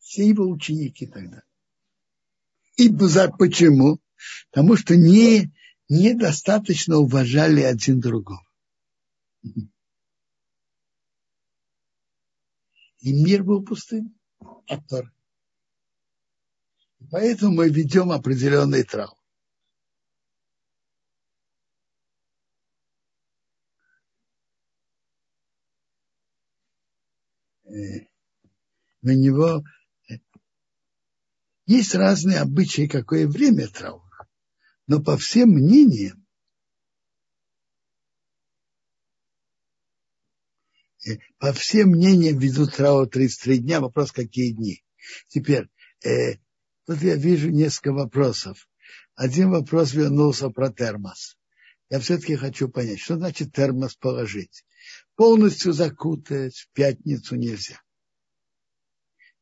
[0.00, 1.42] Все его ученики тогда.
[2.76, 4.00] И почему?
[4.50, 5.52] Потому что не,
[5.88, 8.44] недостаточно уважали один другого.
[13.00, 14.18] И мир был пустым
[14.66, 14.82] от.
[17.10, 19.16] Поэтому мы ведем определенный траур.
[27.66, 28.06] Э,
[29.02, 29.62] на него
[30.08, 30.14] э,
[31.66, 34.05] есть разные обычаи, какое время траура.
[34.86, 36.26] Но по всем мнениям,
[41.38, 43.80] по всем мнениям ведут траур 33 дня.
[43.80, 44.84] Вопрос, какие дни.
[45.28, 45.68] Теперь,
[46.04, 46.38] э,
[46.86, 48.68] тут я вижу несколько вопросов.
[49.14, 51.36] Один вопрос вернулся про термос.
[51.88, 54.64] Я все-таки хочу понять, что значит термос положить.
[55.14, 57.80] Полностью закутать в пятницу нельзя.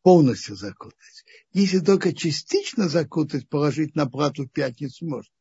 [0.02, 1.24] Полностью закутать.
[1.52, 5.33] Если только частично закутать, положить на плату в пятницу можно.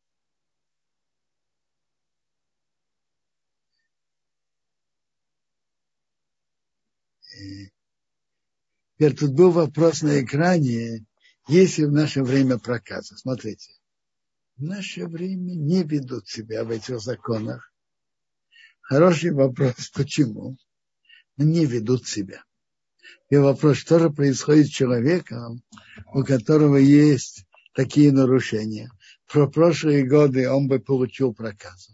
[8.96, 11.06] Теперь тут был вопрос на экране,
[11.48, 13.18] есть ли в наше время проказа.
[13.18, 13.74] Смотрите,
[14.58, 17.74] в наше время не ведут себя в этих законах.
[18.82, 20.58] Хороший вопрос, почему?
[21.38, 22.44] Не ведут себя.
[23.30, 25.64] И вопрос, что же происходит с человеком,
[26.14, 28.92] у которого есть такие нарушения.
[29.28, 31.94] Про прошлые годы он бы получил проказу.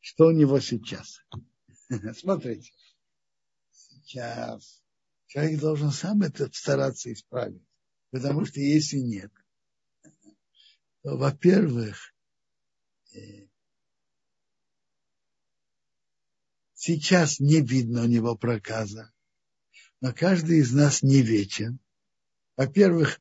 [0.00, 1.20] Что у него сейчас?
[2.16, 2.72] Смотрите
[3.70, 4.81] сейчас.
[5.32, 7.64] Человек должен сам это стараться исправить.
[8.10, 9.32] Потому что если нет,
[11.00, 12.14] то, во-первых,
[13.14, 13.46] э,
[16.74, 19.10] сейчас не видно у него проказа,
[20.02, 21.78] но каждый из нас не вечен.
[22.58, 23.18] Во-первых,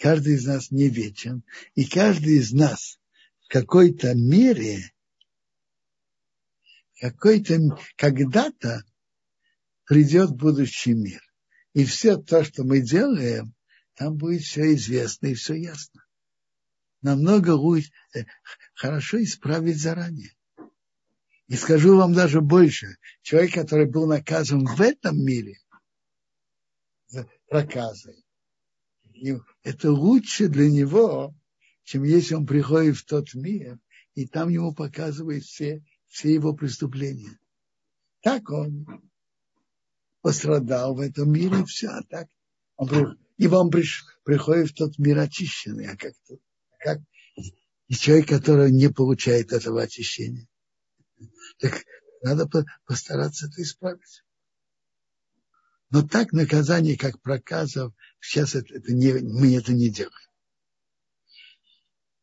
[0.00, 1.44] каждый из нас не вечен,
[1.76, 2.98] и каждый из нас
[3.44, 4.92] в какой-то мере,
[6.98, 7.60] какой-то
[7.94, 8.84] когда-то
[9.84, 11.22] придет будущий мир.
[11.74, 13.52] И все то, что мы делаем,
[13.94, 16.04] там будет все известно и все ясно.
[17.02, 18.24] Намного лучше, э,
[18.74, 20.32] хорошо исправить заранее.
[21.48, 22.96] И скажу вам даже больше.
[23.22, 25.58] Человек, который был наказан в этом мире
[27.08, 28.24] за проказой,
[29.62, 31.34] это лучше для него,
[31.82, 33.78] чем если он приходит в тот мир,
[34.14, 37.38] и там ему показывают все, все его преступления.
[38.20, 38.86] Так он
[40.24, 41.88] пострадал в этом мире, и все.
[41.88, 42.28] А так
[42.76, 45.86] он, и вам приш, приходит в тот мир очищенный.
[45.86, 46.14] А как,
[46.78, 46.98] как
[47.88, 50.48] и человек, который не получает этого очищения.
[51.58, 51.84] Так
[52.22, 52.48] надо
[52.86, 54.24] постараться это исправить.
[55.90, 60.14] Но так наказание, как проказов, сейчас это, это не, мы это не делаем.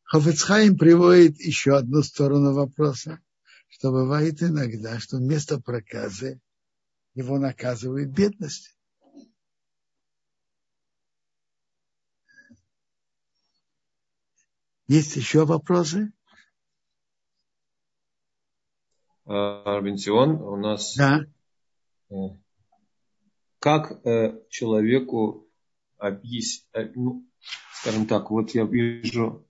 [0.06, 3.20] Хофицхайм приводит еще одну сторону вопроса,
[3.68, 6.42] что бывает иногда, что вместо проказы
[7.14, 8.76] его наказывает бедность.
[14.88, 16.12] Есть еще вопросы?
[19.26, 20.96] Арбентион, у нас...
[20.98, 21.26] Да.
[22.10, 22.16] Э,
[23.60, 25.48] как э, человеку
[25.98, 27.26] объяснить, э, ну,
[27.74, 29.48] скажем так, вот я вижу,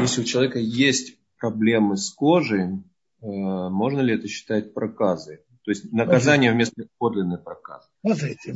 [0.00, 2.82] если у человека есть проблемы с кожей,
[3.20, 5.44] можно ли это считать проказой?
[5.64, 7.86] То есть наказание вместо подлинной проказы.
[8.00, 8.54] Смотрите,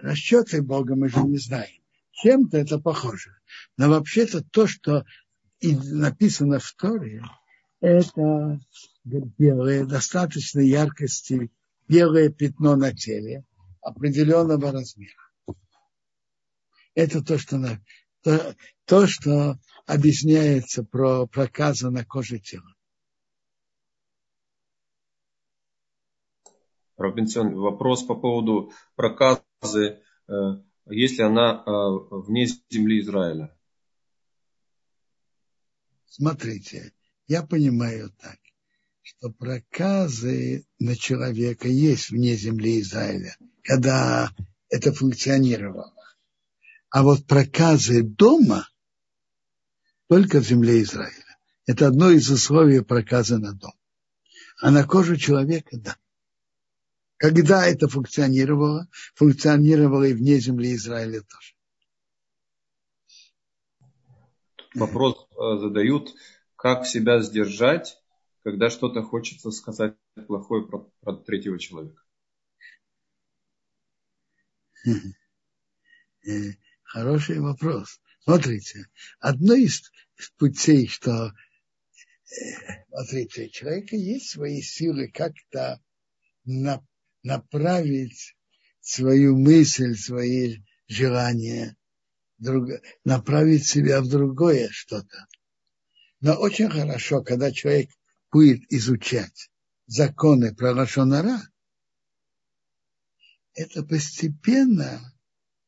[0.00, 1.80] расчеты Бога мы же не знаем.
[2.12, 3.36] Чем-то это похоже.
[3.76, 5.04] Но вообще-то то, что
[5.60, 7.22] и написано в Торе,
[7.80, 8.60] это
[9.04, 11.50] белое, достаточно яркости,
[11.88, 13.44] белое пятно на теле
[13.80, 15.12] определенного размера.
[16.94, 17.80] Это то, что,
[18.22, 18.54] то,
[18.84, 22.74] то, что объясняется про проказы на коже тела.
[26.96, 30.32] Робинсон, вопрос по поводу проказы, э,
[30.86, 31.70] если она э,
[32.10, 33.56] вне земли Израиля.
[36.06, 36.92] Смотрите,
[37.26, 38.38] я понимаю так,
[39.02, 44.30] что проказы на человека есть вне земли Израиля, когда
[44.68, 45.94] это функционировало.
[46.90, 48.68] А вот проказы дома
[50.08, 51.38] только в земле Израиля.
[51.66, 53.72] Это одно из условий проказа на дом.
[54.60, 55.96] А на кожу человека– да.
[57.22, 61.54] Когда это функционировало, функционировало и вне земли Израиля тоже.
[64.74, 66.12] Вопрос э, задают,
[66.56, 67.96] как себя сдержать,
[68.42, 69.94] когда что-то хочется сказать
[70.26, 72.02] плохое про, про третьего человека.
[74.84, 76.32] Э,
[76.82, 78.00] хороший вопрос.
[78.24, 78.88] Смотрите,
[79.20, 79.92] одно из
[80.38, 81.32] путей, что э,
[82.88, 85.80] смотрите, у человека есть свои силы как-то
[86.44, 86.84] на,
[87.22, 88.36] направить
[88.80, 90.58] свою мысль, свои
[90.88, 91.76] желания
[92.38, 92.68] друг,
[93.04, 95.26] направить себя в другое что-то.
[96.20, 97.90] Но очень хорошо, когда человек
[98.30, 99.50] будет изучать
[99.86, 101.40] законы про Лашонара,
[103.54, 105.12] это постепенно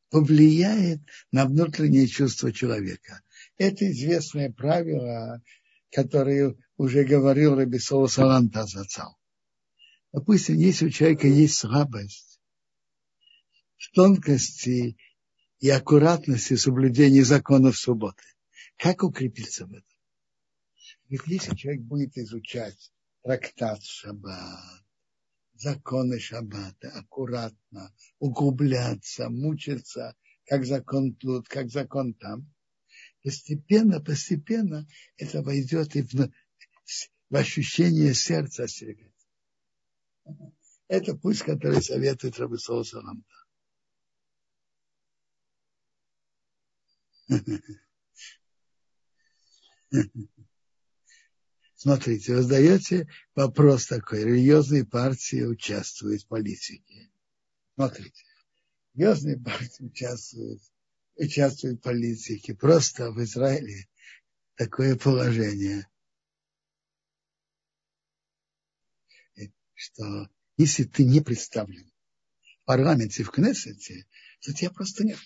[0.09, 1.01] повлияет
[1.31, 3.21] на внутреннее чувство человека.
[3.57, 5.41] Это известное правило,
[5.91, 9.17] которое уже говорил Рабисол Саланта Зацал.
[10.15, 12.39] Допустим, если у человека есть слабость
[13.75, 14.95] в тонкости
[15.59, 18.23] и аккуратности соблюдения законов субботы.
[18.77, 19.83] Как укрепиться в этом?
[21.09, 22.93] Если человек будет изучать
[23.23, 24.85] трактат Шаббат,
[25.55, 30.15] законы Шаббата, аккуратно, углубляться, мучиться,
[30.45, 32.49] как закон тут, как закон там,
[33.21, 34.87] постепенно, постепенно
[35.17, 36.31] это войдет и в,
[37.29, 39.11] в ощущение сердца остерегать.
[40.87, 43.25] Это путь, который советует Рабисол Саламта.
[51.75, 54.23] Смотрите, вы задаете вопрос такой.
[54.23, 57.11] Религиозные партии участвуют в политике.
[57.75, 58.23] Смотрите,
[58.93, 60.61] религиозные партии участвуют,
[61.15, 62.55] участвуют в политике.
[62.55, 63.87] Просто в Израиле
[64.55, 65.87] такое положение,
[69.75, 71.91] что если ты не представлен
[72.41, 74.07] в парламенте, в Кнессете,
[74.41, 75.19] то тебя просто нет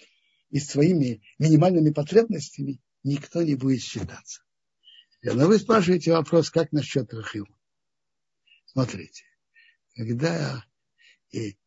[0.50, 4.44] и своими минимальными потребностями никто не будет считаться.
[5.22, 7.48] Но вы спрашиваете вопрос, как насчет Рахила.
[8.66, 9.26] Смотрите,
[9.96, 10.66] когда
[11.32, 11.58] и,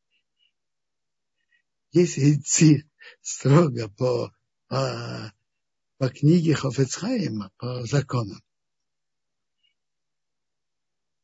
[1.92, 2.84] если идти
[3.20, 4.34] строго по,
[4.68, 5.32] по,
[5.98, 8.42] по книге Хофецхайма, по законам,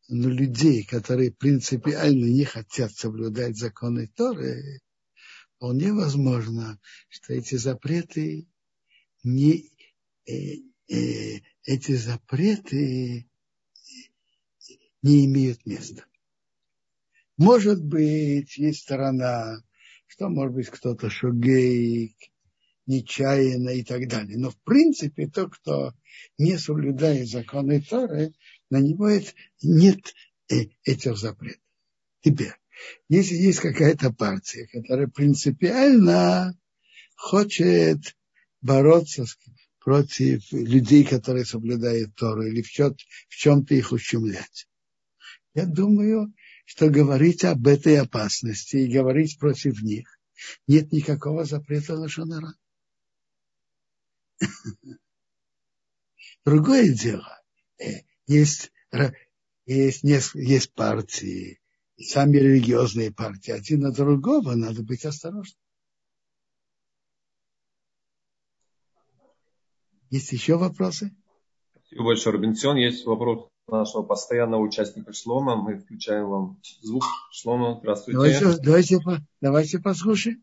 [0.09, 4.81] но людей, которые принципиально не хотят соблюдать законы Торы,
[5.57, 8.49] вполне возможно, что эти запреты
[9.23, 9.71] не
[10.27, 13.29] э, э, эти запреты
[15.03, 16.05] не имеют места.
[17.37, 19.63] Может быть, есть сторона,
[20.07, 22.17] что может быть кто-то шугейк,
[22.87, 24.39] нечаянно и так далее.
[24.39, 25.93] Но в принципе, то, кто
[26.39, 28.33] не соблюдает законы Торы,
[28.71, 29.11] на него
[29.63, 30.15] нет
[30.51, 31.63] э, этих запретов.
[32.21, 32.55] Теперь,
[33.09, 36.59] если есть какая-то партия, которая принципиально
[37.17, 38.17] хочет
[38.61, 39.25] бороться
[39.81, 42.95] против людей, которые соблюдают Тору, или в, чем,
[43.29, 44.69] в чем-то их ущемлять.
[45.55, 46.33] Я думаю,
[46.65, 50.19] что говорить об этой опасности и говорить против них
[50.67, 52.55] нет никакого запрета лошонара.
[56.45, 57.43] Другое дело,
[58.29, 59.13] э,
[59.67, 61.61] есть, есть, есть партии,
[61.99, 65.59] сами религиозные партии, один на другого, надо быть осторожным.
[70.11, 71.15] Есть еще вопросы?
[71.75, 72.77] Спасибо большое, Робинсон.
[72.77, 75.57] Есть вопрос нашего постоянного участника Шлома.
[75.57, 77.05] Мы включаем вам звук.
[77.31, 78.17] Шлома, здравствуйте.
[78.17, 78.99] Давайте, давайте,
[79.41, 80.43] давайте послушаем.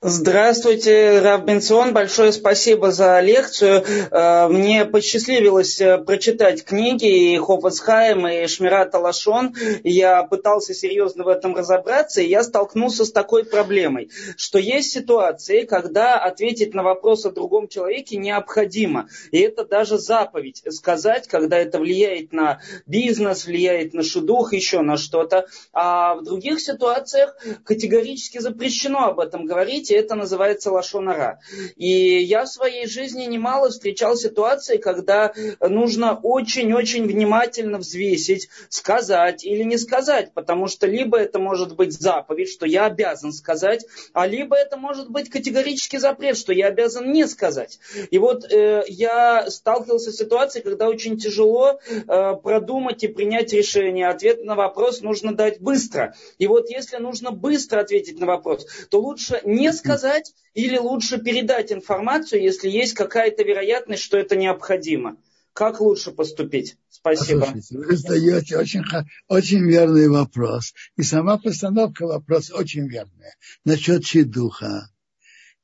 [0.00, 1.92] Здравствуйте, Рав Бенцион.
[1.92, 3.82] Большое спасибо за лекцию.
[4.12, 9.56] Э, мне посчастливилось э, прочитать книги и Хофацхайм, и Шмират Алашон.
[9.82, 15.64] Я пытался серьезно в этом разобраться, и я столкнулся с такой проблемой, что есть ситуации,
[15.64, 19.08] когда ответить на вопрос о другом человеке необходимо.
[19.32, 24.96] И это даже заповедь сказать, когда это влияет на бизнес, влияет на шедух, еще на
[24.96, 25.46] что-то.
[25.72, 31.40] А в других ситуациях категорически запрещено об этом говорить говорите, это называется лошонара.
[31.76, 39.62] И я в своей жизни немало встречал ситуации, когда нужно очень-очень внимательно взвесить, сказать или
[39.62, 44.56] не сказать, потому что либо это может быть заповедь, что я обязан сказать, а либо
[44.56, 47.78] это может быть категорический запрет, что я обязан не сказать.
[48.10, 54.08] И вот э, я сталкивался с ситуацией, когда очень тяжело э, продумать и принять решение.
[54.08, 56.14] Ответ на вопрос нужно дать быстро.
[56.38, 61.72] И вот если нужно быстро ответить на вопрос, то лучше не сказать или лучше передать
[61.72, 65.16] информацию, если есть какая-то вероятность, что это необходимо.
[65.52, 66.76] Как лучше поступить?
[66.88, 67.40] Спасибо.
[67.40, 68.82] Послушайте, вы задаете очень,
[69.28, 70.72] очень верный вопрос.
[70.96, 73.34] И сама постановка вопроса очень верная.
[73.64, 74.90] Насчет духа.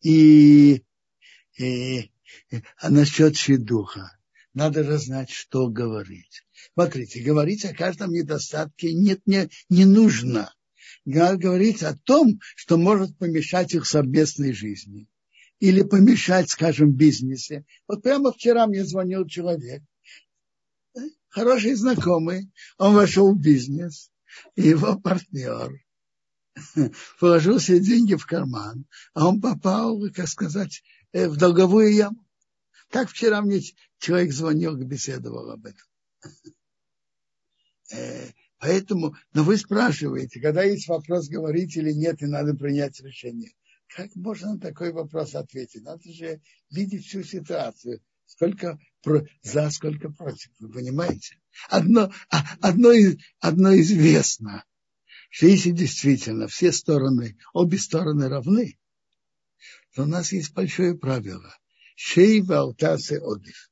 [0.00, 0.82] И,
[1.58, 2.10] и,
[2.78, 3.34] а насчет
[3.64, 4.18] духа.
[4.52, 6.42] Надо же знать, что говорить.
[6.74, 10.52] Смотрите, говорить о каждом недостатке нет, не, не нужно.
[11.04, 15.06] Говорить о том, что может помешать их совместной жизни.
[15.60, 17.64] Или помешать, скажем, бизнесе.
[17.86, 19.82] Вот прямо вчера мне звонил человек,
[21.34, 24.10] хороший знакомый, он вошел в бизнес,
[24.54, 25.72] и его партнер
[27.20, 30.82] положил себе деньги в карман, а он попал, как сказать,
[31.12, 32.24] э, в долговую яму.
[32.90, 33.60] Так вчера мне
[33.98, 35.86] человек звонил, беседовал об этом.
[38.64, 43.52] Поэтому, но вы спрашиваете, когда есть вопрос, говорить или нет, и надо принять решение.
[43.94, 45.84] Как можно на такой вопрос ответить?
[45.84, 48.00] Надо же видеть всю ситуацию.
[48.24, 48.78] Сколько
[49.42, 50.50] за, сколько против.
[50.60, 51.38] Вы понимаете?
[51.68, 52.92] Одно, а, одно,
[53.38, 54.64] одно известно,
[55.28, 58.78] что если действительно все стороны, обе стороны равны,
[59.94, 61.54] то у нас есть большое правило.
[61.96, 63.70] Шей валтасы одив.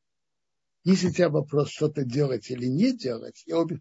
[0.85, 3.81] Если у тебя вопрос, что-то делать или не делать, и обе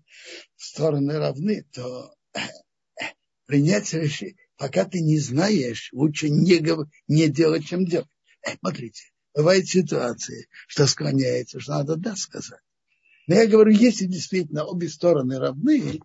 [0.56, 2.14] стороны равны, то
[3.46, 6.62] принять решение, пока ты не знаешь, лучше не,
[7.08, 8.08] не делать, чем делать.
[8.60, 9.04] Смотрите,
[9.34, 12.62] бывают ситуации, что склоняется, что надо да сказать.
[13.28, 16.02] Но я говорю, если действительно обе стороны равны,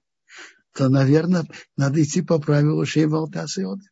[0.72, 1.46] то, наверное,
[1.76, 3.84] надо идти по правилу Шейвалтас и Оды.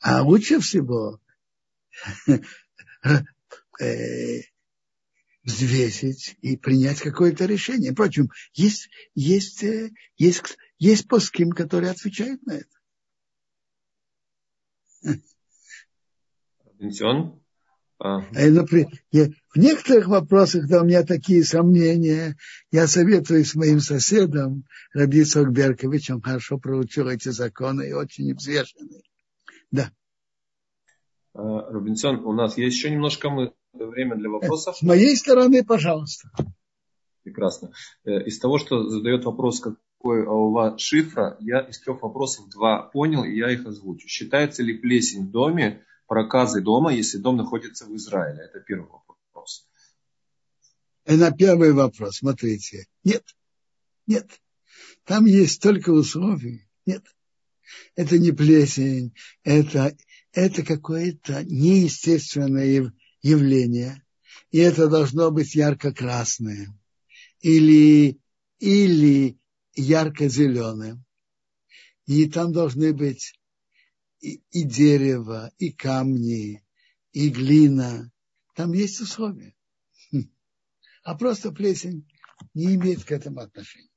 [0.00, 1.20] А лучше всего
[3.80, 4.40] э,
[5.44, 7.92] взвесить и принять какое-то решение.
[7.92, 12.68] Впрочем, есть, есть, э, есть, есть поским, которые отвечают на это.
[16.78, 17.40] Бенсион?
[17.98, 18.20] А.
[18.34, 22.36] Э, в некоторых вопросах, да, у меня такие сомнения,
[22.72, 29.08] я советую с моим соседом, Раби Беркович, он хорошо проучил эти законы и очень взвешенный.
[29.70, 29.92] Да.
[31.34, 33.30] А, Робинсон, у нас есть еще немножко
[33.72, 34.76] время для вопросов.
[34.76, 36.30] С моей стороны, пожалуйста.
[37.22, 37.72] Прекрасно.
[38.04, 42.82] Э, из того, что задает вопрос, какой у вас шифра, я из трех вопросов два
[42.82, 44.08] понял, и я их озвучу.
[44.08, 48.42] Считается ли плесень в доме проказы дома, если дом находится в Израиле?
[48.42, 49.68] Это первый вопрос.
[51.06, 52.86] На первый вопрос, смотрите.
[53.04, 53.24] Нет,
[54.06, 54.28] нет.
[55.04, 56.68] Там есть только условия.
[56.86, 57.04] Нет.
[57.94, 59.96] Это не плесень, это,
[60.32, 63.01] это какое-то неестественное явление.
[63.22, 66.68] И это должно быть ярко-красное
[67.40, 68.20] или,
[68.58, 69.38] или
[69.74, 71.04] ярко-зеленым.
[72.06, 73.38] И там должны быть
[74.20, 76.64] и, и дерево, и камни,
[77.12, 78.10] и глина.
[78.54, 79.54] Там есть условия.
[80.10, 80.30] Хм.
[81.04, 82.08] А просто плесень
[82.54, 83.88] не имеет к этому отношения.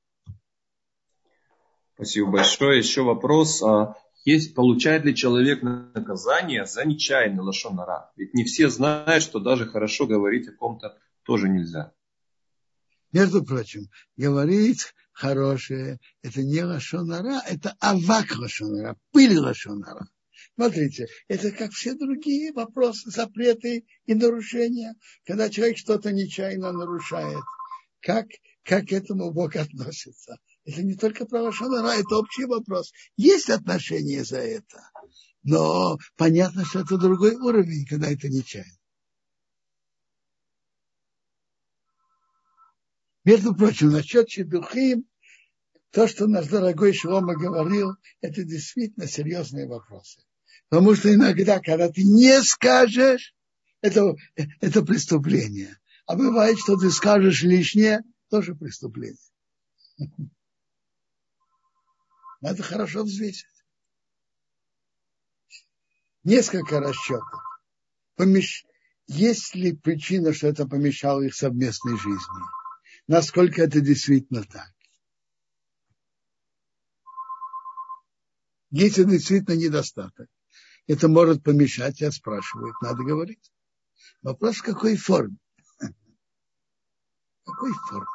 [1.95, 2.77] Спасибо большое.
[2.77, 3.63] Еще вопрос.
[3.63, 3.95] А
[4.25, 8.11] есть, получает ли человек наказание за нечаянный лошонара?
[8.15, 11.93] Ведь не все знают, что даже хорошо говорить о ком-то тоже нельзя.
[13.11, 13.87] Между прочим,
[14.17, 20.09] говорить хорошее, это не лошонара, это авак лошонара, пыль лошонара.
[20.55, 24.95] Смотрите, это как все другие вопросы, запреты и нарушения.
[25.25, 27.43] Когда человек что-то нечаянно нарушает,
[28.01, 28.27] как,
[28.63, 30.37] как к этому Бог относится?
[30.65, 32.91] Это не только про Лошонара, это общий вопрос.
[33.17, 34.89] Есть отношения за это,
[35.43, 38.71] но понятно, что это другой уровень, когда это нечаянно.
[43.23, 45.07] Между прочим, насчет Шедухим,
[45.91, 50.21] то, что наш дорогой Шлома говорил, это действительно серьезные вопросы.
[50.69, 53.35] Потому что иногда, когда ты не скажешь,
[53.81, 54.15] это,
[54.61, 55.77] это преступление.
[56.07, 59.17] А бывает, что ты скажешь лишнее, тоже преступление.
[62.45, 63.47] Надо хорошо взвесить.
[66.23, 67.41] Несколько расчетов.
[68.13, 68.67] Помеш...
[69.07, 72.43] Есть ли причина, что это помешало их совместной жизни?
[73.07, 74.71] Насколько это действительно так?
[78.69, 80.29] Если действительно недостаток,
[80.85, 83.51] это может помешать, я спрашиваю, надо говорить.
[84.21, 85.37] Вопрос в какой форме?
[87.41, 88.14] В какой форме?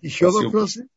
[0.00, 0.46] Еще Спасибо.
[0.46, 0.88] вопросы?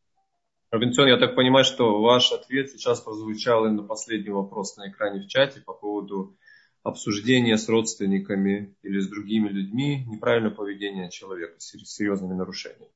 [0.71, 5.21] Робинсон, я так понимаю, что ваш ответ сейчас прозвучал и на последний вопрос на экране
[5.21, 6.35] в чате по поводу
[6.81, 12.91] обсуждения с родственниками или с другими людьми неправильного поведения человека с серьезными нарушениями.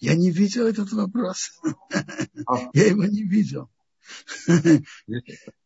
[0.00, 1.52] Я, не видел этот вопрос.
[2.46, 2.70] А.
[2.72, 3.68] Я его не видел.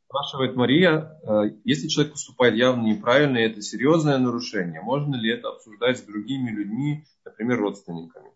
[0.09, 5.49] Спрашивает Мария, э, если человек поступает явно неправильно, и это серьезное нарушение, можно ли это
[5.49, 8.29] обсуждать с другими людьми, например, родственниками?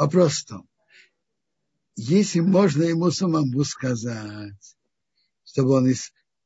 [0.00, 0.68] Вопрос в том,
[1.94, 4.78] если можно ему самому сказать,
[5.44, 5.92] чтобы он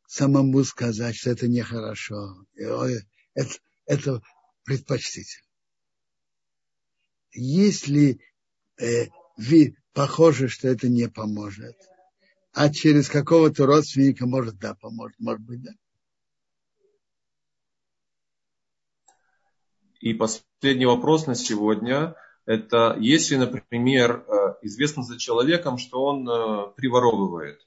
[0.08, 3.54] самому сказать, что это нехорошо, это,
[3.86, 4.22] это
[4.64, 5.46] предпочтительно.
[7.30, 8.18] Если
[8.80, 9.06] э,
[9.36, 11.76] вы похоже, что это не поможет,
[12.50, 15.70] а через какого-то родственника, может, да, поможет, может быть, да.
[20.00, 22.16] И последний вопрос на сегодня
[22.46, 27.60] это если, например, э, известно за человеком, что он э, приворовывает.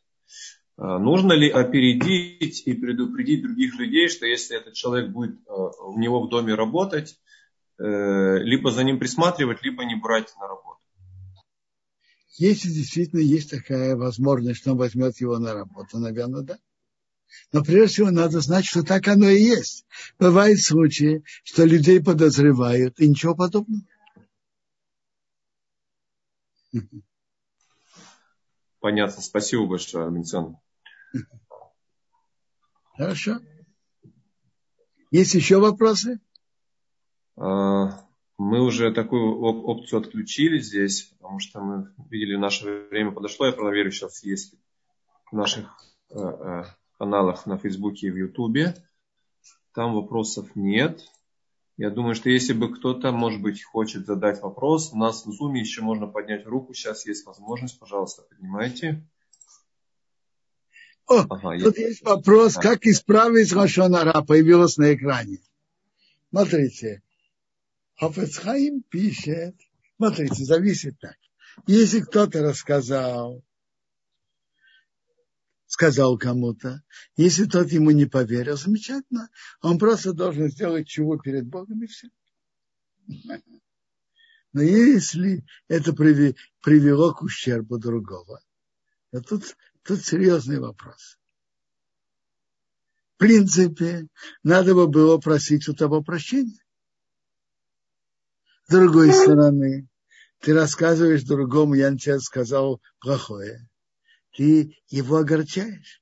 [0.77, 6.21] Э, нужно ли опередить и предупредить других людей, что если этот человек будет у него
[6.21, 7.19] в доме работать,
[7.79, 10.79] либо за ним присматривать, либо не брать на работу?
[12.39, 16.57] Если действительно есть такая возможность, что он возьмет его на работу, наверное, да.
[17.51, 19.85] Но прежде всего надо знать, что так оно и есть.
[20.17, 23.83] Бывают случаи, что людей подозревают, и ничего подобного.
[28.79, 29.21] Понятно.
[29.21, 30.57] Спасибо большое, Арменциан.
[32.95, 33.39] Хорошо.
[35.11, 36.19] Есть еще вопросы?
[37.37, 43.45] А, мы уже такую опцию отключили здесь, потому что мы видели, наше время подошло.
[43.45, 44.55] Я проверю сейчас, есть
[45.31, 45.69] в наших
[46.09, 46.63] э, э,
[46.97, 48.75] каналах на Фейсбуке и в Ютубе.
[49.73, 51.01] Там вопросов нет.
[51.77, 55.55] Я думаю, что если бы кто-то, может быть, хочет задать вопрос, у нас в Zoom
[55.55, 56.73] еще можно поднять руку.
[56.73, 57.79] Сейчас есть возможность.
[57.79, 59.03] Пожалуйста, поднимайте.
[61.05, 62.61] О, ага, тут есть, есть вопрос, да.
[62.61, 65.39] как исправить Лошонара, появилось на экране.
[66.31, 67.01] Смотрите,
[67.95, 69.55] Хафецхаим пишет,
[69.95, 71.15] смотрите, зависит так.
[71.65, 73.41] Если кто-то рассказал
[75.77, 76.81] сказал кому-то,
[77.17, 79.29] если тот ему не поверил, замечательно,
[79.61, 82.07] он просто должен сделать чего перед Богом и все.
[84.53, 88.41] Но если это привело к ущербу другого,
[89.11, 91.19] то тут, тут серьезный вопрос.
[93.13, 94.07] В принципе,
[94.41, 96.59] надо бы было просить у того прощения.
[98.65, 99.87] С другой стороны,
[100.39, 103.69] ты рассказываешь другому, я тебе сказал плохое
[104.37, 106.01] ты его огорчаешь.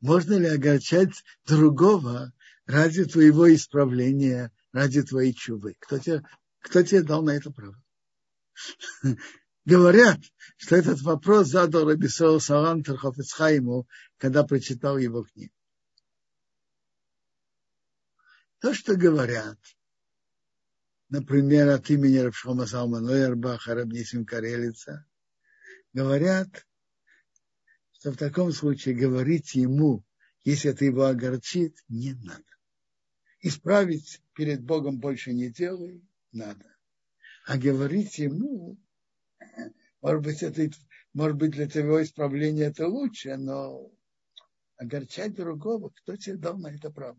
[0.00, 2.32] Можно ли огорчать другого
[2.66, 5.74] ради твоего исправления, ради твоей чувы?
[5.80, 6.22] Кто тебе,
[6.60, 7.76] кто тебе дал на это право?
[9.64, 10.20] Говорят,
[10.56, 13.88] что этот вопрос задал Рабисол Салам Терхофицхайму,
[14.18, 15.52] когда прочитал его книгу.
[18.60, 19.58] То, что говорят,
[21.08, 25.04] например, от имени Рабшома Салмана Лойербаха, Рабнисим Карелица,
[25.92, 26.64] говорят,
[28.06, 30.04] что в таком случае говорить ему,
[30.44, 32.44] если это его огорчит, не надо.
[33.40, 36.64] Исправить перед Богом больше не делай, надо.
[37.46, 38.78] А говорить ему,
[40.00, 40.70] может быть, это,
[41.14, 43.90] может быть, для твоего исправления это лучше, но
[44.76, 47.18] огорчать другого, кто тебе дал на это право?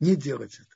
[0.00, 0.74] Не делать это.